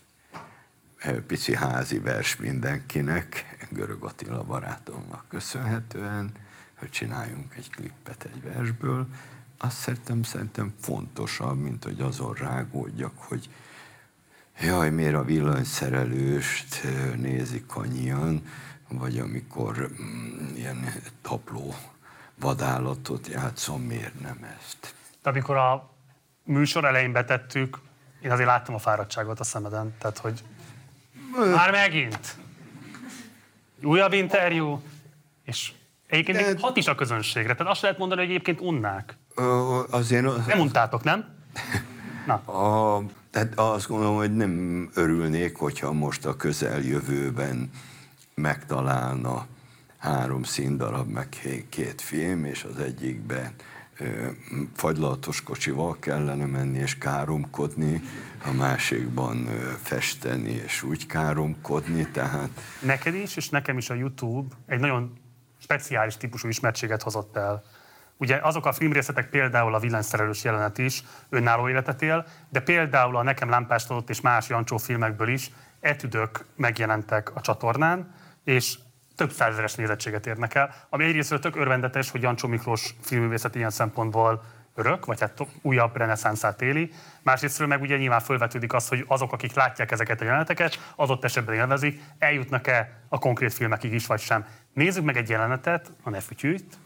pici 1.27 1.55
házi 1.55 1.99
vers 1.99 2.35
mindenkinek, 2.35 3.57
Görög 3.69 4.03
Attila 4.03 4.43
barátomnak 4.43 5.25
köszönhetően, 5.27 6.31
hogy 6.75 6.89
csináljunk 6.89 7.55
egy 7.55 7.69
klippet 7.69 8.23
egy 8.23 8.41
versből, 8.41 9.07
azt 9.57 9.77
szerintem, 9.77 10.23
szerintem 10.23 10.73
fontosabb, 10.81 11.57
mint 11.59 11.83
hogy 11.83 12.01
azon 12.01 12.33
rágódjak, 12.33 13.17
hogy 13.17 13.49
jaj, 14.59 14.89
miért 14.89 15.15
a 15.15 15.23
villanyszerelőst 15.23 16.83
nézik 17.15 17.75
annyian, 17.75 18.41
vagy 18.87 19.19
amikor 19.19 19.89
mm, 20.01 20.55
ilyen 20.55 20.93
tapló 21.21 21.75
vadállatot 22.39 23.27
játszom, 23.27 23.81
miért 23.81 24.19
nem 24.21 24.47
ezt? 24.59 24.93
De 25.23 25.29
amikor 25.29 25.55
a 25.55 25.89
műsor 26.43 26.85
elején 26.85 27.11
betettük, 27.11 27.79
én 28.21 28.31
azért 28.31 28.47
láttam 28.47 28.75
a 28.75 28.79
fáradtságot 28.79 29.39
a 29.39 29.43
szemeden, 29.43 29.93
tehát 29.99 30.17
hogy 30.17 30.43
már 31.55 31.71
megint. 31.71 32.35
Újabb 33.83 34.13
interjú, 34.13 34.81
és 35.43 35.71
egyébként 36.07 36.37
De... 36.37 36.45
még 36.45 36.59
hat 36.59 36.77
is 36.77 36.87
a 36.87 36.95
közönségre, 36.95 37.55
tehát 37.55 37.71
azt 37.71 37.81
lehet 37.81 37.97
mondani, 37.97 38.21
hogy 38.21 38.29
egyébként 38.29 38.61
unnák. 38.61 39.17
Ö, 39.35 39.81
azért... 39.89 40.45
Nem 40.47 40.59
untátok, 40.59 41.03
nem? 41.03 41.25
Na. 42.27 42.33
A, 42.33 43.03
tehát 43.35 43.53
azt 43.55 43.87
gondolom, 43.87 44.15
hogy 44.15 44.35
nem 44.35 44.89
örülnék, 44.93 45.55
hogyha 45.55 45.91
most 45.91 46.25
a 46.25 46.35
közeljövőben 46.35 47.69
megtalálna 48.35 49.45
három 49.97 50.43
színdarab, 50.43 51.09
meg 51.09 51.29
két 51.69 52.01
film, 52.01 52.45
és 52.45 52.63
az 52.63 52.79
egyikben 52.79 53.53
fagylatos 54.73 55.43
kocsival 55.43 55.97
kellene 55.99 56.45
menni 56.45 56.77
és 56.77 56.97
káromkodni, 56.97 58.01
a 58.45 58.51
másikban 58.51 59.49
festeni 59.81 60.51
és 60.51 60.83
úgy 60.83 61.05
káromkodni, 61.05 62.07
tehát... 62.07 62.49
Neked 62.81 63.15
is, 63.15 63.35
és 63.35 63.49
nekem 63.49 63.77
is 63.77 63.89
a 63.89 63.93
YouTube 63.93 64.55
egy 64.65 64.79
nagyon 64.79 65.13
speciális 65.57 66.17
típusú 66.17 66.47
ismertséget 66.47 67.01
hozott 67.01 67.35
el. 67.35 67.63
Ugye 68.17 68.39
azok 68.41 68.65
a 68.65 68.73
filmrészetek, 68.73 69.29
például 69.29 69.73
a 69.73 69.79
villanyszerelős 69.79 70.43
jelenet 70.43 70.77
is 70.77 71.03
önálló 71.29 71.69
életet 71.69 72.01
él, 72.01 72.25
de 72.49 72.59
például 72.59 73.17
a 73.17 73.23
Nekem 73.23 73.49
lámpást 73.49 73.89
adott 73.89 74.09
és 74.09 74.21
más 74.21 74.49
Jancsó 74.49 74.77
filmekből 74.77 75.27
is 75.27 75.51
etüdök 75.79 76.45
megjelentek 76.55 77.35
a 77.35 77.41
csatornán, 77.41 78.13
és 78.43 78.77
több 79.15 79.31
százezeres 79.31 79.75
nézettséget 79.75 80.27
érnek 80.27 80.55
el, 80.55 80.73
ami 80.89 81.03
egyrészt 81.03 81.39
tök 81.39 81.55
örvendetes, 81.55 82.11
hogy 82.11 82.21
Jancsó 82.21 82.47
Miklós 82.47 82.95
filmművészet 83.01 83.55
ilyen 83.55 83.69
szempontból 83.69 84.43
örök, 84.75 85.05
vagy 85.05 85.19
hát 85.19 85.41
újabb 85.61 85.97
reneszánszát 85.97 86.61
éli. 86.61 86.91
Másrésztről 87.21 87.67
meg 87.67 87.81
ugye 87.81 87.97
nyilván 87.97 88.19
felvetődik 88.19 88.73
az, 88.73 88.87
hogy 88.87 89.05
azok, 89.07 89.31
akik 89.33 89.53
látják 89.53 89.91
ezeket 89.91 90.21
a 90.21 90.23
jeleneteket, 90.23 90.93
adott 90.95 91.23
esetben 91.23 91.55
élvezik, 91.55 92.01
eljutnak-e 92.19 92.91
a 93.09 93.19
konkrét 93.19 93.53
filmekig 93.53 93.93
is, 93.93 94.07
vagy 94.07 94.19
sem. 94.19 94.45
Nézzük 94.73 95.03
meg 95.03 95.17
egy 95.17 95.29
jelenetet, 95.29 95.91
a 96.03 96.09
Ne 96.09 96.19
fütyűjt, 96.19 96.77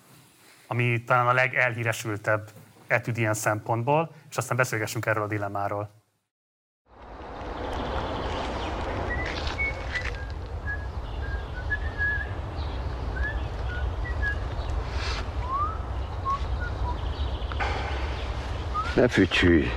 ami 0.71 1.03
talán 1.03 1.27
a 1.27 1.33
legelhíresültebb 1.33 2.49
etüd 2.87 3.17
ilyen 3.17 3.33
szempontból, 3.33 4.11
és 4.29 4.37
aztán 4.37 4.57
beszélgessünk 4.57 5.05
erről 5.05 5.23
a 5.23 5.27
dilemmáról. 5.27 5.89
Ne 18.95 19.07
fütyülj. 19.07 19.67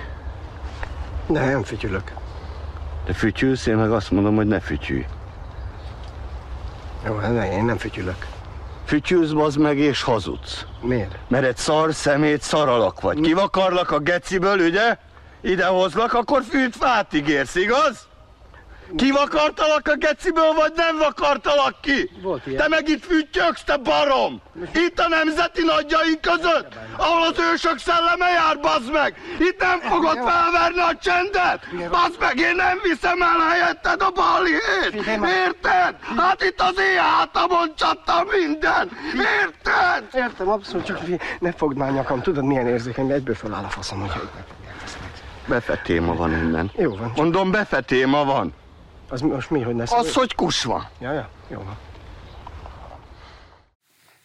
Ne, 1.26 1.50
nem 1.50 1.62
fütyülök. 1.62 2.12
De 3.04 3.12
fütyülsz, 3.12 3.66
én 3.66 3.76
meg 3.76 3.90
azt 3.92 4.10
mondom, 4.10 4.34
hogy 4.34 4.46
ne 4.46 4.60
fütyülj. 4.60 5.06
Jó, 7.04 7.18
ne, 7.18 7.52
én 7.52 7.64
nem 7.64 7.76
fütyülök. 7.76 8.31
Fütyülsz, 8.92 9.30
bazd 9.30 9.58
meg, 9.58 9.78
és 9.78 10.02
hazudsz. 10.02 10.64
Miért? 10.80 11.16
Mert 11.28 11.44
egy 11.44 11.56
szar 11.56 11.94
szemét 11.94 12.42
szaralak 12.42 13.00
vagy. 13.00 13.20
Kivakarlak 13.20 13.90
a 13.90 13.98
geciből, 13.98 14.58
ugye? 14.58 14.96
Idehozlak, 15.40 16.12
akkor 16.12 16.42
fűt 16.42 16.76
fát 16.76 17.14
ígérsz, 17.14 17.54
igaz? 17.54 18.06
Kivakartalak 18.96 19.88
a 19.88 19.96
geciből, 19.96 20.52
vagy 20.52 20.72
nem 20.76 20.98
vakartalak 20.98 21.80
ki? 21.80 22.10
Volt 22.22 22.46
ilyen. 22.46 22.62
Te 22.62 22.68
meg 22.68 22.88
itt 22.88 23.04
füttyöksz, 23.04 23.64
te 23.64 23.76
barom! 23.76 24.40
Itt 24.74 24.98
a 24.98 25.08
nemzeti 25.08 25.62
nagyjaink 25.62 26.20
között, 26.20 26.74
ahol 26.96 27.22
az 27.22 27.38
ősök 27.52 27.78
szelleme 27.78 28.28
jár, 28.28 28.60
bazd 28.60 28.92
meg! 28.92 29.14
Itt 29.38 29.60
nem 29.60 29.80
fogod 29.80 30.16
felverni 30.16 30.80
a 30.80 30.96
csendet! 31.02 31.90
Bazd 31.90 32.16
meg, 32.20 32.38
én 32.38 32.54
nem 32.56 32.78
viszem 32.82 33.22
el 33.22 33.38
helyetted 33.48 34.02
a 34.02 34.10
balhét! 34.10 35.06
Érted? 35.46 35.96
Hát 36.16 36.42
itt 36.42 36.60
az 36.60 36.78
én 36.78 37.00
hátamon 37.00 37.72
csattam 37.76 38.26
minden! 38.26 38.90
Érted? 39.14 40.04
Értem, 40.12 40.48
abszolút, 40.48 40.86
csak 40.86 41.00
ne 41.38 41.52
fogd 41.52 41.76
már 41.76 41.92
nyakam. 41.92 42.22
Tudod, 42.22 42.44
milyen 42.44 42.66
érzékeny, 42.66 43.10
egyből 43.10 43.34
föláll 43.34 43.64
a 43.64 43.68
faszom, 43.68 44.00
hogy 44.00 44.10
Befetéma 45.46 46.14
van 46.14 46.32
innen. 46.32 46.70
Jó 46.76 46.90
van. 46.90 47.06
Csak... 47.06 47.16
Mondom, 47.16 47.50
befetéma 47.50 48.24
van. 48.24 48.54
Az 49.08 49.20
most 49.20 49.50
mi, 49.50 49.60
hogy 49.60 49.76
lesz? 49.76 49.92
Az, 49.92 50.14
hogy 50.14 50.34
kusva. 50.34 50.90
Ja, 51.00 51.12
ja, 51.12 51.28
jó 51.48 51.56
van. 51.56 51.76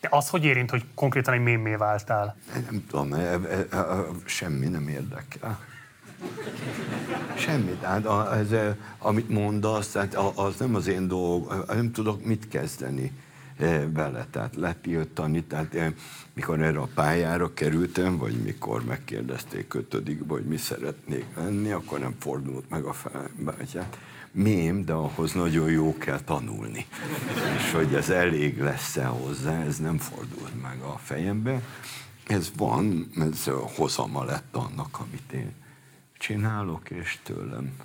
De 0.01 0.07
az, 0.11 0.29
hogy 0.29 0.43
érint, 0.43 0.69
hogy 0.69 0.83
konkrétan 0.95 1.33
egy 1.33 1.41
mémé 1.41 1.75
váltál? 1.75 2.35
Nem 2.69 2.85
tudom, 2.89 3.13
e, 3.13 3.17
e, 3.17 3.67
e, 3.71 4.05
semmi 4.25 4.67
nem 4.67 4.87
érdekel. 4.87 5.59
Semmi. 7.37 7.71
Tehát 7.71 8.05
ez, 8.31 8.75
amit 8.97 9.29
mondasz, 9.29 9.91
tehát 9.91 10.15
az 10.35 10.55
nem 10.57 10.75
az 10.75 10.87
én 10.87 11.07
dolgom, 11.07 11.63
nem 11.67 11.91
tudok 11.91 12.25
mit 12.25 12.47
kezdeni 12.47 13.11
vele, 13.93 14.27
tehát 14.31 14.55
letiltani. 14.55 15.43
Tehát 15.43 15.75
mikor 16.33 16.61
erre 16.61 16.79
a 16.79 16.89
pályára 16.93 17.53
kerültem, 17.53 18.17
vagy 18.17 18.33
mikor 18.43 18.83
megkérdezték 18.83 19.73
ötödikbe, 19.73 20.33
hogy 20.33 20.45
mi 20.45 20.57
szeretnék 20.57 21.25
lenni, 21.35 21.71
akkor 21.71 21.99
nem 21.99 22.15
fordult 22.19 22.69
meg 22.69 22.83
a 22.83 22.93
fejembe. 22.93 23.55
Mém, 24.38 24.85
de 24.85 24.93
ahhoz 24.93 25.33
nagyon 25.33 25.69
jó 25.69 25.97
kell 25.97 26.19
tanulni. 26.19 26.85
És 27.55 27.71
hogy 27.71 27.93
ez 27.93 28.09
elég 28.09 28.61
lesz-e 28.61 29.05
hozzá, 29.05 29.63
ez 29.63 29.77
nem 29.77 29.97
fordult 29.97 30.61
meg 30.61 30.79
a 30.79 30.97
fejembe. 30.97 31.61
Ez 32.27 32.51
van, 32.55 33.11
ez 33.15 33.49
hozama 33.75 34.23
lett 34.23 34.55
annak, 34.55 34.99
amit 34.99 35.31
én 35.31 35.53
csinálok, 36.17 36.89
és 36.89 37.19
tőlem 37.23 37.75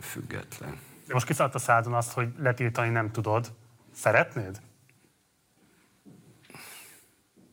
független. 0.00 0.78
De 1.06 1.12
most 1.12 1.26
kiszállt 1.26 1.54
a 1.54 1.58
szádon 1.58 1.94
azt, 1.94 2.12
hogy 2.12 2.28
letiltani 2.38 2.90
nem 2.90 3.10
tudod. 3.10 3.52
Szeretnéd? 3.92 4.60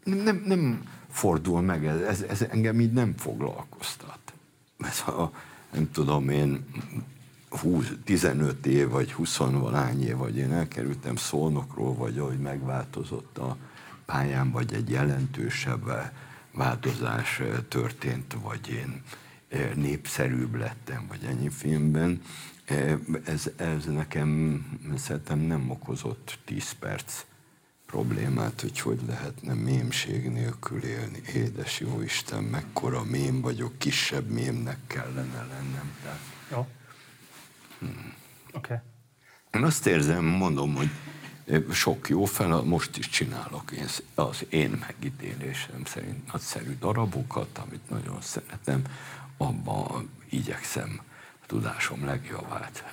Nem, 0.03 0.17
nem, 0.17 0.43
nem 0.45 0.89
fordul 1.09 1.61
meg, 1.61 1.85
ez, 1.85 2.01
ez, 2.01 2.21
ez 2.21 2.41
engem 2.41 2.79
így 2.79 2.93
nem 2.93 3.13
foglalkoztat. 3.17 4.33
Ez 4.77 4.99
a, 4.99 5.31
nem 5.71 5.91
tudom 5.91 6.29
én, 6.29 6.65
20, 7.49 7.91
15 8.03 8.65
év, 8.65 8.89
vagy 8.89 9.13
20 9.13 9.37
valány 9.37 10.03
év, 10.03 10.15
vagy 10.15 10.37
én 10.37 10.51
elkerültem 10.51 11.15
Szolnokról, 11.15 11.95
vagy 11.95 12.17
ahogy 12.17 12.39
megváltozott 12.39 13.37
a 13.37 13.57
pályám, 14.05 14.51
vagy 14.51 14.73
egy 14.73 14.89
jelentősebb 14.89 16.11
változás 16.51 17.41
történt, 17.67 18.37
vagy 18.43 18.69
én 18.69 19.01
népszerűbb 19.75 20.55
lettem, 20.55 21.05
vagy 21.07 21.23
ennyi 21.23 21.49
filmben, 21.49 22.21
ez, 23.25 23.49
ez 23.55 23.85
nekem 23.85 24.61
szerintem 24.97 25.39
nem 25.39 25.69
okozott 25.69 26.39
10 26.45 26.71
perc 26.71 27.25
problémát, 27.85 28.61
hogy 28.61 28.79
hogy 28.79 28.99
lehetne 29.07 29.53
mémség 29.53 30.29
nélkül 30.29 30.83
élni. 30.83 31.21
Édes 31.33 31.79
jó 31.79 32.01
Isten, 32.01 32.43
mekkora 32.43 33.03
mém 33.03 33.41
vagyok, 33.41 33.77
kisebb 33.77 34.29
mémnek 34.29 34.77
kellene 34.87 35.47
lennem. 35.49 35.91
Tehát... 36.03 36.19
Jó. 36.51 36.67
Oké. 37.82 37.93
Okay. 38.53 38.78
Én 39.51 39.63
azt 39.63 39.88
érzem, 39.88 40.25
mondom, 40.25 40.75
hogy 40.75 40.89
sok 41.71 42.09
jó 42.09 42.25
fel, 42.25 42.61
most 42.61 42.97
is 42.97 43.09
csinálok 43.09 43.71
én, 43.71 43.86
az 44.15 44.45
én 44.49 44.84
megítélésem 44.88 45.86
szerint 45.86 46.32
nagyszerű 46.32 46.78
darabokat, 46.80 47.57
amit 47.57 47.89
nagyon 47.89 48.21
szeretem, 48.21 48.82
abban 49.38 50.09
igyekszem 50.30 51.01
a 51.41 51.45
tudásom 51.45 52.05
legjavát 52.05 52.84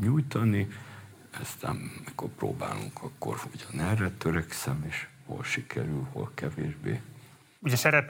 nyújtani, 0.00 0.68
aztán 1.40 1.76
mikor 2.04 2.28
próbálunk, 2.28 3.02
akkor 3.02 3.40
erre 3.78 4.10
törekszem, 4.10 4.84
és 4.88 5.06
hol 5.26 5.44
sikerül, 5.44 6.06
hol 6.12 6.30
kevésbé. 6.34 7.00
Ugye 7.58 7.76
Serep 7.76 8.06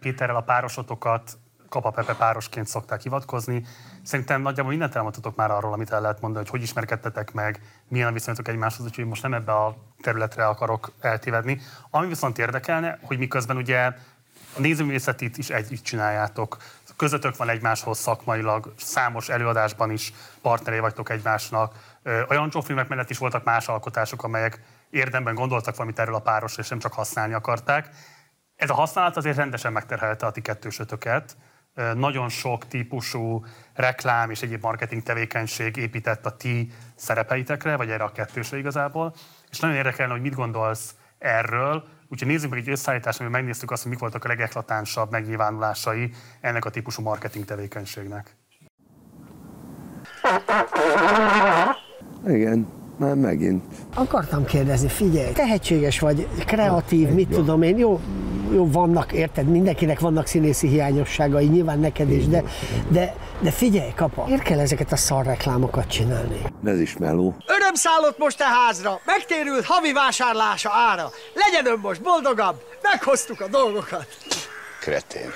Péterrel 0.00 0.36
a 0.36 0.40
párosotokat 0.40 1.38
Kapa 1.68 1.90
Pepe 1.90 2.14
párosként 2.14 2.66
szokták 2.66 3.00
hivatkozni. 3.00 3.64
Szerintem 4.02 4.42
nagyjából 4.42 4.70
mindent 4.70 4.94
elmondhatok 4.94 5.36
már 5.36 5.50
arról, 5.50 5.72
amit 5.72 5.90
el 5.90 6.00
lehet 6.00 6.20
mondani, 6.20 6.44
hogy 6.44 6.52
hogy 6.52 6.62
ismerkedtetek 6.62 7.32
meg, 7.32 7.60
milyen 7.88 8.08
a 8.08 8.12
viszonyatok 8.12 8.48
egymáshoz, 8.48 8.86
úgyhogy 8.86 9.04
most 9.06 9.22
nem 9.22 9.34
ebbe 9.34 9.52
a 9.52 9.76
területre 10.02 10.46
akarok 10.46 10.92
eltévedni. 11.00 11.60
Ami 11.90 12.06
viszont 12.06 12.38
érdekelne, 12.38 12.98
hogy 13.02 13.18
miközben 13.18 13.56
ugye 13.56 13.92
a 14.56 14.60
nézőművészetit 14.60 15.38
is 15.38 15.50
együtt 15.50 15.82
csináljátok, 15.82 16.56
közöttök 16.96 17.36
van 17.36 17.48
egymáshoz 17.48 17.98
szakmailag, 17.98 18.72
számos 18.76 19.28
előadásban 19.28 19.90
is 19.90 20.12
partneré 20.42 20.78
vagytok 20.78 21.10
egymásnak. 21.10 21.96
Jancsó 22.28 22.60
filmek 22.60 22.88
mellett 22.88 23.10
is 23.10 23.18
voltak 23.18 23.44
más 23.44 23.68
alkotások, 23.68 24.22
amelyek 24.22 24.60
érdemben 24.90 25.34
gondoltak 25.34 25.76
valamit 25.76 25.98
erről 25.98 26.14
a 26.14 26.20
párosról, 26.20 26.64
és 26.64 26.70
nem 26.70 26.78
csak 26.78 26.92
használni 26.92 27.34
akarták. 27.34 27.88
Ez 28.56 28.70
a 28.70 28.74
használat 28.74 29.16
azért 29.16 29.36
rendesen 29.36 29.72
megterhelte 29.72 30.26
a 30.26 30.30
ti 30.30 30.40
kettősötöket. 30.40 31.36
Nagyon 31.94 32.28
sok 32.28 32.68
típusú 32.68 33.44
reklám 33.74 34.30
és 34.30 34.42
egyéb 34.42 34.62
marketing 34.62 35.02
tevékenység 35.02 35.76
épített 35.76 36.26
a 36.26 36.36
ti 36.36 36.72
szerepeitekre, 36.94 37.76
vagy 37.76 37.90
erre 37.90 38.04
a 38.04 38.12
kettősre 38.12 38.58
igazából. 38.58 39.14
És 39.50 39.60
nagyon 39.60 39.76
érdekelne, 39.76 40.12
hogy 40.12 40.22
mit 40.22 40.34
gondolsz 40.34 40.94
erről, 41.18 41.84
Úgyhogy 42.10 42.28
nézzük 42.28 42.50
meg 42.50 42.58
egy 42.58 42.68
összeállítást, 42.68 43.20
amiben 43.20 43.40
megnéztük 43.40 43.70
azt, 43.70 43.82
hogy 43.82 43.90
mik 43.90 44.00
voltak 44.00 44.24
a 44.24 44.28
legeklatánsabb 44.28 45.10
megnyilvánulásai 45.10 46.10
ennek 46.40 46.64
a 46.64 46.70
típusú 46.70 47.02
marketing 47.02 47.44
tevékenységnek. 47.44 48.36
Igen, 52.26 52.66
már 52.96 53.14
megint. 53.14 53.64
Akartam 53.94 54.44
kérdezni, 54.44 54.88
figyelj, 54.88 55.32
tehetséges 55.32 55.98
vagy, 55.98 56.28
kreatív, 56.46 57.08
mit 57.08 57.28
tudom 57.28 57.62
én, 57.62 57.78
jó, 57.78 58.00
jó, 58.52 58.70
vannak, 58.70 59.12
érted, 59.12 59.46
mindenkinek 59.46 60.00
vannak 60.00 60.26
színészi 60.26 60.68
hiányosságai, 60.68 61.46
nyilván 61.46 61.78
neked 61.78 62.10
is, 62.10 62.26
de, 62.26 62.42
de, 62.88 63.14
de 63.40 63.50
figyelj, 63.50 63.92
kapa, 63.96 64.24
miért 64.26 64.42
kell 64.42 64.58
ezeket 64.58 64.92
a 64.92 64.96
szarreklámokat 64.96 65.86
csinálni? 65.86 66.40
Ez 66.64 66.80
is 66.80 66.96
meló. 66.96 67.36
Öröm 67.46 67.74
szállott 67.74 68.18
most 68.18 68.40
a 68.40 68.44
házra, 68.44 69.00
megtérült 69.04 69.64
havi 69.64 69.92
vásárlása 69.92 70.70
ára. 70.72 71.10
Legyen 71.34 71.72
ön 71.72 71.78
most 71.82 72.02
boldogabb, 72.02 72.56
meghoztuk 72.82 73.40
a 73.40 73.48
dolgokat. 73.48 74.06
Kretén. 74.80 75.30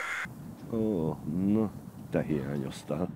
Ó, 0.72 1.16
na, 1.46 1.70
te 2.10 2.22
hiányoztál. 2.22 3.08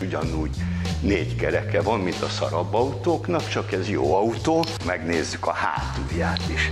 Ugyanúgy 0.00 0.56
négy 1.02 1.36
kereke 1.36 1.82
van, 1.82 2.00
mint 2.00 2.22
a 2.22 2.28
szarabb 2.28 2.74
autóknak, 2.74 3.48
csak 3.48 3.72
ez 3.72 3.88
jó 3.88 4.14
autó. 4.14 4.64
Megnézzük 4.86 5.46
a 5.46 5.52
hátulját 5.52 6.48
is. 6.48 6.70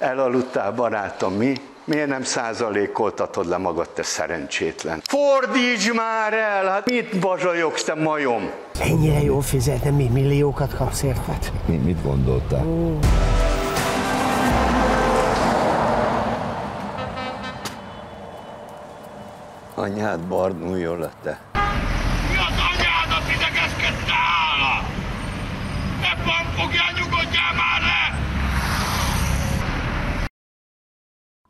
Elaludtál, 0.00 0.72
barátom, 0.72 1.32
mi? 1.32 1.52
Miért 1.84 2.08
nem 2.08 2.22
százalékoltatod 2.22 3.46
le 3.48 3.56
magad, 3.56 3.88
te 3.88 4.02
szerencsétlen? 4.02 5.02
Fordíts 5.04 5.92
már 5.92 6.32
el! 6.32 6.66
Hát 6.66 6.90
mit 6.90 7.18
bazsajogsz, 7.18 7.84
te 7.84 7.94
majom? 7.94 8.50
Ennyire 8.78 9.22
jól 9.22 9.42
fizetne, 9.42 9.90
mi 9.90 10.08
milliókat 10.08 10.74
kapsz 10.76 11.02
érted? 11.02 11.52
Mi, 11.66 11.76
mit 11.76 12.02
gondoltál? 12.02 12.66
Oh. 12.66 12.98
Anyád 19.74 20.20
barnuljon 20.20 20.98
le, 20.98 21.10
te. 21.22 21.38
Mi 22.30 22.36
az 22.36 22.56
anyádat 22.72 23.26
idegeskedtál? 23.34 24.60
Ebben 26.12 26.44
fogjál, 26.56 26.92
nyugodjál 26.98 27.52
már 27.56 27.80
le! 27.80 27.99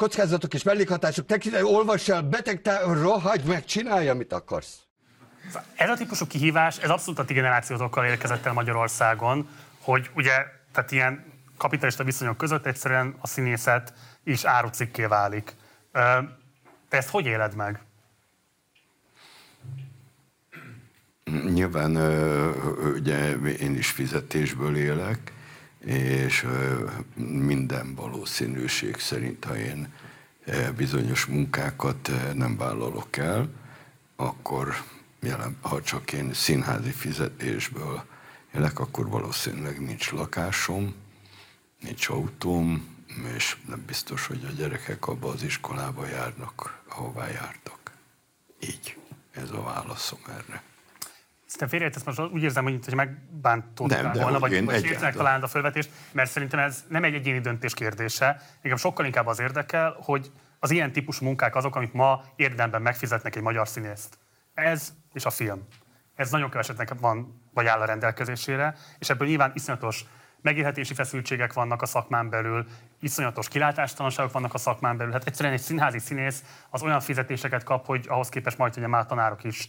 Kockázatok 0.01 0.55
és 0.55 0.62
mellékhatások 0.62 1.26
tekintetében 1.26 1.74
olvass 1.74 2.09
el, 2.09 2.22
beteg, 2.22 2.62
te 2.62 2.78
rohagy 2.78 3.42
meg, 3.44 3.64
csinálj, 3.64 4.09
amit 4.09 4.32
akarsz. 4.32 4.78
Ez 5.74 5.88
a 5.88 5.94
típusú 5.94 6.26
kihívás, 6.26 6.78
ez 6.78 6.90
abszolút 6.90 7.18
a 7.18 7.24
ti 7.24 7.34
generációtokkal 7.34 8.07
érkezett 8.07 8.46
el 8.46 8.53
Magyarországon, 8.53 9.48
hogy 9.80 10.11
ugye, 10.14 10.32
tehát 10.72 10.90
ilyen 10.92 11.24
kapitalista 11.57 12.05
viszonyok 12.05 12.36
között 12.36 12.66
egyszerűen 12.66 13.16
a 13.20 13.26
színészet 13.26 13.92
is 14.24 14.44
árucikké 14.44 15.05
válik. 15.05 15.55
Te 16.88 16.96
ezt 16.96 17.09
hogy 17.09 17.26
éled 17.26 17.55
meg? 17.55 17.80
Nyilván 21.44 21.96
ugye 22.94 23.32
én 23.36 23.76
is 23.76 23.90
fizetésből 23.90 24.76
élek, 24.76 25.32
és 25.85 26.47
minden 27.24 27.95
valószínűség 27.95 28.97
szerint, 28.97 29.45
ha 29.45 29.57
én 29.57 29.93
bizonyos 30.76 31.26
munkákat 31.26 32.11
nem 32.35 32.57
vállalok 32.57 33.16
el, 33.16 33.49
akkor 34.16 34.85
jelen, 35.20 35.57
ha 35.61 35.83
csak 35.83 36.12
én 36.12 36.33
színházi 36.33 36.91
fizetésből 36.91 38.05
élek, 38.55 38.78
akkor 38.78 39.09
valószínűleg 39.09 39.81
nincs 39.81 40.11
lakásom, 40.11 40.95
nincs 41.81 42.09
autóm, 42.09 42.99
és 43.37 43.57
nem 43.68 43.85
biztos, 43.87 44.26
hogy 44.26 44.45
a 44.49 44.53
gyerekek 44.53 45.07
abba 45.07 45.28
az 45.28 45.43
iskolába 45.43 46.07
járnak, 46.07 46.83
ahová 46.89 47.28
jártak. 47.28 47.93
Így. 48.61 48.97
Ez 49.31 49.51
a 49.51 49.62
válaszom 49.62 50.18
erre. 50.28 50.62
Szerintem 51.51 51.78
félreértesz, 51.78 52.16
most 52.16 52.32
úgy 52.32 52.42
érzem, 52.42 52.64
hogy 52.64 52.94
megbántottál 52.94 54.12
volna, 54.12 54.38
vagy, 54.38 54.64
vagy 54.64 54.84
sértnek 54.84 55.14
talán 55.14 55.42
a 55.42 55.46
felvetést, 55.46 55.90
mert 56.12 56.30
szerintem 56.30 56.59
ez 56.59 56.84
nem 56.88 57.05
egy 57.05 57.14
egyéni 57.14 57.40
döntés 57.40 57.74
kérdése. 57.74 58.42
Engem 58.61 58.78
sokkal 58.78 59.05
inkább 59.05 59.26
az 59.26 59.40
érdekel, 59.40 59.96
hogy 60.03 60.30
az 60.59 60.70
ilyen 60.70 60.92
típusú 60.92 61.24
munkák 61.24 61.57
azok, 61.57 61.76
amik 61.76 61.92
ma 61.92 62.24
érdemben 62.36 62.82
megfizetnek 62.82 63.36
egy 63.36 63.42
magyar 63.42 63.68
színészt. 63.68 64.18
Ez 64.55 64.92
és 65.12 65.24
a 65.24 65.30
film. 65.30 65.66
Ez 66.14 66.30
nagyon 66.30 66.51
kevesetnek 66.51 66.94
van, 67.01 67.42
vagy 67.55 67.66
áll 67.66 67.80
a 67.80 67.84
rendelkezésére, 67.84 68.76
és 68.98 69.11
ebből 69.11 69.28
nyilván 69.28 69.53
iszonyatos 69.55 70.05
megélhetési 70.43 70.95
feszültségek 70.95 71.53
vannak 71.53 71.82
a 71.82 71.86
szakmán 71.86 72.30
belül, 72.30 72.66
iszonyatos 73.01 73.49
kilátástalanságok 73.49 74.32
vannak 74.32 74.55
a 74.55 74.59
szakmán 74.59 74.97
belül. 74.97 75.12
Hát 75.12 75.26
egyszerűen 75.26 75.55
egy 75.55 75.61
színházi 75.61 75.99
színész 75.99 76.45
az 76.70 76.82
olyan 76.82 77.01
fizetéseket 77.01 77.62
kap, 77.62 77.86
hogy 77.86 78.07
ahhoz 78.09 78.28
képest 78.28 78.59
majd 78.59 78.76
ugye 78.76 78.86
már 78.86 79.07
tanárok 79.07 79.45
is 79.45 79.68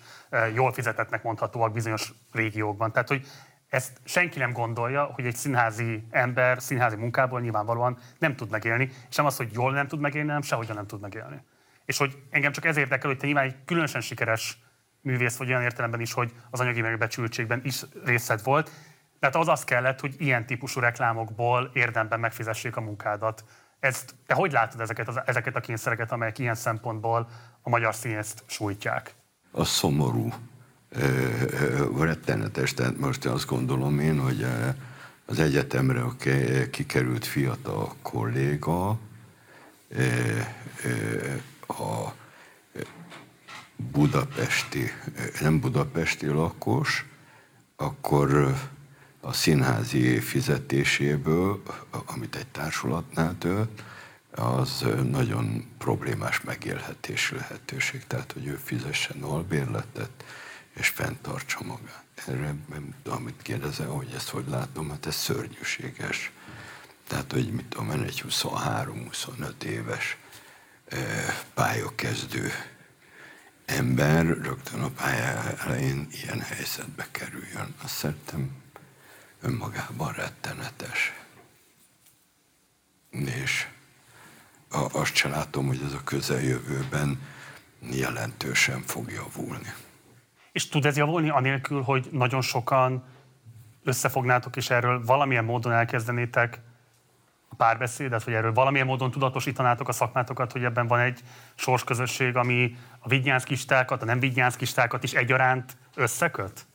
jól 0.53 0.74
fizetetnek 0.74 1.24
mondhatóak 1.24 1.72
bizonyos 1.72 2.13
régiókban. 2.32 2.91
Tehát, 2.91 3.07
hogy 3.07 3.26
ezt 3.69 3.97
senki 4.03 4.39
nem 4.39 4.51
gondolja, 4.51 5.03
hogy 5.03 5.26
egy 5.26 5.36
színházi 5.36 6.03
ember 6.09 6.61
színházi 6.61 6.95
munkából 6.95 7.41
nyilvánvalóan 7.41 7.97
nem 8.19 8.36
tud 8.36 8.49
megélni, 8.49 8.89
és 9.09 9.15
nem 9.15 9.26
az, 9.26 9.38
hogy 9.38 9.49
jól 9.53 9.72
nem 9.72 9.88
tud 9.88 9.99
megélni, 9.99 10.28
hanem 10.28 10.41
sehogyan 10.41 10.76
nem 10.76 10.88
tud 10.88 11.01
megélni. 11.01 11.43
És 11.86 11.97
hogy 11.97 12.17
engem 12.30 12.51
csak 12.51 12.65
ez 12.65 12.78
érdekel, 12.78 13.09
hogy 13.09 13.17
te 13.17 13.26
nyilván 13.26 13.45
egy 13.45 13.55
különösen 13.65 14.01
sikeres 14.01 14.59
művész 15.01 15.38
vagy 15.38 15.47
olyan 15.47 15.61
értelemben 15.61 16.01
is, 16.01 16.13
hogy 16.13 16.34
az 16.49 16.59
anyagi 16.59 16.82
megbecsültségben 16.82 17.61
is 17.63 17.82
részed 18.05 18.43
volt, 18.43 18.72
tehát 19.22 19.36
az 19.36 19.47
az 19.47 19.63
kellett, 19.63 19.99
hogy 19.99 20.15
ilyen 20.17 20.45
típusú 20.45 20.80
reklámokból 20.80 21.72
érdemben 21.74 22.19
megfizessék 22.19 22.76
a 22.76 22.82
munkádat. 22.82 23.43
Ezt, 23.80 24.15
te 24.26 24.34
hogy 24.34 24.51
látod 24.51 24.82
ezeket, 24.82 25.07
az, 25.07 25.19
ezeket 25.26 25.55
a 25.55 25.59
kényszereket, 25.59 26.11
amelyek 26.11 26.39
ilyen 26.39 26.55
szempontból 26.55 27.30
a 27.61 27.69
magyar 27.69 27.95
színészt 27.95 28.43
sújtják? 28.47 29.13
A 29.51 29.63
szomorú, 29.63 30.34
rettenetes. 31.99 32.74
Tehát 32.74 32.97
most 32.97 33.26
azt 33.26 33.45
gondolom 33.45 33.99
én, 33.99 34.19
hogy 34.19 34.45
az 35.26 35.39
egyetemre 35.39 36.03
kikerült 36.72 37.26
fiatal 37.26 37.93
kolléga 38.01 38.89
a 41.67 42.13
budapesti, 43.76 44.91
nem 45.41 45.59
budapesti 45.59 46.28
lakos, 46.28 47.05
akkor 47.76 48.55
a 49.22 49.34
színházi 49.34 50.19
fizetéséből, 50.19 51.61
amit 52.05 52.36
egy 52.36 52.47
társulatnál 52.47 53.38
tölt, 53.38 53.84
az 54.32 54.86
nagyon 55.09 55.72
problémás 55.78 56.41
megélhetési 56.41 57.36
lehetőség. 57.36 58.07
Tehát, 58.07 58.32
hogy 58.32 58.45
ő 58.45 58.59
fizessen 58.63 59.22
albérletet, 59.22 60.24
és 60.74 60.88
fenntartsa 60.88 61.59
magát. 61.63 62.03
Erre 62.28 62.55
amit 63.05 63.41
kérdezel, 63.41 63.88
hogy 63.88 64.11
ezt 64.15 64.30
hogy 64.30 64.45
látom, 64.49 64.89
hát 64.89 65.05
ez 65.05 65.15
szörnyűséges. 65.15 66.32
Tehát, 67.07 67.32
hogy 67.32 67.51
mit 67.51 67.65
tudom 67.65 67.91
én, 67.91 68.01
egy 68.01 68.24
23-25 68.30 69.63
éves 69.63 70.17
pályakezdő 71.53 72.51
ember 73.65 74.26
rögtön 74.26 74.82
a 74.82 74.89
pálya 74.89 75.57
elején 75.57 76.07
ilyen 76.11 76.39
helyzetbe 76.39 77.07
kerüljön. 77.11 77.76
Azt 77.84 77.95
szerintem 77.95 78.51
önmagában 79.42 80.14
rettenetes. 80.14 81.14
És 83.10 83.68
azt 84.92 85.16
se 85.16 85.30
látom, 85.30 85.68
hogy 85.68 85.82
ez 85.86 85.94
a 85.94 86.04
közeljövőben 86.04 87.20
jelentősen 87.92 88.82
fog 88.82 89.12
javulni. 89.12 89.74
És 90.52 90.68
tud 90.68 90.86
ez 90.86 90.98
javulni 90.98 91.30
anélkül, 91.30 91.82
hogy 91.82 92.10
nagyon 92.12 92.42
sokan 92.42 93.04
összefognátok, 93.84 94.56
és 94.56 94.70
erről 94.70 95.06
valamilyen 95.06 95.46
módon 95.46 95.72
elkezdenétek 95.72 96.60
a 97.50 97.56
párbeszédet, 97.56 98.24
hogy 98.24 98.34
erről 98.34 98.54
valamilyen 98.54 98.86
módon 98.86 99.12
tudatosítanátok 99.12 99.88
a 99.88 99.92
szakmátokat, 99.92 100.52
hogy 100.52 100.64
ebben 100.64 100.88
van 100.88 101.00
egy 101.00 101.20
sorsközösség, 101.56 102.36
ami 102.36 102.76
a 103.00 103.08
vigyánszkistákat, 103.08 104.02
a 104.02 104.06
nem 104.06 104.20
vigyánszkistákat 104.20 105.04
is 105.04 105.14
egyaránt 105.14 105.78
összeköt? 105.96 106.66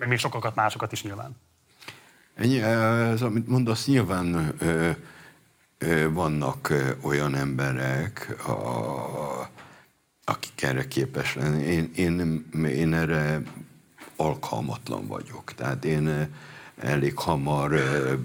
Meg 0.00 0.08
még 0.08 0.18
sokakat 0.18 0.54
másokat 0.54 0.92
is 0.92 1.02
nyilván. 1.02 1.36
Ennyi, 2.34 2.60
ez, 2.60 3.22
amit 3.22 3.48
mondasz, 3.48 3.86
nyilván 3.86 4.54
ö, 4.58 4.90
ö, 5.78 6.12
vannak 6.12 6.68
ö, 6.70 6.90
olyan 7.02 7.34
emberek, 7.34 8.36
a, 8.48 9.50
akik 10.24 10.62
erre 10.62 10.88
képes 10.88 11.34
lenni. 11.34 11.62
Én, 11.62 11.90
én, 11.94 12.44
én 12.66 12.94
erre 12.94 13.42
alkalmatlan 14.16 15.06
vagyok. 15.06 15.54
Tehát 15.54 15.84
én 15.84 16.28
elég 16.76 17.18
hamar 17.18 17.70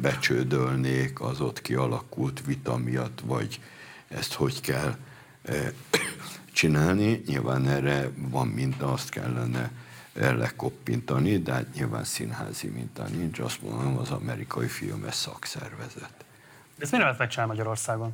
becsődölnék 0.02 1.22
az 1.22 1.42
ott 1.42 1.62
kialakult 1.62 2.46
vita 2.46 2.78
miatt, 2.78 3.22
vagy 3.26 3.60
ezt 4.08 4.34
hogy 4.34 4.62
kell 4.62 4.96
csinálni. 6.54 7.22
Nyilván 7.26 7.68
erre 7.68 8.10
van 8.16 8.48
minta, 8.48 8.92
azt 8.92 9.10
kellene 9.10 9.72
lekoppintani, 10.16 11.38
de 11.38 11.54
hát 11.54 11.74
nyilván 11.74 12.04
színházi 12.04 12.68
minta 12.68 13.04
nincs, 13.04 13.40
azt 13.40 13.62
mondom, 13.62 13.98
az 13.98 14.12
amerikai 14.12 14.68
film 14.68 15.04
ez 15.04 15.16
szakszervezet. 15.16 16.26
De 16.76 16.82
ezt 16.82 16.92
miért 16.92 17.06
lehet 17.06 17.20
megcsinálni 17.20 17.52
Magyarországon? 17.52 18.14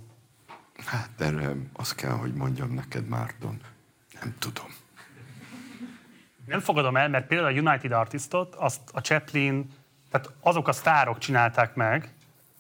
Hát 0.86 1.10
erre 1.18 1.56
azt 1.74 1.96
kell, 1.96 2.12
hogy 2.12 2.34
mondjam 2.34 2.74
neked, 2.74 3.08
Márton, 3.08 3.62
nem 4.22 4.36
tudom. 4.40 4.66
Nem 6.46 6.60
fogadom 6.60 6.98
el, 6.98 7.10
mert 7.10 7.28
például 7.28 7.58
a 7.58 7.70
United 7.70 7.92
Artistot, 7.92 8.56
azt 8.56 8.82
a 8.92 9.00
Chaplin, 9.00 9.70
tehát 10.12 10.34
azok 10.40 10.68
a 10.68 10.72
sztárok 10.72 11.18
csinálták 11.18 11.76
meg 11.76 12.14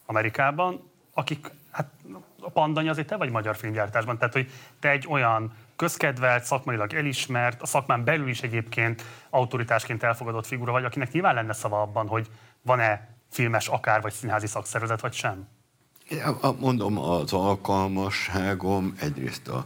Amerikában, 0.05 0.89
akik, 1.13 1.51
hát 1.71 1.91
a 2.39 2.49
pandanya 2.49 2.89
azért 2.89 3.07
te 3.07 3.15
vagy 3.15 3.29
magyar 3.29 3.55
filmgyártásban, 3.55 4.17
tehát 4.17 4.33
hogy 4.33 4.51
te 4.79 4.89
egy 4.89 5.07
olyan 5.09 5.53
közkedvelt, 5.81 6.43
szakmailag 6.43 6.93
elismert, 6.93 7.61
a 7.61 7.65
szakmán 7.65 8.03
belül 8.03 8.27
is 8.27 8.41
egyébként 8.41 9.03
autoritásként 9.29 10.03
elfogadott 10.03 10.45
figura 10.45 10.71
vagy, 10.71 10.83
akinek 10.83 11.11
nyilván 11.11 11.33
lenne 11.33 11.53
szava 11.53 11.81
abban, 11.81 12.07
hogy 12.07 12.27
van-e 12.61 13.07
filmes 13.31 13.67
akár 13.67 14.01
vagy 14.01 14.13
színházi 14.13 14.47
szakszervezet, 14.47 15.01
vagy 15.01 15.13
sem? 15.13 15.47
Ja, 16.09 16.37
mondom, 16.59 16.97
az 16.99 17.33
alkalmasságom, 17.33 18.93
egyrészt 18.99 19.47
a, 19.47 19.65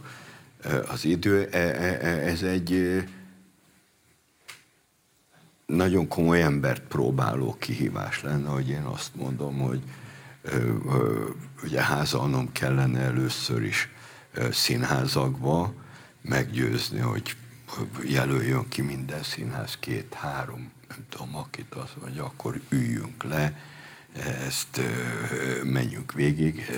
az 0.88 1.04
idő, 1.04 1.48
e, 1.52 1.58
e, 1.58 1.98
e, 2.00 2.28
ez 2.28 2.42
egy 2.42 3.02
nagyon 5.66 6.08
komoly 6.08 6.42
embert 6.42 6.82
próbáló 6.82 7.56
kihívás 7.58 8.22
lenne, 8.22 8.48
hogy 8.48 8.68
én 8.68 8.82
azt 8.82 9.14
mondom, 9.14 9.58
hogy 9.58 9.82
ugye 11.62 11.82
házalnom 11.82 12.52
kellene 12.52 13.00
először 13.00 13.62
is 13.62 13.88
színházakba, 14.50 15.72
meggyőzni, 16.28 16.98
hogy 16.98 17.36
jelöljön 18.04 18.68
ki 18.68 18.82
minden 18.82 19.22
színház 19.22 19.76
két-három, 19.78 20.72
nem 20.88 20.98
tudom, 21.08 21.36
akit 21.36 21.74
az, 21.74 21.90
vagy 22.00 22.18
akkor 22.18 22.60
üljünk 22.68 23.22
le, 23.22 23.60
ezt 24.46 24.80
menjünk 25.64 26.12
végig, 26.12 26.70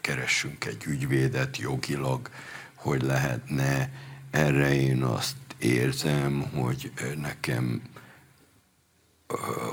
keressünk 0.00 0.64
egy 0.64 0.84
ügyvédet 0.86 1.56
jogilag, 1.56 2.30
hogy 2.74 3.02
lehetne. 3.02 3.90
Erre 4.30 4.74
én 4.74 5.02
azt 5.02 5.36
érzem, 5.58 6.40
hogy 6.40 6.92
nekem 7.16 7.82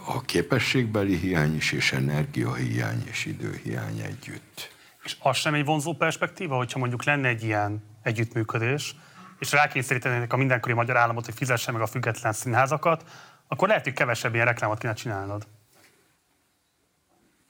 a 0.05 0.21
képességbeli 0.21 1.15
hiány 1.15 1.55
is, 1.55 1.71
és 1.71 1.91
energiahiány 1.91 3.03
és 3.05 3.25
időhiány 3.25 3.99
együtt. 3.99 4.73
És 5.03 5.15
az 5.19 5.37
sem 5.37 5.53
egy 5.53 5.65
vonzó 5.65 5.93
perspektíva, 5.93 6.55
hogyha 6.55 6.79
mondjuk 6.79 7.03
lenne 7.03 7.27
egy 7.27 7.43
ilyen 7.43 7.83
együttműködés, 8.03 8.95
és 9.39 9.51
rákényszerítenének 9.51 10.33
a 10.33 10.37
mindenkori 10.37 10.73
magyar 10.73 10.97
államot, 10.97 11.25
hogy 11.25 11.33
fizesse 11.33 11.71
meg 11.71 11.81
a 11.81 11.87
független 11.87 12.33
színházakat, 12.33 13.03
akkor 13.47 13.67
lehet, 13.67 13.83
hogy 13.83 13.93
kevesebb 13.93 14.33
ilyen 14.33 14.45
reklámot 14.45 14.79
kéne 14.79 14.93
csinálnod. 14.93 15.47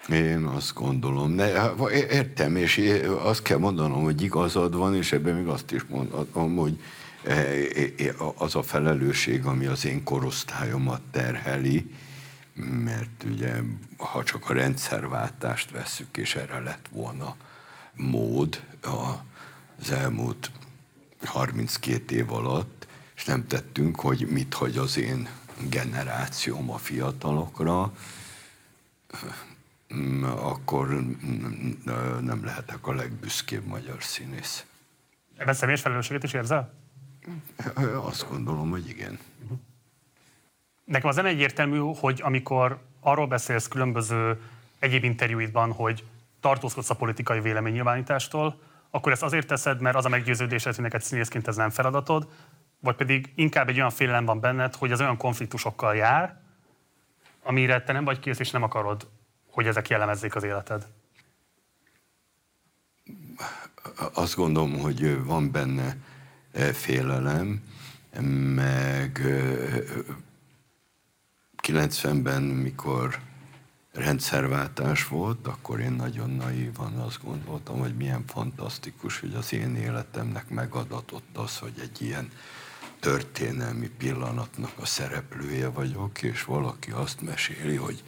Én 0.09 0.43
azt 0.43 0.73
gondolom, 0.73 1.35
de 1.35 1.73
értem, 1.91 2.55
és 2.55 3.01
azt 3.19 3.41
kell 3.41 3.57
mondanom, 3.57 4.03
hogy 4.03 4.21
igazad 4.21 4.75
van, 4.75 4.95
és 4.95 5.11
ebben 5.11 5.35
még 5.35 5.47
azt 5.47 5.71
is 5.71 5.83
mondhatom, 5.83 6.55
hogy 6.55 6.79
e, 7.23 7.43
az 8.37 8.55
a 8.55 8.63
felelősség, 8.63 9.45
ami 9.45 9.65
az 9.65 9.85
én 9.85 10.03
korosztályomat 10.03 11.01
terheli, 11.11 11.95
mert 12.83 13.23
ugye, 13.23 13.53
ha 13.97 14.23
csak 14.23 14.49
a 14.49 14.53
rendszerváltást 14.53 15.71
vesszük, 15.71 16.17
és 16.17 16.35
erre 16.35 16.59
lett 16.59 16.85
volna 16.91 17.35
mód 17.93 18.63
az 19.79 19.91
elmúlt 19.91 20.51
32 21.25 22.15
év 22.15 22.31
alatt, 22.31 22.87
és 23.15 23.25
nem 23.25 23.47
tettünk, 23.47 23.99
hogy 23.99 24.27
mit 24.29 24.53
hagy 24.53 24.77
az 24.77 24.97
én 24.97 25.29
generációm 25.69 26.71
a 26.71 26.77
fiatalokra, 26.77 27.93
akkor 30.21 30.87
nem 32.21 32.41
lehetek 32.43 32.87
a 32.87 32.93
legbüszkébb 32.93 33.65
magyar 33.65 34.03
színész. 34.03 34.65
Ebben 35.37 35.53
személyes 35.53 35.81
felelősséget 35.81 36.23
is 36.23 36.33
érzel? 36.33 36.73
Azt 37.95 38.29
gondolom, 38.29 38.69
hogy 38.69 38.89
igen. 38.89 39.19
Nekem 40.85 41.09
az 41.09 41.15
nem 41.15 41.25
egyértelmű, 41.25 41.77
hogy 41.77 42.21
amikor 42.23 42.81
arról 42.99 43.27
beszélsz 43.27 43.67
különböző 43.67 44.41
egyéb 44.79 45.03
interjúidban, 45.03 45.71
hogy 45.71 46.03
tartózkodsz 46.39 46.89
a 46.89 46.95
politikai 46.95 47.39
véleménynyilvánítástól, 47.39 48.59
akkor 48.95 49.11
ezt 49.11 49.23
azért 49.23 49.47
teszed, 49.47 49.81
mert 49.81 49.95
az 49.95 50.05
a 50.05 50.09
meggyőződésed, 50.09 50.73
hogy 50.73 50.83
neked 50.83 51.01
színészként 51.01 51.47
ez 51.47 51.55
nem 51.55 51.69
feladatod, 51.69 52.27
vagy 52.79 52.95
pedig 52.95 53.31
inkább 53.35 53.69
egy 53.69 53.75
olyan 53.75 53.89
félelem 53.89 54.25
van 54.25 54.39
benned, 54.39 54.75
hogy 54.75 54.91
az 54.91 54.99
olyan 54.99 55.17
konfliktusokkal 55.17 55.95
jár, 55.95 56.41
amire 57.43 57.83
te 57.83 57.93
nem 57.93 58.03
vagy 58.03 58.19
kész, 58.19 58.39
és 58.39 58.51
nem 58.51 58.63
akarod, 58.63 59.07
hogy 59.51 59.67
ezek 59.67 59.87
jellemezzék 59.87 60.35
az 60.35 60.43
életed? 60.43 60.87
Azt 64.13 64.35
gondolom, 64.35 64.79
hogy 64.79 65.23
van 65.23 65.51
benne 65.51 65.97
e, 66.53 66.73
félelem, 66.73 67.63
meg 68.55 69.21
90-ben, 71.63 72.43
e, 72.49 72.53
mikor 72.53 73.19
rendszerváltás 73.95 75.07
volt, 75.07 75.47
akkor 75.47 75.79
én 75.79 75.91
nagyon 75.91 76.29
naívan 76.29 76.93
azt 76.93 77.23
gondoltam, 77.23 77.79
hogy 77.79 77.95
milyen 77.95 78.23
fantasztikus, 78.27 79.19
hogy 79.19 79.33
az 79.33 79.53
én 79.53 79.75
életemnek 79.75 80.49
megadatott 80.49 81.37
az, 81.37 81.57
hogy 81.57 81.79
egy 81.81 82.01
ilyen 82.01 82.31
történelmi 82.99 83.87
pillanatnak 83.87 84.71
a 84.79 84.85
szereplője 84.85 85.67
vagyok, 85.67 86.21
és 86.21 86.43
valaki 86.43 86.91
azt 86.91 87.21
meséli, 87.21 87.75
hogy 87.75 88.03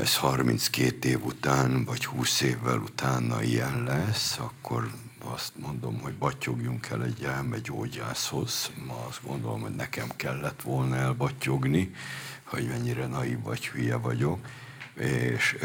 ez 0.00 0.16
32 0.16 1.08
év 1.08 1.24
után, 1.24 1.84
vagy 1.84 2.04
20 2.04 2.40
évvel 2.40 2.78
utána 2.78 3.42
ilyen 3.42 3.82
lesz, 3.82 4.38
akkor 4.38 4.90
azt 5.24 5.52
mondom, 5.56 6.00
hogy 6.00 6.14
battyogjunk 6.14 6.86
el 6.86 7.04
egy 7.04 7.24
elmegyógyászhoz. 7.24 8.70
Ma 8.86 9.06
azt 9.08 9.20
gondolom, 9.26 9.60
hogy 9.60 9.74
nekem 9.74 10.08
kellett 10.16 10.62
volna 10.62 10.96
elbattyogni, 10.96 11.94
hogy 12.54 12.68
mennyire 12.68 13.06
naív 13.06 13.42
vagy 13.42 13.68
hülye 13.68 13.96
vagyok, 13.96 14.46
és 14.94 15.56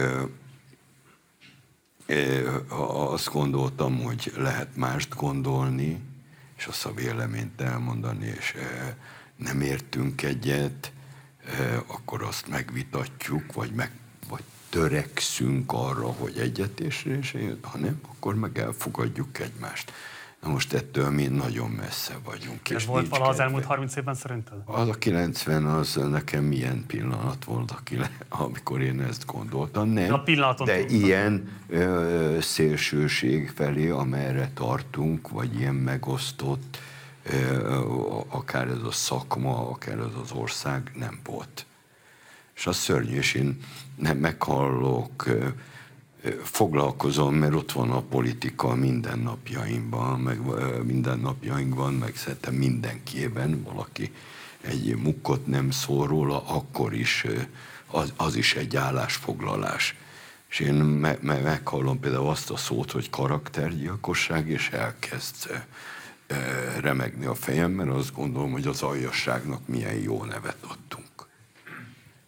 azt 3.09 3.31
gondoltam, 3.31 4.01
hogy 4.03 4.31
lehet 4.35 4.75
mást 4.75 5.15
gondolni, 5.15 6.01
és 6.57 6.65
azt 6.65 6.85
a 6.85 6.93
véleményt 6.93 7.61
elmondani, 7.61 8.25
és 8.25 8.55
nem 9.35 9.61
értünk 9.61 10.21
egyet, 10.21 10.91
akkor 11.87 12.23
azt 12.23 12.47
megvitatjuk, 12.47 13.53
vagy, 13.53 13.71
meg, 13.71 13.91
törekszünk 14.69 15.71
arra, 15.73 16.07
hogy 16.07 16.37
egyetésre, 16.37 17.17
és 17.17 17.37
ha 17.61 17.77
nem, 17.77 17.99
akkor 18.07 18.35
meg 18.35 18.57
elfogadjuk 18.57 19.39
egymást. 19.39 19.91
Na 20.41 20.49
most 20.49 20.73
ettől 20.73 21.09
mi 21.09 21.27
nagyon 21.27 21.69
messze 21.69 22.15
vagyunk. 22.23 22.69
Ez 22.69 22.85
volt 22.85 23.07
vala 23.07 23.27
az 23.27 23.39
elmúlt 23.39 23.65
30 23.65 23.95
évben 23.95 24.15
szerinted? 24.15 24.57
Az 24.65 24.87
a 24.87 24.93
90 24.93 25.65
az 25.65 25.95
nekem 26.09 26.43
milyen 26.43 26.83
pillanat 26.87 27.45
volt, 27.45 27.75
amikor 28.29 28.81
én 28.81 29.01
ezt 29.01 29.25
gondoltam. 29.25 29.89
Nem, 29.89 30.13
a 30.13 30.23
pillanaton 30.23 30.65
de 30.65 30.79
tudtam. 30.79 30.95
ilyen 30.99 31.49
ö, 31.67 32.37
szélsőség 32.41 33.49
felé, 33.49 33.89
amerre 33.89 34.51
tartunk, 34.53 35.29
vagy 35.29 35.59
ilyen 35.59 35.75
megosztott, 35.75 36.79
ö, 37.23 37.65
akár 38.27 38.67
ez 38.67 38.83
a 38.83 38.91
szakma, 38.91 39.69
akár 39.69 39.97
ez 39.97 40.13
az 40.23 40.31
ország 40.31 40.91
nem 40.95 41.19
volt. 41.23 41.65
És 42.55 42.67
az 42.67 42.75
szörnyű, 42.77 43.15
és 43.15 43.33
én 43.33 43.59
nem 43.95 44.17
meghallok, 44.17 45.25
foglalkozom, 46.43 47.35
mert 47.35 47.53
ott 47.53 47.71
van 47.71 47.91
a 47.91 48.01
politika 48.01 48.75
mindennapjainkban, 48.75 50.19
meg 50.19 50.41
mindennapjainkban, 50.83 51.93
meg 51.93 52.15
szerintem 52.15 52.53
mindenkiében. 52.53 53.63
Valaki 53.63 54.11
egy 54.61 54.95
mukkot 54.95 55.47
nem 55.47 55.71
szól 55.71 56.07
róla, 56.07 56.47
akkor 56.47 56.93
is 56.93 57.25
az, 57.87 58.13
az 58.15 58.35
is 58.35 58.55
egy 58.55 58.75
állásfoglalás. 58.75 59.95
És 60.49 60.59
én 60.59 60.73
me- 60.73 61.21
me- 61.21 61.43
meghallom 61.43 61.99
például 61.99 62.29
azt 62.29 62.49
a 62.49 62.57
szót, 62.57 62.91
hogy 62.91 63.09
karaktergyilkosság, 63.09 64.47
és 64.47 64.69
elkezd 64.69 65.63
remegni 66.79 67.25
a 67.25 67.35
fejem, 67.35 67.71
mert 67.71 67.89
azt 67.89 68.13
gondolom, 68.13 68.51
hogy 68.51 68.67
az 68.67 68.81
aljasságnak 68.81 69.67
milyen 69.67 69.95
jó 69.95 70.23
nevet 70.23 70.57
adtunk 70.67 71.08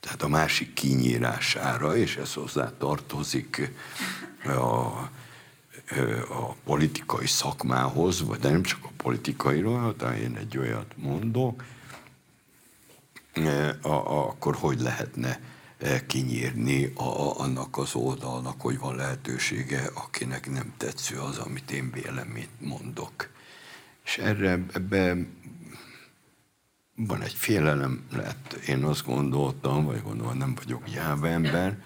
tehát 0.02 0.22
a 0.22 0.28
másik 0.28 0.74
kinyírására, 0.74 1.96
és 1.96 2.16
ez 2.16 2.34
hozzá 2.34 2.72
tartozik 2.78 3.72
a 4.46 5.10
a 6.30 6.54
politikai 6.64 7.28
szakmához, 7.28 8.22
vagy 8.26 8.40
nem 8.40 8.64
csak 8.64 8.80
a 8.84 8.92
politikairól, 8.98 9.94
de 9.98 10.22
én 10.22 10.36
egy 10.36 10.58
olyat 10.58 10.94
mondok, 10.96 11.64
akkor 13.82 14.56
hogy 14.56 14.80
lehetne 14.80 15.40
kinyírni 16.08 16.86
a, 16.96 17.40
annak 17.40 17.78
az 17.78 17.96
oldalnak, 17.96 18.62
hogy 18.62 18.80
van 18.80 18.96
lehetősége, 18.96 19.90
akinek 19.94 20.52
nem 20.52 20.74
tetsző 20.78 21.20
az, 21.20 21.38
amit 21.38 21.72
én 21.72 21.92
véleményt 21.92 22.62
mondok. 22.62 23.30
És 24.06 24.18
erre 24.18 24.60
ebben 24.74 25.38
van 27.08 27.22
egy 27.22 27.34
félelem, 27.34 28.04
lehet 28.12 28.54
én 28.54 28.84
azt 28.84 29.06
gondoltam, 29.06 29.86
vagy 29.86 30.02
gondolom 30.02 30.38
nem 30.38 30.56
vagyok 30.56 30.92
jáva 30.92 31.28
ember, 31.28 31.78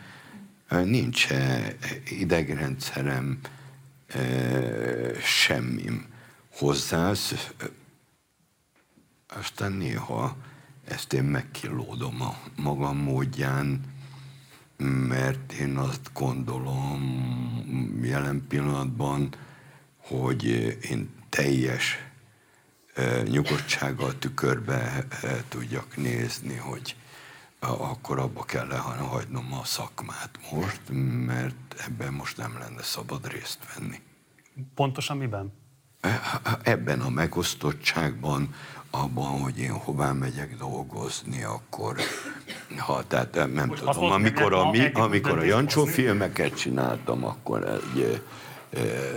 nincs 0.70 1.28
idegrendszerem, 2.10 3.40
semmim 5.24 6.06
hozzá, 6.52 7.12
aztán 9.28 9.72
néha 9.72 10.38
ezt 10.88 11.14
én 11.14 11.24
megkillódom 11.24 12.22
a 12.22 12.36
magam 12.56 12.98
módján, 12.98 13.82
mert 15.08 15.52
én 15.52 15.78
azt 15.78 16.10
gondolom 16.14 17.02
jelen 18.04 18.46
pillanatban, 18.48 19.30
hogy 19.98 20.46
én 20.90 21.10
teljes 21.30 22.05
nyugodtsággal 23.24 24.18
tükörbe 24.20 25.06
tudjak 25.50 25.98
nézni, 25.98 26.56
hogy 26.56 26.96
akkor 27.60 28.20
abba 28.20 28.44
kell 28.44 28.70
hagynom 29.10 29.54
a 29.54 29.66
szakmát 29.66 30.30
most, 30.52 30.82
mert 31.26 31.86
ebben 31.88 32.14
most 32.14 32.38
nem 32.38 32.58
lenne 32.60 32.82
szabad 32.82 33.32
részt 33.32 33.60
venni. 33.76 34.02
Pontosan 34.76 35.18
miben? 35.18 35.54
Ebben 36.64 37.02
a 37.02 37.10
megosztottságban, 37.10 38.56
abban, 38.90 39.42
hogy 39.42 39.60
én 39.60 39.72
hová 39.72 40.12
megyek 40.12 40.58
dolgozni, 40.58 41.44
akkor 41.44 41.96
ha, 42.78 43.08
tehát 43.08 43.54
nem 43.54 43.68
Most 43.68 43.84
tudom, 43.84 44.12
amikor 44.12 44.54
a, 44.54 44.70
mi, 44.70 44.92
amikor 44.94 45.40
a 45.40 45.44
Jancsó 45.44 45.86
filmeket 45.86 46.58
csináltam, 46.58 47.26
akkor 47.26 47.64
egy 47.64 48.22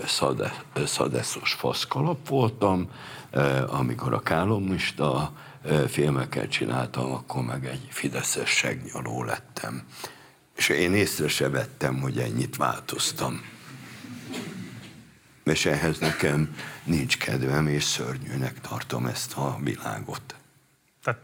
szade, 0.07 0.65
szadeszos 0.87 1.53
faszkalap 1.53 2.29
voltam, 2.29 2.91
amikor 3.67 4.13
a 4.13 4.21
kálomista 4.21 5.33
filmeket 5.89 6.51
csináltam, 6.51 7.13
akkor 7.13 7.43
meg 7.43 7.67
egy 7.67 7.87
fideszes 7.91 8.51
segnyaló 8.51 9.25
lettem. 9.25 9.83
És 10.57 10.69
én 10.69 10.95
észre 10.95 11.29
se 11.29 11.49
vettem, 11.49 12.01
hogy 12.01 12.19
ennyit 12.19 12.57
változtam. 12.57 13.41
És 15.45 15.67
ehhez 15.67 15.99
nekem 15.99 16.57
nincs 16.85 17.19
kedvem, 17.19 17.67
és 17.67 17.85
szörnyűnek 17.85 18.61
tartom 18.61 19.07
ezt 19.07 19.37
a 19.37 19.59
világot. 19.63 20.35
Tehát 21.03 21.21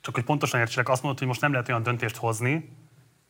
csak 0.00 0.14
hogy 0.14 0.24
pontosan 0.24 0.60
értsenek, 0.60 0.88
azt 0.88 1.02
mondod, 1.02 1.18
hogy 1.18 1.28
most 1.28 1.40
nem 1.40 1.52
lehet 1.52 1.68
olyan 1.68 1.82
döntést 1.82 2.16
hozni, 2.16 2.76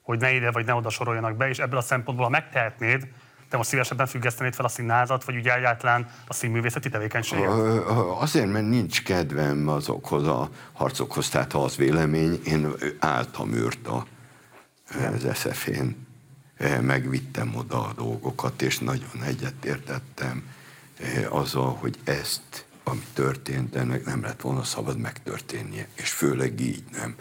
hogy 0.02 0.18
ne 0.18 0.32
ide 0.32 0.50
vagy 0.50 0.66
ne 0.66 0.74
oda 0.74 0.90
soroljanak 0.90 1.36
be, 1.36 1.48
és 1.48 1.58
ebből 1.58 1.78
a 1.78 1.82
szempontból, 1.82 2.26
ha 2.26 2.30
megtehetnéd, 2.30 3.08
te 3.50 3.56
most 3.56 3.68
szívesebben 3.68 4.06
függesztenéd 4.06 4.54
fel 4.54 4.64
a 4.64 4.68
színházat, 4.68 5.24
vagy 5.24 5.36
ugye 5.36 5.56
egyáltalán 5.56 6.08
a 6.26 6.34
színművészeti 6.34 6.88
tevékenységet? 6.88 7.48
Azért, 8.18 8.52
mert 8.52 8.68
nincs 8.68 9.02
kedvem 9.02 9.68
azokhoz 9.68 10.26
a 10.26 10.50
harcokhoz, 10.72 11.28
tehát 11.28 11.52
az 11.52 11.76
vélemény, 11.76 12.40
én 12.44 12.72
álltam 12.98 13.54
űrt 13.54 13.88
az 13.88 15.26
SZF-én, 15.34 16.06
megvittem 16.80 17.54
oda 17.56 17.84
a 17.84 17.92
dolgokat, 17.92 18.62
és 18.62 18.78
nagyon 18.78 19.22
egyetértettem 19.26 20.42
azzal, 21.28 21.74
hogy 21.74 21.98
ezt, 22.04 22.64
ami 22.84 23.04
történt, 23.12 23.76
ennek 23.76 24.04
nem 24.04 24.22
lett 24.22 24.40
volna 24.40 24.64
szabad 24.64 24.98
megtörténnie, 24.98 25.88
és 25.94 26.10
főleg 26.10 26.60
így 26.60 26.82
nem. 26.92 27.14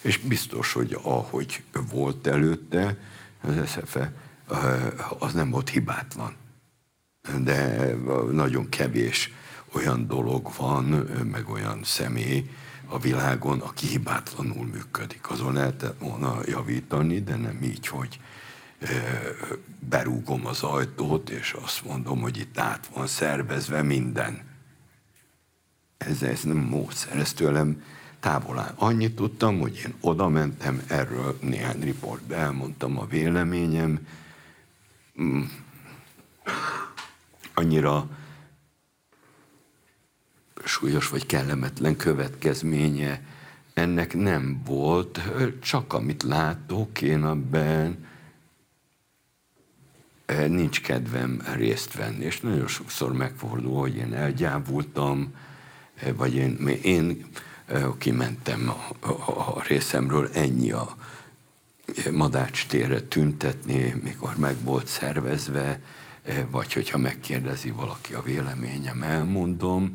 És 0.00 0.18
biztos, 0.18 0.72
hogy 0.72 0.98
ahogy 1.02 1.62
volt 1.92 2.26
előtte, 2.26 2.96
az 3.40 3.54
SZFE 3.66 4.12
az 5.18 5.32
nem 5.32 5.50
volt 5.50 5.68
hibátlan. 5.68 6.34
De 7.42 7.92
nagyon 8.30 8.68
kevés 8.68 9.32
olyan 9.72 10.06
dolog 10.06 10.50
van, 10.56 10.84
meg 11.30 11.48
olyan 11.48 11.80
személy 11.84 12.50
a 12.86 12.98
világon, 12.98 13.60
aki 13.60 13.86
hibátlanul 13.86 14.66
működik. 14.66 15.30
Azon 15.30 15.52
lehetett 15.52 15.98
volna 15.98 16.40
javítani, 16.46 17.20
de 17.20 17.36
nem 17.36 17.62
így, 17.62 17.86
hogy 17.86 18.20
berúgom 19.78 20.46
az 20.46 20.62
ajtót, 20.62 21.30
és 21.30 21.56
azt 21.62 21.84
mondom, 21.84 22.20
hogy 22.20 22.36
itt 22.38 22.58
át 22.58 22.90
van 22.94 23.06
szervezve 23.06 23.82
minden. 23.82 24.40
Ez, 25.96 26.22
ez 26.22 26.42
nem 26.42 26.56
módszer, 26.56 27.16
ez 27.16 27.32
tőlem 27.32 27.82
távol 28.20 28.58
áll. 28.58 28.74
Annyit 28.76 29.14
tudtam, 29.14 29.60
hogy 29.60 29.82
én 29.86 29.94
oda 30.00 30.28
mentem, 30.28 30.82
erről 30.86 31.38
néhány 31.40 31.80
riportban 31.80 32.38
elmondtam 32.38 32.98
a 32.98 33.06
véleményem. 33.06 34.06
Annyira 37.54 38.08
súlyos 40.64 41.08
vagy 41.08 41.26
kellemetlen 41.26 41.96
következménye 41.96 43.22
ennek 43.74 44.14
nem 44.14 44.62
volt, 44.64 45.20
csak 45.62 45.92
amit 45.92 46.22
látok 46.22 47.02
én 47.02 47.22
abban, 47.22 48.06
eh, 50.26 50.48
nincs 50.48 50.80
kedvem 50.80 51.42
részt 51.54 51.94
venni, 51.94 52.24
és 52.24 52.40
nagyon 52.40 52.66
sokszor 52.66 53.12
megfordul, 53.12 53.80
hogy 53.80 53.96
én 53.96 54.14
elgyávultam, 54.14 55.34
eh, 55.94 56.14
vagy 56.16 56.34
én, 56.34 56.68
én 56.82 57.26
eh, 57.66 57.84
kimentem 57.98 58.68
a, 58.68 59.06
a, 59.06 59.56
a 59.56 59.62
részemről, 59.68 60.28
ennyi 60.32 60.70
a, 60.70 60.96
Madács 62.12 62.66
térre 62.66 63.00
tüntetni, 63.00 63.94
mikor 64.02 64.36
meg 64.36 64.56
volt 64.64 64.86
szervezve, 64.86 65.80
eh, 66.22 66.44
vagy 66.50 66.72
hogyha 66.72 66.98
megkérdezi 66.98 67.70
valaki 67.70 68.14
a 68.14 68.22
véleményem, 68.22 69.02
elmondom. 69.02 69.92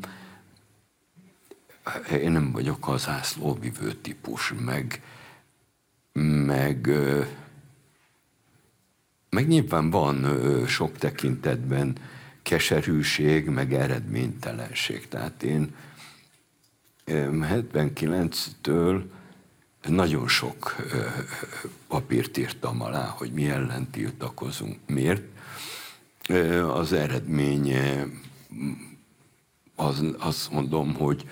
Én 2.10 2.30
nem 2.30 2.52
vagyok 2.52 2.88
az 2.88 3.02
zászlóvivő 3.02 3.92
típus, 3.92 4.52
meg, 4.64 5.02
meg, 6.46 6.90
meg 9.30 9.48
nyilván 9.48 9.90
van 9.90 10.38
sok 10.66 10.98
tekintetben 10.98 11.96
keserűség, 12.42 13.48
meg 13.48 13.74
eredménytelenség. 13.74 15.08
Tehát 15.08 15.42
én 15.42 15.74
79-től 17.06 19.02
nagyon 19.86 20.28
sok 20.28 20.76
papírt 21.88 22.36
írtam 22.36 22.82
alá, 22.82 23.06
hogy 23.06 23.32
mi 23.32 23.48
ellen 23.48 23.90
tiltakozunk. 23.90 24.78
Miért? 24.86 25.22
Az 26.70 26.92
eredménye 26.92 28.06
az, 29.74 30.04
azt 30.18 30.50
mondom, 30.50 30.94
hogy 30.94 31.28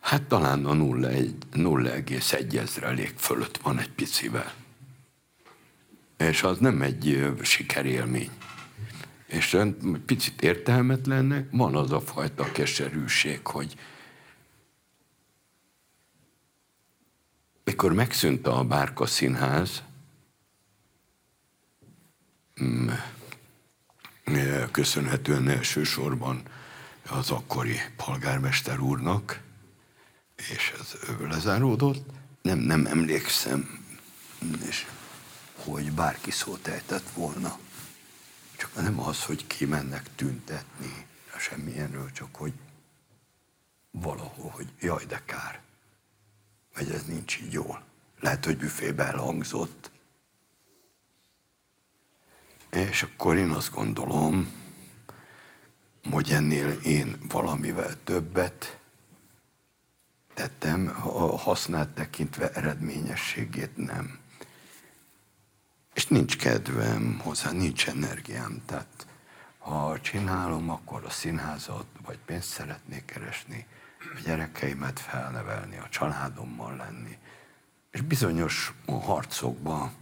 hát 0.00 0.22
talán 0.22 0.64
a 0.64 0.72
0,1 0.72 2.58
ezrelék 2.58 3.14
fölött 3.16 3.56
van 3.56 3.78
egy 3.78 3.90
picivel. 3.90 4.52
És 6.16 6.42
az 6.42 6.58
nem 6.58 6.82
egy 6.82 7.32
sikerélmény. 7.42 8.30
És 9.26 9.58
picit 10.06 10.42
értelmetlennek 10.42 11.48
van 11.50 11.74
az 11.76 11.92
a 11.92 12.00
fajta 12.00 12.52
keserűség, 12.52 13.46
hogy 13.46 13.74
Mikor 17.66 17.92
megszűnt 17.92 18.46
a 18.46 18.64
Bárka 18.64 19.06
Színház, 19.06 19.82
mm, 22.62 22.88
köszönhetően 24.70 25.48
elsősorban 25.48 26.42
az 27.08 27.30
akkori 27.30 27.80
polgármester 27.96 28.78
úrnak, 28.80 29.40
és 30.36 30.74
ez 30.80 30.94
lezáródott. 31.28 32.10
Nem, 32.42 32.58
nem 32.58 32.86
emlékszem, 32.86 33.84
és 34.68 34.86
hogy 35.64 35.92
bárki 35.92 36.30
szót 36.30 36.66
ejtett 36.66 37.10
volna. 37.10 37.58
Csak 38.56 38.74
nem 38.74 39.00
az, 39.00 39.24
hogy 39.24 39.46
kimennek 39.46 40.14
tüntetni, 40.14 41.06
semmilyenről, 41.38 42.12
csak 42.12 42.34
hogy 42.34 42.52
valahol, 43.90 44.50
hogy 44.50 44.68
jaj, 44.80 45.04
de 45.04 45.22
kár 45.24 45.64
vagy 46.76 46.90
ez 46.90 47.04
nincs 47.04 47.38
így 47.38 47.52
jól. 47.52 47.82
Lehet, 48.20 48.44
hogy 48.44 48.56
büfébe 48.56 49.04
elhangzott. 49.04 49.90
És 52.70 53.02
akkor 53.02 53.36
én 53.36 53.50
azt 53.50 53.72
gondolom, 53.72 54.52
hogy 56.10 56.30
ennél 56.30 56.70
én 56.70 57.16
valamivel 57.28 58.02
többet 58.04 58.78
tettem, 60.34 60.96
a 61.02 61.36
hasznát 61.36 61.88
tekintve 61.88 62.50
eredményességét 62.50 63.76
nem. 63.76 64.18
És 65.94 66.06
nincs 66.06 66.36
kedvem 66.36 67.18
hozzá, 67.18 67.50
nincs 67.50 67.88
energiám. 67.88 68.62
Tehát 68.66 69.06
ha 69.58 70.00
csinálom, 70.00 70.70
akkor 70.70 71.04
a 71.04 71.10
színházat, 71.10 71.86
vagy 72.04 72.18
pénzt 72.18 72.48
szeretnék 72.48 73.04
keresni, 73.04 73.66
a 73.98 74.20
gyerekeimet 74.24 75.00
felnevelni, 75.00 75.76
a 75.76 75.88
családommal 75.88 76.76
lenni. 76.76 77.18
És 77.90 78.00
bizonyos 78.00 78.74
harcokban 78.86 79.92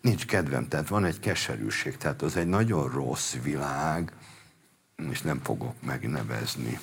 nincs 0.00 0.26
kedvem, 0.26 0.68
tehát 0.68 0.88
van 0.88 1.04
egy 1.04 1.20
keserűség, 1.20 1.96
tehát 1.96 2.22
az 2.22 2.36
egy 2.36 2.46
nagyon 2.46 2.88
rossz 2.88 3.34
világ, 3.34 4.12
és 5.10 5.20
nem 5.20 5.40
fogok 5.42 5.82
megnevezni 5.82 6.78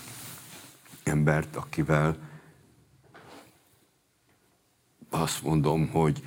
embert, 1.04 1.56
akivel 1.56 2.18
azt 5.10 5.42
mondom, 5.42 5.90
hogy 5.90 6.24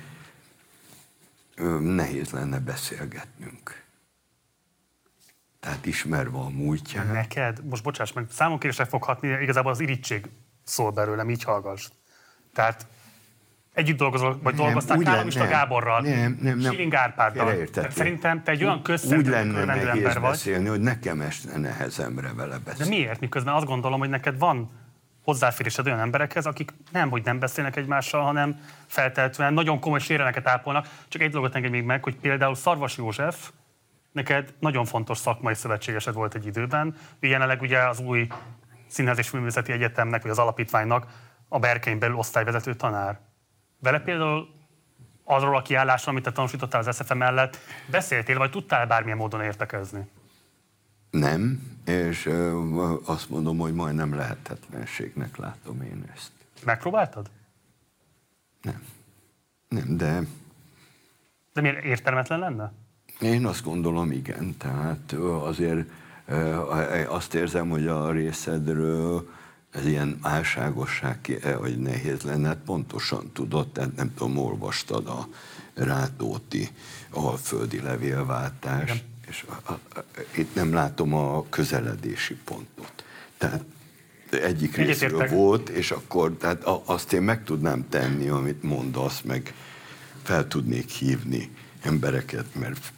nehéz 1.79 2.29
lenne 2.29 2.59
beszélgetnünk. 2.59 3.82
Tehát 5.63 5.85
ismerve 5.85 6.37
a 6.37 6.49
múltját. 6.49 7.13
Neked, 7.13 7.65
most 7.69 7.83
bocsáss 7.83 8.13
meg, 8.13 8.25
számon 8.29 8.59
kérésre 8.59 8.85
fog 8.85 9.03
hatni, 9.03 9.27
igazából 9.41 9.71
az 9.71 9.79
irítség 9.79 10.29
szól 10.63 10.91
belőlem, 10.91 11.29
így 11.29 11.43
hallgass. 11.43 11.89
Tehát 12.53 12.87
együtt 13.73 13.97
dolgozol, 13.97 14.39
vagy 14.43 14.55
nem, 14.55 14.65
dolgoztál 14.65 14.97
Kálomista 14.97 15.47
Gáborral, 15.47 16.01
nem, 16.01 16.37
nem, 16.41 16.57
nem, 16.57 16.71
Siling 16.71 16.93
Árpáddal. 16.93 17.55
Szerintem 17.89 18.43
te 18.43 18.51
egy 18.51 18.63
olyan 18.63 18.81
nehéz 18.85 19.85
ember 19.85 20.19
vagy. 20.19 20.21
beszélni, 20.21 20.67
hogy 20.67 20.81
nekem 20.81 21.21
esne 21.21 21.57
nehezemre 21.57 22.33
vele 22.33 22.57
beszélni. 22.57 22.91
De 22.91 22.97
miért? 22.97 23.19
Miközben 23.19 23.53
azt 23.53 23.65
gondolom, 23.65 23.99
hogy 23.99 24.09
neked 24.09 24.37
van 24.37 24.71
hozzáférésed 25.23 25.85
olyan 25.85 25.99
emberekhez, 25.99 26.45
akik 26.45 26.73
nem, 26.91 27.09
hogy 27.09 27.23
nem 27.23 27.39
beszélnek 27.39 27.75
egymással, 27.75 28.23
hanem 28.23 28.59
felteltően 28.87 29.53
nagyon 29.53 29.79
komoly 29.79 29.99
séreleket 29.99 30.47
ápolnak. 30.47 30.87
Csak 31.07 31.21
egy 31.21 31.31
dolgot 31.31 31.55
engedj 31.55 31.73
még 31.73 31.83
meg, 31.83 32.03
hogy 32.03 32.15
például 32.15 32.55
Szarvas 32.55 32.97
József, 32.97 33.51
neked 34.13 34.53
nagyon 34.59 34.85
fontos 34.85 35.17
szakmai 35.17 35.53
szövetségesed 35.53 36.13
volt 36.13 36.35
egy 36.35 36.45
időben. 36.45 36.95
Jelenleg 37.19 37.61
ugye 37.61 37.87
az 37.87 37.99
új 37.99 38.27
Színház 38.87 39.17
és 39.17 39.31
Művészeti 39.31 39.71
Egyetemnek, 39.71 40.21
vagy 40.21 40.31
az 40.31 40.39
alapítványnak 40.39 41.07
a 41.47 41.59
Berkein 41.59 41.99
belül 41.99 42.15
osztályvezető 42.15 42.75
tanár. 42.75 43.19
Vele 43.79 43.99
például 43.99 44.47
arról 45.23 45.55
a 45.55 45.61
kiállásról, 45.61 46.13
amit 46.13 46.25
te 46.25 46.31
tanúsítottál 46.31 46.87
az 46.87 46.95
SFM 46.95 47.17
mellett, 47.17 47.57
beszéltél, 47.91 48.37
vagy 48.37 48.51
tudtál 48.51 48.87
bármilyen 48.87 49.17
módon 49.17 49.41
értekezni? 49.41 50.07
Nem, 51.09 51.61
és 51.85 52.29
azt 53.05 53.29
mondom, 53.29 53.57
hogy 53.57 53.73
majdnem 53.73 54.15
lehetetlenségnek 54.15 55.37
látom 55.37 55.81
én 55.81 56.11
ezt. 56.15 56.31
Megpróbáltad? 56.63 57.29
Nem. 58.61 58.83
Nem, 59.67 59.97
de... 59.97 60.21
De 61.53 61.61
miért 61.61 61.83
értelmetlen 61.83 62.39
lenne? 62.39 62.71
Én 63.23 63.45
azt 63.45 63.63
gondolom, 63.63 64.11
igen. 64.11 64.55
Tehát 64.57 65.13
azért 65.43 65.85
azt 67.07 67.33
érzem, 67.33 67.69
hogy 67.69 67.87
a 67.87 68.11
részedről 68.11 69.29
ez 69.71 69.85
ilyen 69.85 70.17
álságosság, 70.21 71.41
hogy 71.57 71.77
nehéz 71.77 72.21
lenne, 72.21 72.47
hát 72.47 72.57
pontosan 72.65 73.31
tudod, 73.33 73.67
tehát 73.67 73.95
nem 73.95 74.13
tudom, 74.13 74.37
olvastad 74.37 75.07
a 75.07 75.27
Rátóti 75.73 76.69
alföldi 77.09 77.81
levélváltást, 77.81 78.93
Igen. 78.93 79.05
és 79.27 79.45
a, 79.47 79.71
a, 79.71 79.99
a, 79.99 80.03
itt 80.37 80.55
nem 80.55 80.73
látom 80.73 81.13
a 81.13 81.45
közeledési 81.49 82.35
pontot. 82.43 83.03
Tehát 83.37 83.63
egyik 84.29 84.75
részről 84.75 85.27
volt, 85.27 85.69
és 85.69 85.91
akkor 85.91 86.31
tehát 86.31 86.63
azt 86.85 87.13
én 87.13 87.21
meg 87.21 87.43
tudnám 87.43 87.85
tenni, 87.89 88.27
amit 88.27 88.63
mondasz, 88.63 89.21
meg 89.21 89.53
fel 90.23 90.47
tudnék 90.47 90.89
hívni 90.89 91.49
embereket, 91.81 92.45
mert 92.59 92.91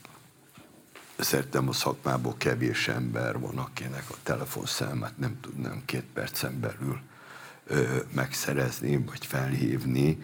Szerintem 1.17 1.67
a 1.67 1.71
szakmából 1.71 2.35
kevés 2.37 2.87
ember 2.87 3.39
van, 3.39 3.57
akinek 3.57 4.03
a 4.09 4.15
telefonszámát 4.23 5.17
nem 5.17 5.39
tudnám 5.41 5.81
két 5.85 6.05
percen 6.13 6.59
belül 6.59 6.99
ö, 7.65 7.97
megszerezni, 8.13 8.97
vagy 8.97 9.25
felhívni, 9.25 10.17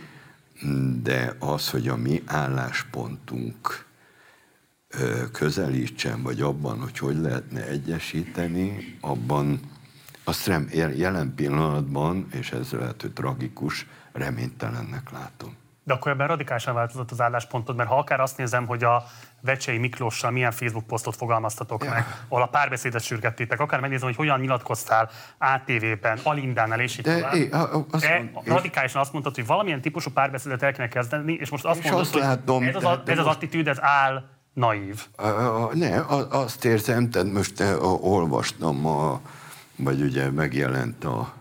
de 1.01 1.35
az, 1.39 1.69
hogy 1.69 1.87
a 1.87 1.95
mi 1.95 2.23
álláspontunk 2.25 3.85
ö, 4.87 5.23
közelítsen, 5.31 6.21
vagy 6.21 6.41
abban, 6.41 6.79
hogy 6.79 6.97
hogy 6.97 7.17
lehetne 7.17 7.67
egyesíteni, 7.67 8.97
abban 9.01 9.59
azt 10.23 10.47
rem, 10.47 10.67
jelen 10.73 11.35
pillanatban, 11.35 12.27
és 12.31 12.51
ez 12.51 12.71
lehet, 12.71 13.01
hogy 13.01 13.11
tragikus, 13.11 13.87
reménytelennek 14.11 15.11
látom. 15.11 15.55
De 15.83 15.93
akkor 15.93 16.11
ebben 16.11 16.27
radikálisan 16.27 16.73
változott 16.73 17.11
az 17.11 17.21
álláspontod, 17.21 17.75
mert 17.75 17.89
ha 17.89 17.97
akár 17.97 18.19
azt 18.19 18.37
nézem, 18.37 18.65
hogy 18.65 18.83
a 18.83 19.03
Vecsei 19.41 19.77
Miklóssal 19.77 20.31
milyen 20.31 20.51
Facebook 20.51 20.87
posztot 20.87 21.15
fogalmaztatok 21.15 21.83
ja. 21.83 21.89
meg, 21.89 22.05
ahol 22.27 22.43
a 22.43 22.47
párbeszédet 22.47 23.03
sürgettétek, 23.03 23.59
akár 23.59 23.79
megnézem, 23.79 24.07
hogy 24.07 24.15
hogyan 24.15 24.39
nyilatkoztál 24.39 25.09
ATV-ben, 25.37 26.19
Alindánál 26.23 26.79
és 26.79 26.97
így 26.97 27.03
tovább. 27.03 27.33
É, 27.33 27.49
azt 27.91 28.03
De 28.03 28.29
mond, 28.33 28.47
radikálisan 28.47 29.01
azt 29.01 29.11
mondtad, 29.11 29.35
hogy 29.35 29.45
valamilyen 29.45 29.81
típusú 29.81 30.11
párbeszédet 30.11 30.63
el 30.63 30.71
kéne 30.71 30.87
kezdeni, 30.87 31.33
és 31.33 31.49
most 31.49 31.65
azt 31.65 31.77
és 31.79 31.83
mondod, 31.83 32.01
azt 32.01 32.13
hogy 32.13 32.21
látom, 32.21 32.63
ez, 32.63 32.75
az, 32.83 32.99
ez 33.05 33.17
az 33.17 33.25
attitűd, 33.25 33.67
ez 33.67 33.77
áll 33.81 34.23
naív. 34.53 35.07
Ne, 35.73 35.99
azt 36.29 36.65
érzem, 36.65 37.09
tehát 37.09 37.31
most 37.31 37.63
olvastam, 38.01 38.85
a, 38.85 39.21
vagy 39.75 40.01
ugye 40.01 40.29
megjelent 40.29 41.03
a 41.03 41.33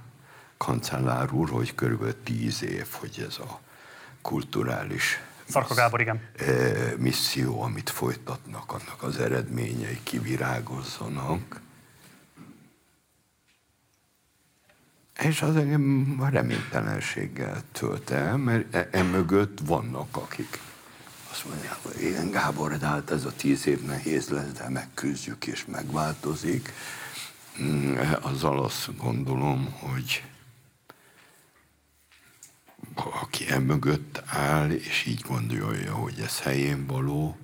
kancellár 0.57 1.33
úr, 1.33 1.51
hogy 1.51 1.75
körülbelül 1.75 2.23
tíz 2.23 2.63
év, 2.63 2.87
hogy 3.01 3.25
ez 3.29 3.39
a 3.39 3.61
kulturális 4.23 5.21
Szarka 5.51 5.75
Gábor, 5.75 6.01
igen. 6.01 6.21
misszió, 6.97 7.63
amit 7.63 7.91
folytatnak, 7.91 8.73
annak 8.73 9.03
az 9.03 9.19
eredményei 9.19 10.01
kivirágozzanak. 10.03 11.61
És 15.23 15.43
az 15.43 15.57
engem 15.57 16.17
reménytelenséggel 16.31 17.63
tölt 17.73 18.11
el, 18.11 18.37
mert 18.37 18.75
e, 18.75 18.89
e 18.93 19.05
vannak, 19.65 20.17
akik 20.17 20.59
azt 21.31 21.45
mondják, 21.45 21.79
hogy 21.83 22.03
igen, 22.03 22.31
Gábor, 22.31 22.79
de 22.79 22.87
hát 22.87 23.11
ez 23.11 23.25
a 23.25 23.33
tíz 23.37 23.67
év 23.67 23.85
nehéz 23.85 24.29
lesz, 24.29 24.53
de 24.53 24.69
megküzdjük 24.69 25.47
és 25.47 25.65
megváltozik. 25.67 26.73
Mm, 27.63 27.97
azzal 28.21 28.65
azt 28.65 28.97
gondolom, 28.97 29.77
hogy 29.79 30.23
aki 33.05 33.51
e 33.51 33.59
mögött 33.59 34.23
áll, 34.27 34.71
és 34.71 35.05
így 35.05 35.21
gondolja, 35.21 35.95
hogy 35.95 36.21
ez 36.21 36.41
helyén 36.41 36.87
való, 36.87 37.37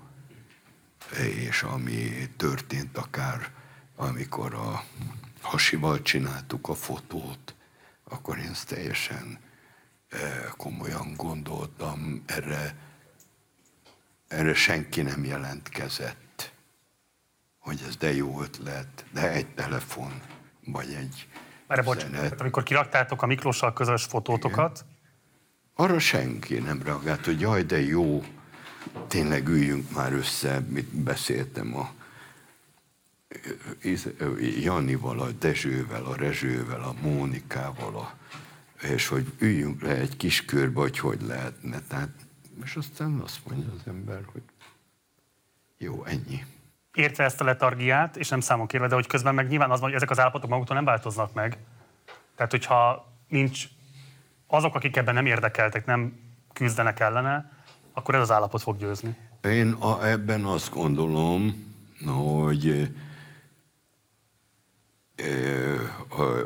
és 1.18 1.62
ami 1.62 2.28
történt 2.36 2.96
akár, 2.96 3.50
amikor 3.96 4.54
a 4.54 4.84
hasival 5.40 6.02
csináltuk 6.02 6.68
a 6.68 6.74
fotót, 6.74 7.54
akkor 8.04 8.38
én 8.38 8.50
ezt 8.50 8.68
teljesen 8.68 9.38
e, 10.08 10.18
komolyan 10.56 11.14
gondoltam, 11.16 12.22
erre, 12.26 12.76
erre 14.28 14.54
senki 14.54 15.02
nem 15.02 15.24
jelentkezett, 15.24 16.52
hogy 17.58 17.82
ez 17.88 17.96
de 17.96 18.14
jó 18.14 18.42
ötlet, 18.42 19.04
de 19.12 19.30
egy 19.30 19.46
telefon, 19.46 20.20
vagy 20.64 20.92
egy 20.92 21.28
Már 21.66 21.84
bocsánat, 21.84 22.40
amikor 22.40 22.62
kiraktátok 22.62 23.22
a 23.22 23.26
Miklóssal 23.26 23.72
közös 23.72 24.04
fotótokat, 24.04 24.84
Igen 24.84 24.95
arra 25.76 25.98
senki 25.98 26.58
nem 26.58 26.82
reagált, 26.82 27.24
hogy 27.24 27.40
jaj, 27.40 27.62
de 27.62 27.80
jó, 27.80 28.24
tényleg 29.06 29.48
üljünk 29.48 29.90
már 29.90 30.12
össze, 30.12 30.60
mit 30.68 30.88
beszéltem 30.88 31.76
a 31.76 31.90
Janival, 34.60 35.20
a 35.20 35.30
Dezsővel, 35.30 36.04
a 36.04 36.16
Rezsővel, 36.16 36.82
a 36.82 36.94
Mónikával, 37.00 37.96
a, 37.96 38.14
és 38.86 39.08
hogy 39.08 39.32
üljünk 39.38 39.82
le 39.82 39.96
egy 39.96 40.16
kis 40.16 40.44
körbe, 40.44 40.80
hogy 40.80 40.98
hogy 40.98 41.20
lehetne. 41.20 41.80
Tehát, 41.88 42.10
és 42.64 42.76
aztán 42.76 43.20
azt 43.20 43.40
mondja 43.48 43.72
az 43.72 43.86
ember, 43.86 44.20
hogy 44.32 44.42
jó, 45.78 46.04
ennyi. 46.04 46.44
Értve 46.94 47.24
ezt 47.24 47.40
a 47.40 47.44
letargiát, 47.44 48.16
és 48.16 48.28
nem 48.28 48.40
számon 48.40 48.66
kérve, 48.66 48.86
de 48.86 48.94
hogy 48.94 49.06
közben 49.06 49.34
meg 49.34 49.48
nyilván 49.48 49.70
az 49.70 49.80
hogy 49.80 49.92
ezek 49.92 50.10
az 50.10 50.18
állapotok 50.18 50.50
maguktól 50.50 50.76
nem 50.76 50.84
változnak 50.84 51.34
meg. 51.34 51.58
Tehát, 52.34 52.50
hogyha 52.50 53.12
nincs 53.28 53.68
azok, 54.46 54.74
akik 54.74 54.96
ebben 54.96 55.14
nem 55.14 55.26
érdekeltek, 55.26 55.86
nem 55.86 56.18
küzdenek 56.52 57.00
ellene, 57.00 57.52
akkor 57.92 58.14
ez 58.14 58.20
az 58.20 58.30
állapot 58.30 58.62
fog 58.62 58.76
győzni. 58.76 59.16
Én 59.42 59.72
a, 59.72 60.06
ebben 60.06 60.44
azt 60.44 60.70
gondolom, 60.70 61.64
hogy 62.04 62.92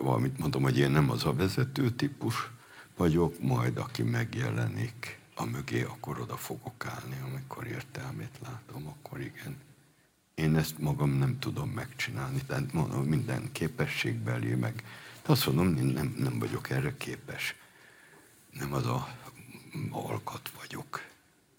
valamit 0.00 0.38
mondom, 0.38 0.62
hogy 0.62 0.78
én 0.78 0.90
nem 0.90 1.10
az 1.10 1.24
a 1.24 1.32
vezető 1.34 1.90
típus 1.90 2.50
vagyok, 2.96 3.42
majd 3.42 3.76
aki 3.78 4.02
megjelenik 4.02 5.18
a 5.34 5.44
mögé, 5.44 5.82
akkor 5.82 6.20
oda 6.20 6.36
fogok 6.36 6.86
állni, 6.86 7.16
amikor 7.30 7.66
értelmét 7.66 8.38
látom, 8.42 8.86
akkor 8.86 9.20
igen. 9.20 9.56
Én 10.34 10.56
ezt 10.56 10.78
magam 10.78 11.10
nem 11.10 11.38
tudom 11.38 11.68
megcsinálni, 11.68 12.40
tehát 12.46 12.72
mondom, 12.72 13.04
minden 13.04 13.48
képességbeli, 13.52 14.54
meg 14.54 14.82
azt 15.26 15.46
mondom, 15.46 15.76
én 15.76 15.84
nem, 15.84 16.14
nem 16.18 16.38
vagyok 16.38 16.70
erre 16.70 16.94
képes 16.96 17.54
nem 18.52 18.72
az 18.72 18.86
a 18.86 19.08
alkat 19.90 20.50
vagyok. 20.58 21.02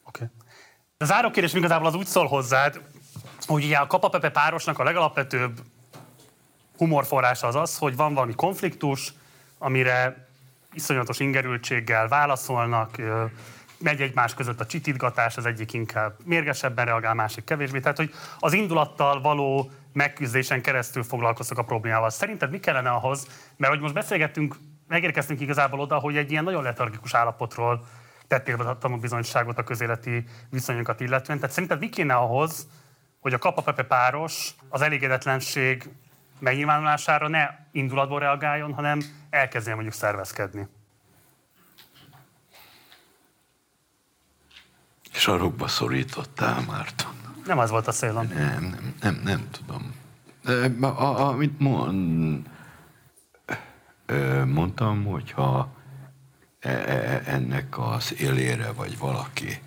Oké. 0.04 0.24
Okay. 0.24 0.28
A 0.98 1.06
záró 1.06 1.32
kérdés 1.32 1.54
igazából 1.54 1.88
az 1.88 1.96
úgy 1.96 2.06
szól 2.06 2.28
hozzád, 2.28 2.82
hogy 3.46 3.64
ugye 3.64 3.78
a 3.78 3.88
kapapepe 3.88 4.30
párosnak 4.30 4.80
a 4.80 4.84
legalapvetőbb 4.84 5.62
humorforrása 6.78 7.48
az 7.48 7.56
az, 7.56 7.78
hogy 7.78 7.96
van 7.96 8.14
valami 8.14 8.36
konfliktus, 8.36 9.14
amire 9.58 10.28
iszonyatos 10.74 11.20
ingerültséggel 11.20 12.08
válaszolnak, 12.08 13.02
megy 13.78 14.02
egymás 14.02 14.34
között 14.34 14.60
a 14.60 14.66
csitítgatás, 14.66 15.38
az 15.38 15.46
egyik 15.46 15.74
inkább 15.74 16.16
mérgesebben 16.24 16.86
reagál, 16.86 17.14
másik 17.14 17.44
kevésbé. 17.44 17.80
Tehát, 17.80 17.98
hogy 17.98 18.14
az 18.39 18.54
indulattal 18.54 19.22
való 19.22 19.72
megküzdésen 19.94 20.62
keresztül 20.62 21.04
foglalkoztok 21.04 21.58
a 21.58 21.64
problémával. 21.64 22.10
Szerinted 22.10 22.52
mi 22.52 22.60
kellene 22.60 22.89
ahhoz, 22.89 23.28
mert 23.58 23.74
hogy 23.74 23.82
most 23.82 23.94
beszélgettünk, 23.94 24.56
megérkeztünk 24.92 25.39
igazából 25.39 25.80
oda, 25.80 26.00
hogy 26.00 26.18
egy 26.18 26.32
ilyen 26.32 26.44
nagyon 26.44 26.64
letargikus 26.64 27.14
állapotról 27.14 27.86
tettél 28.28 28.58
be 28.58 28.78
a 28.82 28.98
bizonyságot 28.98 29.58
a 29.58 29.64
közéleti 29.64 30.24
viszonyokat 30.50 31.00
illetően. 31.00 31.39
Tehát 31.39 31.54
szerinted 31.54 31.80
mi 31.80 31.89
kéne 31.89 32.14
ahhoz, 32.14 32.68
hogy 33.20 33.34
a 33.34 33.38
kapapepe 33.38 33.84
páros 33.84 34.56
az 34.70 34.82
elégedetlenség 34.82 35.89
megnyilvánulására 36.39 37.28
ne 37.28 37.50
indulatból 37.72 38.20
reagáljon, 38.20 38.74
hanem 38.74 39.00
elkezdjen 39.30 39.76
mondjuk 39.76 39.96
szervezkedni? 39.96 40.68
Sarokba 45.12 45.68
szorítottál, 45.68 46.62
Márton. 46.68 47.12
Nem 47.46 47.58
az 47.58 47.70
volt 47.70 47.88
a 47.88 47.92
célom. 47.92 48.28
Nem, 48.28 48.64
nem, 48.64 48.96
nem, 49.02 49.22
nem 49.24 49.50
tudom. 49.52 49.96
De, 50.44 50.88
a, 50.88 51.02
a, 51.02 51.28
amit 51.28 51.60
mond, 51.60 52.50
mondtam, 54.45 55.05
hogyha 55.05 55.74
e, 56.59 56.70
e, 56.70 57.22
ennek 57.26 57.78
az 57.78 58.20
élére 58.20 58.72
vagy 58.72 58.97
valaki 58.97 59.62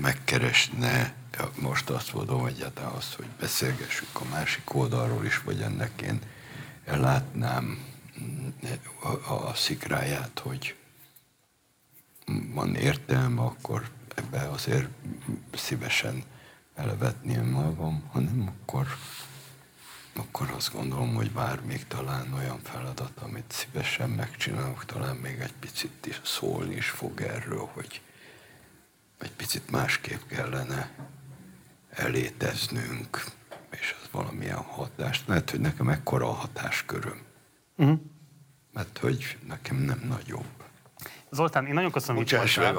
megkeresne, 0.00 1.14
most 1.60 1.90
azt 1.90 2.14
mondom 2.14 2.46
egyáltalán 2.46 2.92
azt, 2.92 3.14
hogy 3.14 3.26
beszélgessünk 3.40 4.10
a 4.20 4.24
másik 4.30 4.74
oldalról 4.74 5.24
is, 5.24 5.38
vagy 5.38 5.60
ennek 5.60 6.00
én 6.02 6.20
látnám 6.86 7.78
a, 9.02 9.32
a 9.32 9.54
szikráját, 9.54 10.38
hogy 10.38 10.74
van 12.54 12.74
értelme, 12.74 13.40
akkor 13.40 13.90
ebbe 14.14 14.48
azért 14.48 14.88
szívesen 15.54 16.22
elevetném 16.74 17.46
magam, 17.46 18.02
hanem 18.12 18.54
akkor, 18.62 18.86
akkor 20.18 20.50
azt 20.56 20.72
gondolom, 20.72 21.14
hogy 21.14 21.30
bár 21.30 21.60
még 21.60 21.86
talán 21.86 22.32
olyan 22.32 22.60
feladat, 22.62 23.12
amit 23.22 23.52
szívesen 23.52 24.10
megcsinálok, 24.10 24.84
talán 24.84 25.16
még 25.16 25.38
egy 25.40 25.54
picit 25.60 26.06
is 26.06 26.20
szólni 26.24 26.74
is 26.74 26.88
fog 26.88 27.20
erről, 27.20 27.68
hogy 27.72 28.00
egy 29.18 29.32
picit 29.32 29.70
másképp 29.70 30.20
kellene 30.28 30.90
eléteznünk, 31.90 33.24
és 33.70 33.94
az 34.02 34.08
valamilyen 34.10 34.62
hatást. 34.62 35.26
Lehet, 35.26 35.50
hogy 35.50 35.60
nekem 35.60 35.88
ekkora 35.88 36.28
a 36.28 36.32
hatásköröm. 36.32 37.20
Uh-huh. 37.76 37.98
Mert 38.72 38.98
hogy 38.98 39.38
nekem 39.46 39.76
nem 39.76 40.02
nagyobb. 40.08 40.58
Zoltán, 41.30 41.66
én 41.66 41.74
nagyon 41.74 41.90
köszönöm, 41.90 42.16
hogy 42.16 42.24
Bocsáss 42.24 42.56
meg, 42.56 42.74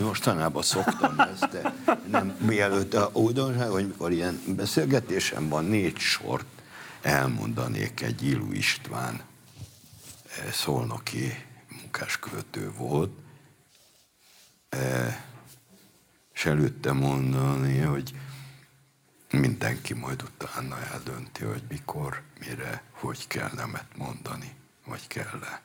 mostanában 0.00 0.62
szoktam 0.62 1.20
ezt, 1.20 1.48
de 1.48 1.74
nem 2.10 2.36
mielőtt 2.40 2.94
a 2.94 3.10
újdonság, 3.12 3.68
hogy 3.68 3.86
mikor 3.86 4.12
ilyen 4.12 4.40
beszélgetésem 4.46 5.48
van, 5.48 5.64
négy 5.64 5.98
sort 5.98 6.53
elmondanék 7.04 8.00
egy 8.00 8.22
Ilu 8.22 8.52
István 8.52 9.14
eh, 10.38 10.52
szolnoki 10.52 11.44
munkáskövető 11.68 12.72
volt, 12.72 13.18
eh, 14.68 15.16
és 16.34 16.44
előtte 16.44 16.92
mondani, 16.92 17.78
hogy 17.78 18.14
mindenki 19.30 19.94
majd 19.94 20.22
utána 20.22 20.78
eldönti, 20.92 21.44
hogy 21.44 21.62
mikor, 21.68 22.22
mire, 22.38 22.82
hogy 22.90 23.26
kell 23.26 23.50
nemet 23.54 23.96
mondani, 23.96 24.54
vagy 24.84 25.06
kell-e. 25.06 25.62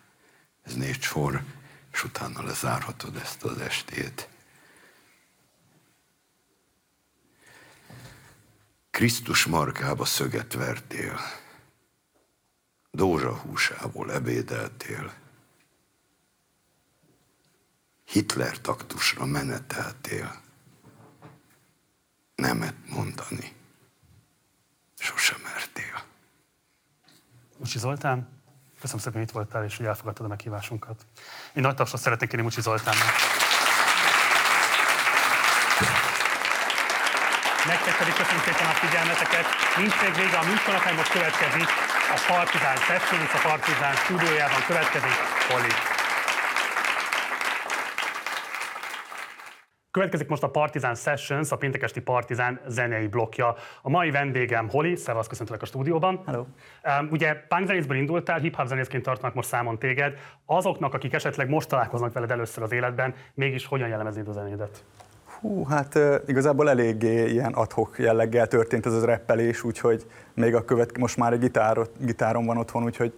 Ez 0.64 0.74
négy 0.74 1.02
sor 1.02 1.44
és 1.92 2.04
utána 2.04 2.44
lezárhatod 2.44 3.16
ezt 3.16 3.44
az 3.44 3.58
estét. 3.58 4.29
Krisztus 9.00 9.46
markába 9.46 10.06
szöget 10.06 10.54
vertél, 10.54 11.20
Dózsa 12.92 13.36
húsából 13.36 14.12
ebédeltél, 14.12 15.14
Hitler 18.06 18.58
taktusra 18.58 19.26
meneteltél, 19.26 20.42
nemet 22.36 22.76
mondani, 22.90 23.56
sosem 24.98 25.40
mertél. 25.44 26.04
Mucsi 27.58 27.78
Zoltán, 27.78 28.40
Köszönöm 28.80 29.02
szépen, 29.02 29.20
hogy 29.20 29.28
itt 29.28 29.36
voltál, 29.36 29.64
és 29.64 29.78
hogy 29.78 29.86
elfogadtad 29.86 30.26
a 30.26 30.30
meghívásunkat. 30.30 31.06
Én 31.54 31.64
nagy 31.64 31.76
tapsot 31.76 32.00
szeretnék 32.00 32.30
kérni 32.30 32.46
Mucsi 32.46 32.62
Zoltánnak. 32.62 33.49
Nektek 37.90 38.08
pedig 38.08 38.22
köszönöm 38.24 38.44
szépen 38.48 38.68
a 38.74 38.78
figyelmeteket. 38.84 39.46
Nincs 39.82 39.96
még 40.04 40.14
vége 40.22 40.38
a 40.44 40.46
műsornak, 40.52 40.96
most 41.02 41.12
következik 41.18 41.70
a 42.16 42.18
Partizán 42.32 42.78
Sessions, 42.88 43.32
a 43.38 43.42
Partizán 43.50 43.96
stúdiójában 44.02 44.62
következik 44.68 45.16
Holi. 45.50 45.74
Következik 49.92 50.28
most 50.28 50.44
a 50.44 50.50
Partizán 50.50 50.96
Sessions, 50.96 51.52
a 51.52 51.58
péntekesti 51.58 52.02
Partizán 52.02 52.62
zenei 52.68 53.08
blokja. 53.08 53.56
A 53.82 53.90
mai 53.90 54.12
vendégem 54.12 54.70
Holi, 54.70 54.96
szevasz, 54.96 55.28
köszöntelek 55.28 55.62
a 55.62 55.66
stúdióban. 55.66 56.24
Hello. 56.26 56.40
Um, 56.40 57.08
ugye 57.12 57.34
punk 57.34 57.68
zenészből 57.68 57.98
indultál, 57.98 58.40
hip-hop 58.40 58.68
zenészként 58.68 59.04
tartanak 59.04 59.34
most 59.36 59.48
számon 59.48 59.80
téged. 59.80 60.14
Azoknak, 60.46 60.94
akik 60.94 61.14
esetleg 61.14 61.50
most 61.50 61.68
találkoznak 61.68 62.14
veled 62.14 62.32
először 62.32 62.64
az 62.64 62.72
életben, 62.72 63.14
mégis 63.34 63.66
hogyan 63.66 63.88
jellemeznéd 63.88 64.28
a 64.28 64.32
zenédet? 64.32 64.84
Hú, 65.42 65.66
hát 65.66 66.00
igazából 66.28 66.70
eléggé 66.70 67.32
ilyen 67.32 67.54
adhok 67.54 68.00
jelleggel 68.00 68.48
történt 68.48 68.86
ez 68.86 68.94
az 68.94 69.04
reppelés, 69.04 69.64
úgyhogy 69.64 70.06
még 70.34 70.56
a 70.56 70.66
követ, 70.66 70.98
most 70.98 71.18
már 71.18 71.34
egy 71.34 71.40
gitárot, 71.40 71.92
gitárom 72.00 72.46
van 72.46 72.58
otthon, 72.58 72.84
úgyhogy 72.84 73.14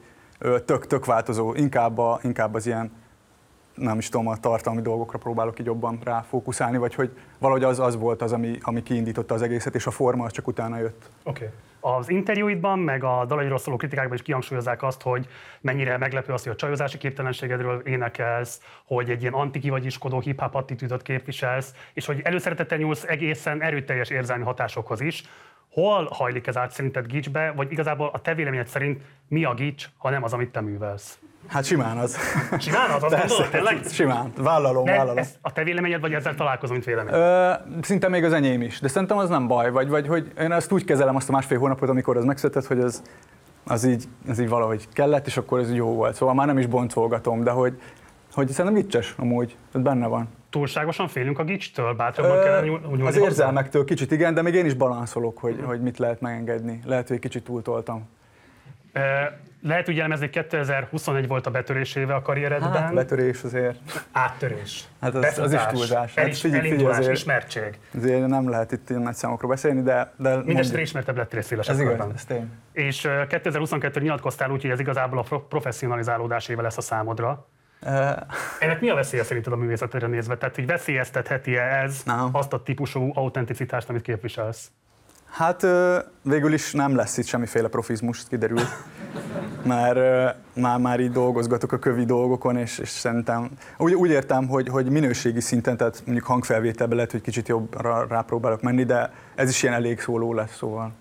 tök-tök 0.65 1.05
változó, 1.05 1.53
inkább, 1.53 1.97
a, 1.97 2.19
inkább 2.23 2.53
az 2.53 2.65
ilyen 2.65 2.91
nem 3.75 3.97
is 3.97 4.09
tudom, 4.09 4.27
a 4.27 4.37
tartalmi 4.37 4.81
dolgokra 4.81 5.17
próbálok 5.17 5.59
így 5.59 5.65
jobban 5.65 5.99
ráfókuszálni, 6.03 6.77
vagy 6.77 6.95
hogy 6.95 7.17
valahogy 7.37 7.63
az, 7.63 7.79
az 7.79 7.95
volt 7.97 8.21
az, 8.21 8.31
ami, 8.31 8.57
ami 8.61 8.83
kiindította 8.83 9.33
az 9.33 9.41
egészet, 9.41 9.75
és 9.75 9.87
a 9.87 9.91
forma 9.91 10.25
az 10.25 10.31
csak 10.31 10.47
utána 10.47 10.77
jött. 10.77 11.09
Oké. 11.23 11.45
Okay. 11.45 11.57
Az 11.81 12.09
interjúidban, 12.09 12.79
meg 12.79 13.03
a 13.03 13.25
dalairól 13.25 13.57
szóló 13.57 13.77
kritikákban 13.77 14.15
is 14.15 14.21
kihangsúlyozzák 14.21 14.83
azt, 14.83 15.01
hogy 15.01 15.27
mennyire 15.61 15.97
meglepő 15.97 16.33
az, 16.33 16.43
hogy 16.43 16.51
a 16.51 16.55
csajozási 16.55 16.97
képtelenségedről 16.97 17.81
énekelsz, 17.85 18.61
hogy 18.85 19.09
egy 19.09 19.21
ilyen 19.21 19.33
antikivagyiskodó 19.33 20.19
hip-hop 20.19 20.55
attitűdöt 20.55 21.01
képviselsz, 21.01 21.73
és 21.93 22.05
hogy 22.05 22.21
előszeretettel 22.23 22.77
nyúlsz 22.77 23.03
egészen 23.03 23.61
erőteljes 23.61 24.09
érzelmi 24.09 24.43
hatásokhoz 24.43 25.01
is. 25.01 25.23
Hol 25.71 26.07
hajlik 26.11 26.47
ez 26.47 26.57
át 26.57 26.71
szerinted 26.71 27.07
gicsbe, 27.07 27.51
vagy 27.51 27.71
igazából 27.71 28.09
a 28.13 28.21
te 28.21 28.33
véleményed 28.33 28.67
szerint 28.67 29.01
mi 29.27 29.43
a 29.43 29.53
gics, 29.53 29.85
ha 29.97 30.09
nem 30.09 30.23
az, 30.23 30.33
amit 30.33 30.51
te 30.51 30.61
művelsz? 30.61 31.19
Hát 31.47 31.65
simán 31.65 31.97
az. 31.97 32.17
Simán 32.59 32.89
az? 32.89 33.03
Azt 33.03 33.17
gondolod, 33.17 33.49
tényleg? 33.49 33.79
Simán. 33.89 34.31
Vállalom, 34.37 34.83
ne, 34.83 34.91
vállalom. 34.91 35.17
Ez 35.17 35.35
a 35.41 35.51
te 35.51 35.63
véleményed, 35.63 36.01
vagy 36.01 36.13
ezzel 36.13 36.35
találkozom, 36.35 36.75
mint 36.75 36.87
vélemény? 36.87 37.13
Ö, 37.13 37.51
szinte 37.81 38.07
még 38.07 38.23
az 38.23 38.33
enyém 38.33 38.61
is, 38.61 38.79
de 38.79 38.87
szerintem 38.87 39.17
az 39.17 39.29
nem 39.29 39.47
baj. 39.47 39.71
Vagy, 39.71 39.89
vagy 39.89 40.07
hogy 40.07 40.31
én 40.39 40.51
ezt 40.51 40.71
úgy 40.71 40.85
kezelem 40.85 41.15
azt 41.15 41.29
a 41.29 41.31
másfél 41.31 41.59
hónapot, 41.59 41.89
amikor 41.89 42.17
az 42.17 42.23
megszületett, 42.23 42.65
hogy 42.65 42.79
az, 42.79 43.01
az, 43.63 43.85
így, 43.85 44.03
az 44.29 44.39
így 44.39 44.49
valahogy 44.49 44.87
kellett, 44.93 45.25
és 45.27 45.37
akkor 45.37 45.59
ez 45.59 45.73
jó 45.73 45.93
volt. 45.93 46.15
Szóval 46.15 46.35
már 46.35 46.47
nem 46.47 46.57
is 46.57 46.65
boncolgatom, 46.65 47.43
de 47.43 47.51
hogy, 47.51 47.81
hogy 48.33 48.49
szerintem 48.49 48.81
vicces 48.83 49.13
amúgy, 49.17 49.57
ez 49.73 49.81
benne 49.81 50.07
van. 50.07 50.27
Túlságosan 50.49 51.07
félünk 51.07 51.39
a 51.39 51.43
gicstől? 51.43 51.93
Bátrabban 51.93 52.37
Ö, 52.37 52.43
kell 52.43 52.63
nyúlni 52.63 53.05
Az 53.07 53.17
érzelmektől 53.17 53.85
kicsit 53.85 54.11
igen, 54.11 54.33
de 54.33 54.41
még 54.41 54.53
én 54.53 54.65
is 54.65 54.73
balanszolok, 54.73 55.37
hogy, 55.37 55.61
hogy 55.65 55.81
mit 55.81 55.97
lehet 55.97 56.21
megengedni. 56.21 56.81
Lehet, 56.85 57.07
hogy 57.07 57.19
kicsit 57.19 57.43
túltoltam. 57.43 58.09
Lehet 59.63 59.89
úgy 59.89 59.95
jelmezni, 59.95 60.25
hogy 60.25 60.33
2021 60.33 61.27
volt 61.27 61.45
a 61.45 61.51
betörésével 61.51 62.15
a 62.15 62.21
karrieredben. 62.21 62.71
Hát, 62.71 62.93
betörés 62.93 63.43
azért. 63.43 63.79
Áttörés. 64.11 64.83
Hát 65.01 65.15
az, 65.15 65.37
az 65.37 65.53
is 65.53 65.65
túlzás. 65.65 66.15
Hát, 66.15 66.37
figyelj, 66.37 66.69
figyelj, 66.69 66.85
azért, 66.85 67.11
ismertség. 67.11 67.79
Azért 67.97 68.27
nem 68.27 68.49
lehet 68.49 68.71
itt 68.71 68.89
ilyen 68.89 69.01
nagy 69.01 69.13
számokról 69.13 69.49
beszélni, 69.49 69.81
de... 69.81 70.13
de 70.17 70.35
Mindenesetre 70.35 70.81
ismertebb 70.81 71.17
lettél 71.17 71.41
szélesebb 71.41 71.75
Ez 71.75 71.81
igaz, 71.81 72.07
ez 72.15 72.25
tény. 72.25 72.51
És 72.71 73.09
2022 73.27 73.99
nyilatkoztál 73.99 74.51
úgy, 74.51 74.61
hogy 74.61 74.71
ez 74.71 74.79
igazából 74.79 75.25
a 75.29 75.39
professzionalizálódás 75.39 76.47
éve 76.47 76.61
lesz 76.61 76.77
a 76.77 76.81
számodra. 76.81 77.47
Uh, 77.85 77.91
Ennek 78.59 78.81
mi 78.81 78.89
a 78.89 78.95
veszélye 78.95 79.23
szerinted 79.23 79.53
a 79.53 79.55
művészetre 79.55 80.07
nézve? 80.07 80.37
Tehát, 80.37 80.55
hogy 80.55 80.65
veszélyeztetheti-e 80.65 81.61
ez 81.61 82.03
no. 82.03 82.29
azt 82.31 82.53
a 82.53 82.63
típusú 82.63 83.11
autenticitást, 83.13 83.89
amit 83.89 84.01
képviselsz? 84.01 84.71
Hát 85.31 85.65
végül 86.21 86.53
is 86.53 86.71
nem 86.71 86.95
lesz 86.95 87.17
itt 87.17 87.25
semmiféle 87.25 87.67
profizmus, 87.67 88.27
kiderült. 88.29 88.67
Mert 89.65 90.35
már, 90.53 90.79
már 90.79 90.99
így 90.99 91.11
dolgozgatok 91.11 91.71
a 91.71 91.79
kövi 91.79 92.05
dolgokon, 92.05 92.57
és, 92.57 92.77
és 92.77 92.89
szerintem 92.89 93.49
úgy, 93.77 93.93
úgy 93.93 94.09
értem, 94.09 94.47
hogy, 94.47 94.67
hogy 94.67 94.89
minőségi 94.89 95.39
szinten, 95.39 95.77
tehát 95.77 96.01
mondjuk 96.05 96.27
hangfelvételbe 96.27 96.95
lehet, 96.95 97.11
hogy 97.11 97.21
kicsit 97.21 97.47
jobbra 97.47 98.05
rápróbálok 98.09 98.61
menni, 98.61 98.83
de 98.83 99.13
ez 99.35 99.49
is 99.49 99.63
ilyen 99.63 99.75
elég 99.75 99.99
szóló 99.99 100.33
lesz, 100.33 100.55
szóval. 100.55 100.91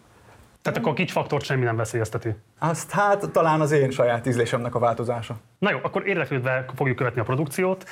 Tehát 0.62 0.78
akkor 0.78 0.92
a 0.92 0.94
kicsfaktort 0.94 1.44
semmi 1.44 1.64
nem 1.64 1.76
veszélyezteti. 1.76 2.34
Azt 2.58 2.90
hát 2.90 3.30
talán 3.30 3.60
az 3.60 3.72
én 3.72 3.90
saját 3.90 4.26
ízlésemnek 4.26 4.74
a 4.74 4.78
változása. 4.78 5.36
Na 5.58 5.70
jó, 5.70 5.78
akkor 5.82 6.06
érdeklődve 6.06 6.64
fogjuk 6.74 6.96
követni 6.96 7.20
a 7.20 7.24
produkciót. 7.24 7.84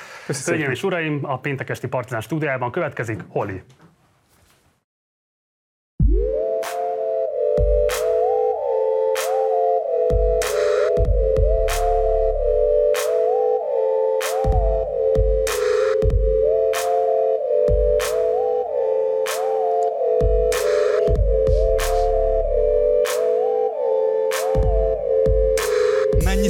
Hölgyeim 0.45 0.71
és 0.71 0.83
uraim, 0.83 1.19
a 1.21 1.39
péntekesti 1.39 1.87
Partizán 1.87 2.21
stúdiában 2.21 2.71
következik 2.71 3.23
Holly. 3.27 3.63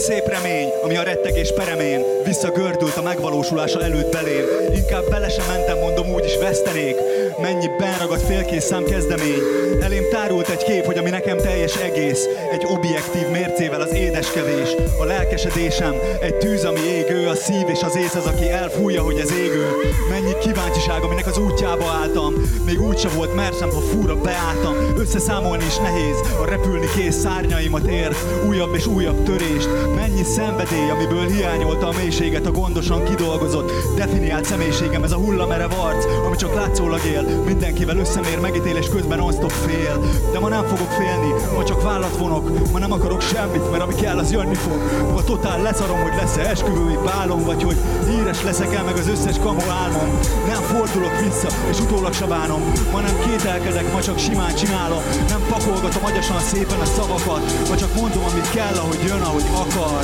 szép 0.10 0.28
remény, 0.28 0.70
ami 0.82 0.98
a 0.98 1.04
rettegés 1.04 1.54
peremén 1.54 2.19
visszagördült 2.30 2.98
a 2.98 3.02
megvalósulása 3.02 3.84
előtt 3.84 4.12
belém. 4.12 4.46
Inkább 4.76 5.10
bele 5.10 5.30
sem 5.30 5.46
mentem, 5.48 5.78
mondom, 5.78 6.08
úgy 6.14 6.26
is 6.26 6.38
vesztenék. 6.38 6.96
Mennyi 7.42 7.68
benragadt 7.78 8.26
félkész 8.26 8.66
szám 8.66 8.84
kezdemény. 8.84 9.42
Elém 9.82 10.04
tárult 10.12 10.50
egy 10.50 10.64
kép, 10.64 10.86
hogy 10.86 10.98
ami 10.98 11.10
nekem 11.10 11.38
teljes 11.38 11.76
egész. 11.76 12.26
Egy 12.52 12.66
objektív 12.66 13.28
mércével 13.32 13.82
az 13.82 13.94
édeskevés. 13.94 14.70
A 15.00 15.04
lelkesedésem, 15.04 15.96
egy 16.22 16.36
tűz, 16.36 16.64
ami 16.66 16.80
égő, 16.80 17.28
a 17.28 17.36
szív 17.36 17.68
és 17.68 17.82
az 17.82 17.96
ész 17.98 18.16
az, 18.16 18.26
aki 18.26 18.50
elfújja, 18.50 19.04
hogy 19.04 19.18
ez 19.18 19.32
égő. 19.32 19.68
Mennyi 20.10 20.38
kíváncsiság, 20.42 21.04
aminek 21.04 21.28
az 21.28 21.38
útjába 21.38 21.86
álltam. 21.86 22.34
Még 22.66 22.82
úgy 22.82 22.98
sem 22.98 23.12
volt 23.16 23.36
mersem, 23.36 23.70
ha 23.70 23.80
fúra 23.80 24.16
beálltam. 24.16 24.76
Összeszámolni 24.98 25.66
is 25.66 25.78
nehéz, 25.78 26.18
a 26.42 26.46
repülni 26.46 26.88
kész 26.96 27.16
szárnyaimat 27.16 27.88
ért. 27.88 28.16
Újabb 28.48 28.76
és 28.76 28.86
újabb 28.86 29.24
törést. 29.24 29.70
Mennyi 29.96 30.24
szenvedély, 30.24 30.90
amiből 30.90 31.28
hiányolta 31.28 31.88
a 31.88 31.92
mélységet 32.20 32.46
a 32.46 32.52
gondosan 32.52 33.04
kidolgozott. 33.04 33.72
Definiált 33.96 34.46
személyiségem, 34.46 35.04
ez 35.04 35.12
a 35.12 35.18
hullamerev 35.18 35.72
arc, 35.80 36.06
ami 36.26 36.36
csak 36.36 36.54
látszólag 36.54 37.06
él. 37.06 37.24
Mindenkivel 37.46 37.98
összemér 37.98 38.40
megítélés 38.40 38.90
közben 38.90 39.18
non 39.18 39.50
fél. 39.50 40.00
De 40.32 40.40
ma 40.40 40.48
nem 40.48 40.64
fogok 40.64 40.92
félni, 40.92 41.34
ma 41.56 41.64
csak 41.64 41.82
vállat 41.82 42.18
vonok. 42.18 42.72
Ma 42.72 42.80
nem 42.80 42.92
akarok 42.92 43.22
semmit, 43.22 43.72
mert 43.72 43.84
ami 43.84 43.94
kell, 43.94 44.18
az 44.18 44.32
jönni 44.32 44.56
fog. 44.56 44.80
Ma 45.14 45.24
totál 45.24 45.62
leszarom, 45.62 46.02
hogy 46.02 46.16
lesz-e 46.16 46.42
esküvői 46.42 46.98
bálom, 47.06 47.44
vagy 47.44 47.64
hogy 47.64 47.78
híres 48.10 48.44
leszek 48.44 48.74
el 48.74 48.84
meg 48.84 48.98
az 48.98 49.08
összes 49.08 49.38
kamu 49.40 49.62
álmom. 49.84 50.10
Nem 50.48 50.62
fordulok 50.62 51.20
vissza, 51.24 51.48
és 51.70 51.80
utólag 51.80 52.14
se 52.14 52.26
bánom. 52.26 52.62
Ma 52.92 53.00
nem 53.00 53.16
kételkedek, 53.26 53.94
ma 53.94 54.02
csak 54.02 54.18
simán 54.20 54.56
csinálom. 54.56 55.02
Nem 55.30 55.42
pakolgatom 55.50 56.06
agyasan 56.06 56.40
szépen 56.40 56.80
a 56.80 56.86
szavakat, 56.86 57.70
ma 57.70 57.76
csak 57.76 57.96
mondom, 57.96 58.24
amit 58.32 58.50
kell, 58.50 58.76
ahogy 58.76 59.04
jön, 59.08 59.22
ahogy 59.22 59.46
akar. 59.64 60.04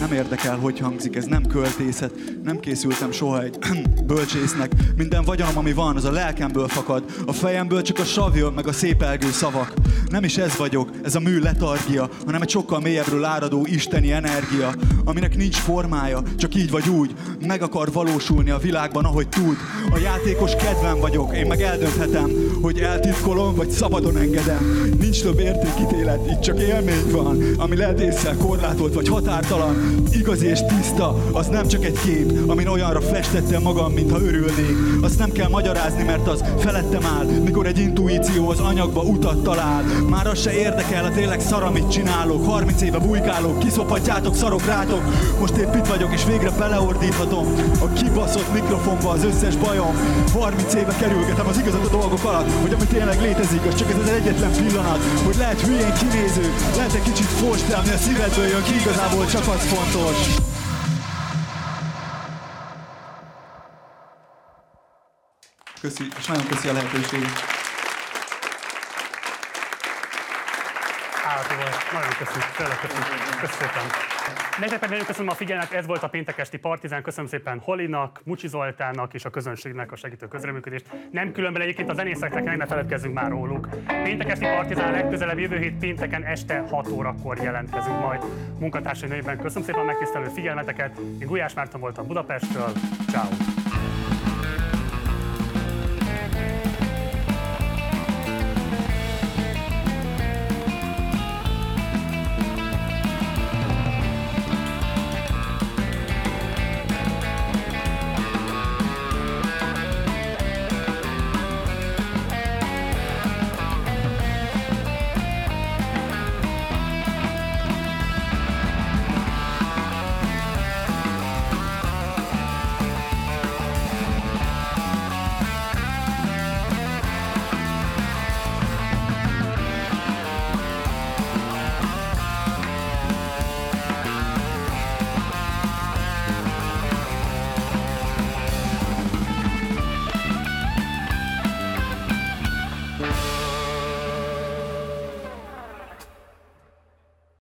Nem 0.00 0.12
érdekel, 0.12 0.56
hogy 0.56 0.78
hangzik, 0.78 1.16
ez 1.16 1.24
nem 1.24 1.46
költészet. 1.50 2.12
Nem 2.44 2.60
készültem 2.60 3.12
soha 3.12 3.42
egy 3.42 3.58
bölcsésznek. 4.12 4.72
Minden 4.96 5.24
vagyonom, 5.24 5.58
ami 5.58 5.72
van, 5.72 5.96
az 5.96 6.04
a 6.04 6.10
lelkemből 6.10 6.68
fakad. 6.68 7.04
A 7.26 7.32
fejemből 7.32 7.82
csak 7.82 7.98
a 7.98 8.04
sav 8.04 8.36
jön, 8.36 8.52
meg 8.52 8.66
a 8.66 8.72
szépelgő 8.72 9.30
szavak. 9.30 9.74
Nem 10.08 10.24
is 10.24 10.36
ez 10.36 10.56
vagyok, 10.56 10.90
ez 11.02 11.14
a 11.14 11.20
mű 11.20 11.38
letargia, 11.38 12.08
hanem 12.26 12.42
egy 12.42 12.48
sokkal 12.48 12.80
mélyebbről 12.80 13.24
áradó 13.24 13.66
isteni 13.66 14.12
energia, 14.12 14.74
aminek 15.04 15.36
nincs 15.36 15.56
formája, 15.56 16.22
csak 16.36 16.54
így 16.54 16.70
vagy 16.70 16.88
úgy, 16.88 17.14
meg 17.46 17.62
akar 17.62 17.92
valósulni 17.92 18.50
a 18.50 18.58
világban, 18.58 19.04
ahogy 19.04 19.28
tud. 19.28 19.56
A 19.90 19.98
játékos 19.98 20.56
kedvem 20.56 20.98
vagyok, 20.98 21.36
én 21.36 21.46
meg 21.46 21.60
eldönthetem, 21.62 22.30
hogy 22.62 22.78
eltitkolom, 22.78 23.54
vagy 23.54 23.70
szabadon 23.70 24.16
engedem. 24.16 24.90
Nincs 25.00 25.22
több 25.22 25.38
értékítélet, 25.38 26.30
itt 26.30 26.40
csak 26.40 26.60
élmény 26.60 27.10
van, 27.10 27.42
ami 27.56 27.76
lehet 27.76 28.00
észre 28.00 28.34
korlátolt, 28.38 28.94
vagy 28.94 29.08
határtalan. 29.08 30.04
Igazi 30.12 30.46
és 30.46 30.60
tiszta, 30.68 31.30
az 31.40 31.46
nem 31.46 31.66
csak 31.66 31.84
egy 31.84 31.98
kép, 32.04 32.50
amin 32.50 32.66
olyanra 32.66 33.00
festettem 33.00 33.62
magam, 33.62 33.92
mintha 33.92 34.20
örülnék. 34.20 34.76
Azt 35.00 35.18
nem 35.18 35.32
kell 35.32 35.48
magyarázni, 35.48 36.02
mert 36.02 36.28
az 36.28 36.44
felettem 36.58 37.06
áll, 37.18 37.24
mikor 37.44 37.66
egy 37.66 37.78
intuíció 37.78 38.48
az 38.48 38.60
anyagba 38.60 39.00
utat 39.00 39.42
talál. 39.42 39.82
Már 40.08 40.26
az 40.26 40.40
se 40.40 40.52
érdekel, 40.52 41.04
a 41.04 41.10
tényleg 41.10 41.40
szar, 41.40 41.62
amit 41.62 41.90
csinálok. 41.90 42.44
30 42.44 42.82
éve 42.82 42.98
bujkálok, 42.98 43.58
kiszophatjátok, 43.58 44.34
szarok 44.34 44.66
rátok. 44.66 45.02
Most 45.40 45.56
épp 45.56 45.74
itt 45.74 45.86
vagyok, 45.86 46.12
és 46.12 46.24
végre 46.24 46.50
beleordíthatom 46.50 47.46
a 47.80 47.92
kibaszott 47.92 48.52
mikrofonba 48.52 49.10
az 49.10 49.24
összes 49.24 49.56
bajom. 49.56 49.94
30 50.32 50.74
éve 50.74 50.94
kerülgetem 51.00 51.46
az 51.46 51.58
igazat 51.58 51.86
a 51.86 51.90
dolgok 51.90 52.24
alatt, 52.24 52.50
hogy 52.62 52.72
ami 52.72 52.84
tényleg 52.84 53.20
létezik, 53.20 53.64
az 53.66 53.74
csak 53.74 53.90
ez 53.90 53.98
az 54.02 54.08
egyetlen 54.08 54.52
pillanat, 54.52 55.02
hogy 55.24 55.36
lehet 55.36 55.60
hülyén 55.60 55.92
kinéző, 56.00 56.46
lehet 56.76 56.94
egy 56.94 57.02
kicsit 57.02 57.30
fos, 57.40 57.60
de 57.68 57.74
ami 57.74 57.88
a 57.88 57.96
szívedből 57.96 58.46
jön 58.46 58.62
ki, 58.62 58.74
igazából 58.74 59.26
csak 59.26 59.46
az 59.54 59.62
fontos. 59.72 60.58
Köszi, 65.80 66.04
és 66.18 66.26
nagyon 66.26 66.46
köszi 66.46 66.68
a 66.68 66.72
lehetőséget. 66.72 67.60
Volt. 71.56 71.92
Nagyon 71.92 72.10
köszönjük. 72.18 72.50
Tényleg 72.56 72.78
köszönjük. 72.80 73.40
Köszönöm 73.40 73.58
szépen. 73.58 73.84
Nektek 74.60 74.78
pedig 74.78 74.90
nagyon 74.90 75.06
köszönöm 75.06 75.28
a 75.28 75.34
figyelmet, 75.34 75.72
ez 75.72 75.86
volt 75.86 76.02
a 76.02 76.08
péntekesti 76.08 76.58
Partizán. 76.58 77.02
Köszönöm 77.02 77.30
szépen 77.30 77.58
Holinak, 77.58 78.20
Mucsi 78.24 78.48
Zoltánnak 78.48 79.14
és 79.14 79.24
a 79.24 79.30
közönségnek 79.30 79.92
a 79.92 79.96
segítő 79.96 80.28
közreműködést. 80.28 80.86
Nem 81.10 81.32
különben 81.32 81.62
egyébként 81.62 81.90
a 81.90 81.94
zenészeknek 81.94 82.56
ne 82.56 82.66
feledkezzünk 82.66 83.14
már 83.14 83.30
róluk. 83.30 83.68
Péntekesti 84.02 84.44
Partizán 84.44 84.92
legközelebb 84.92 85.38
jövő 85.38 85.58
hét 85.58 85.78
pénteken 85.78 86.24
este 86.24 86.64
6 86.70 86.88
órakor 86.88 87.36
jelentkezünk 87.36 88.00
majd 88.00 88.22
munkatársai 88.58 89.08
nevében. 89.08 89.38
Köszönöm 89.38 89.64
szépen 89.64 89.80
a 89.80 89.84
megtisztelő 89.84 90.28
figyelmeteket. 90.34 90.98
Én 90.98 91.26
Gulyás 91.26 91.54
Márton 91.54 91.80
voltam 91.80 92.06
Budapestről. 92.06 92.72
Ciao. 93.08 93.59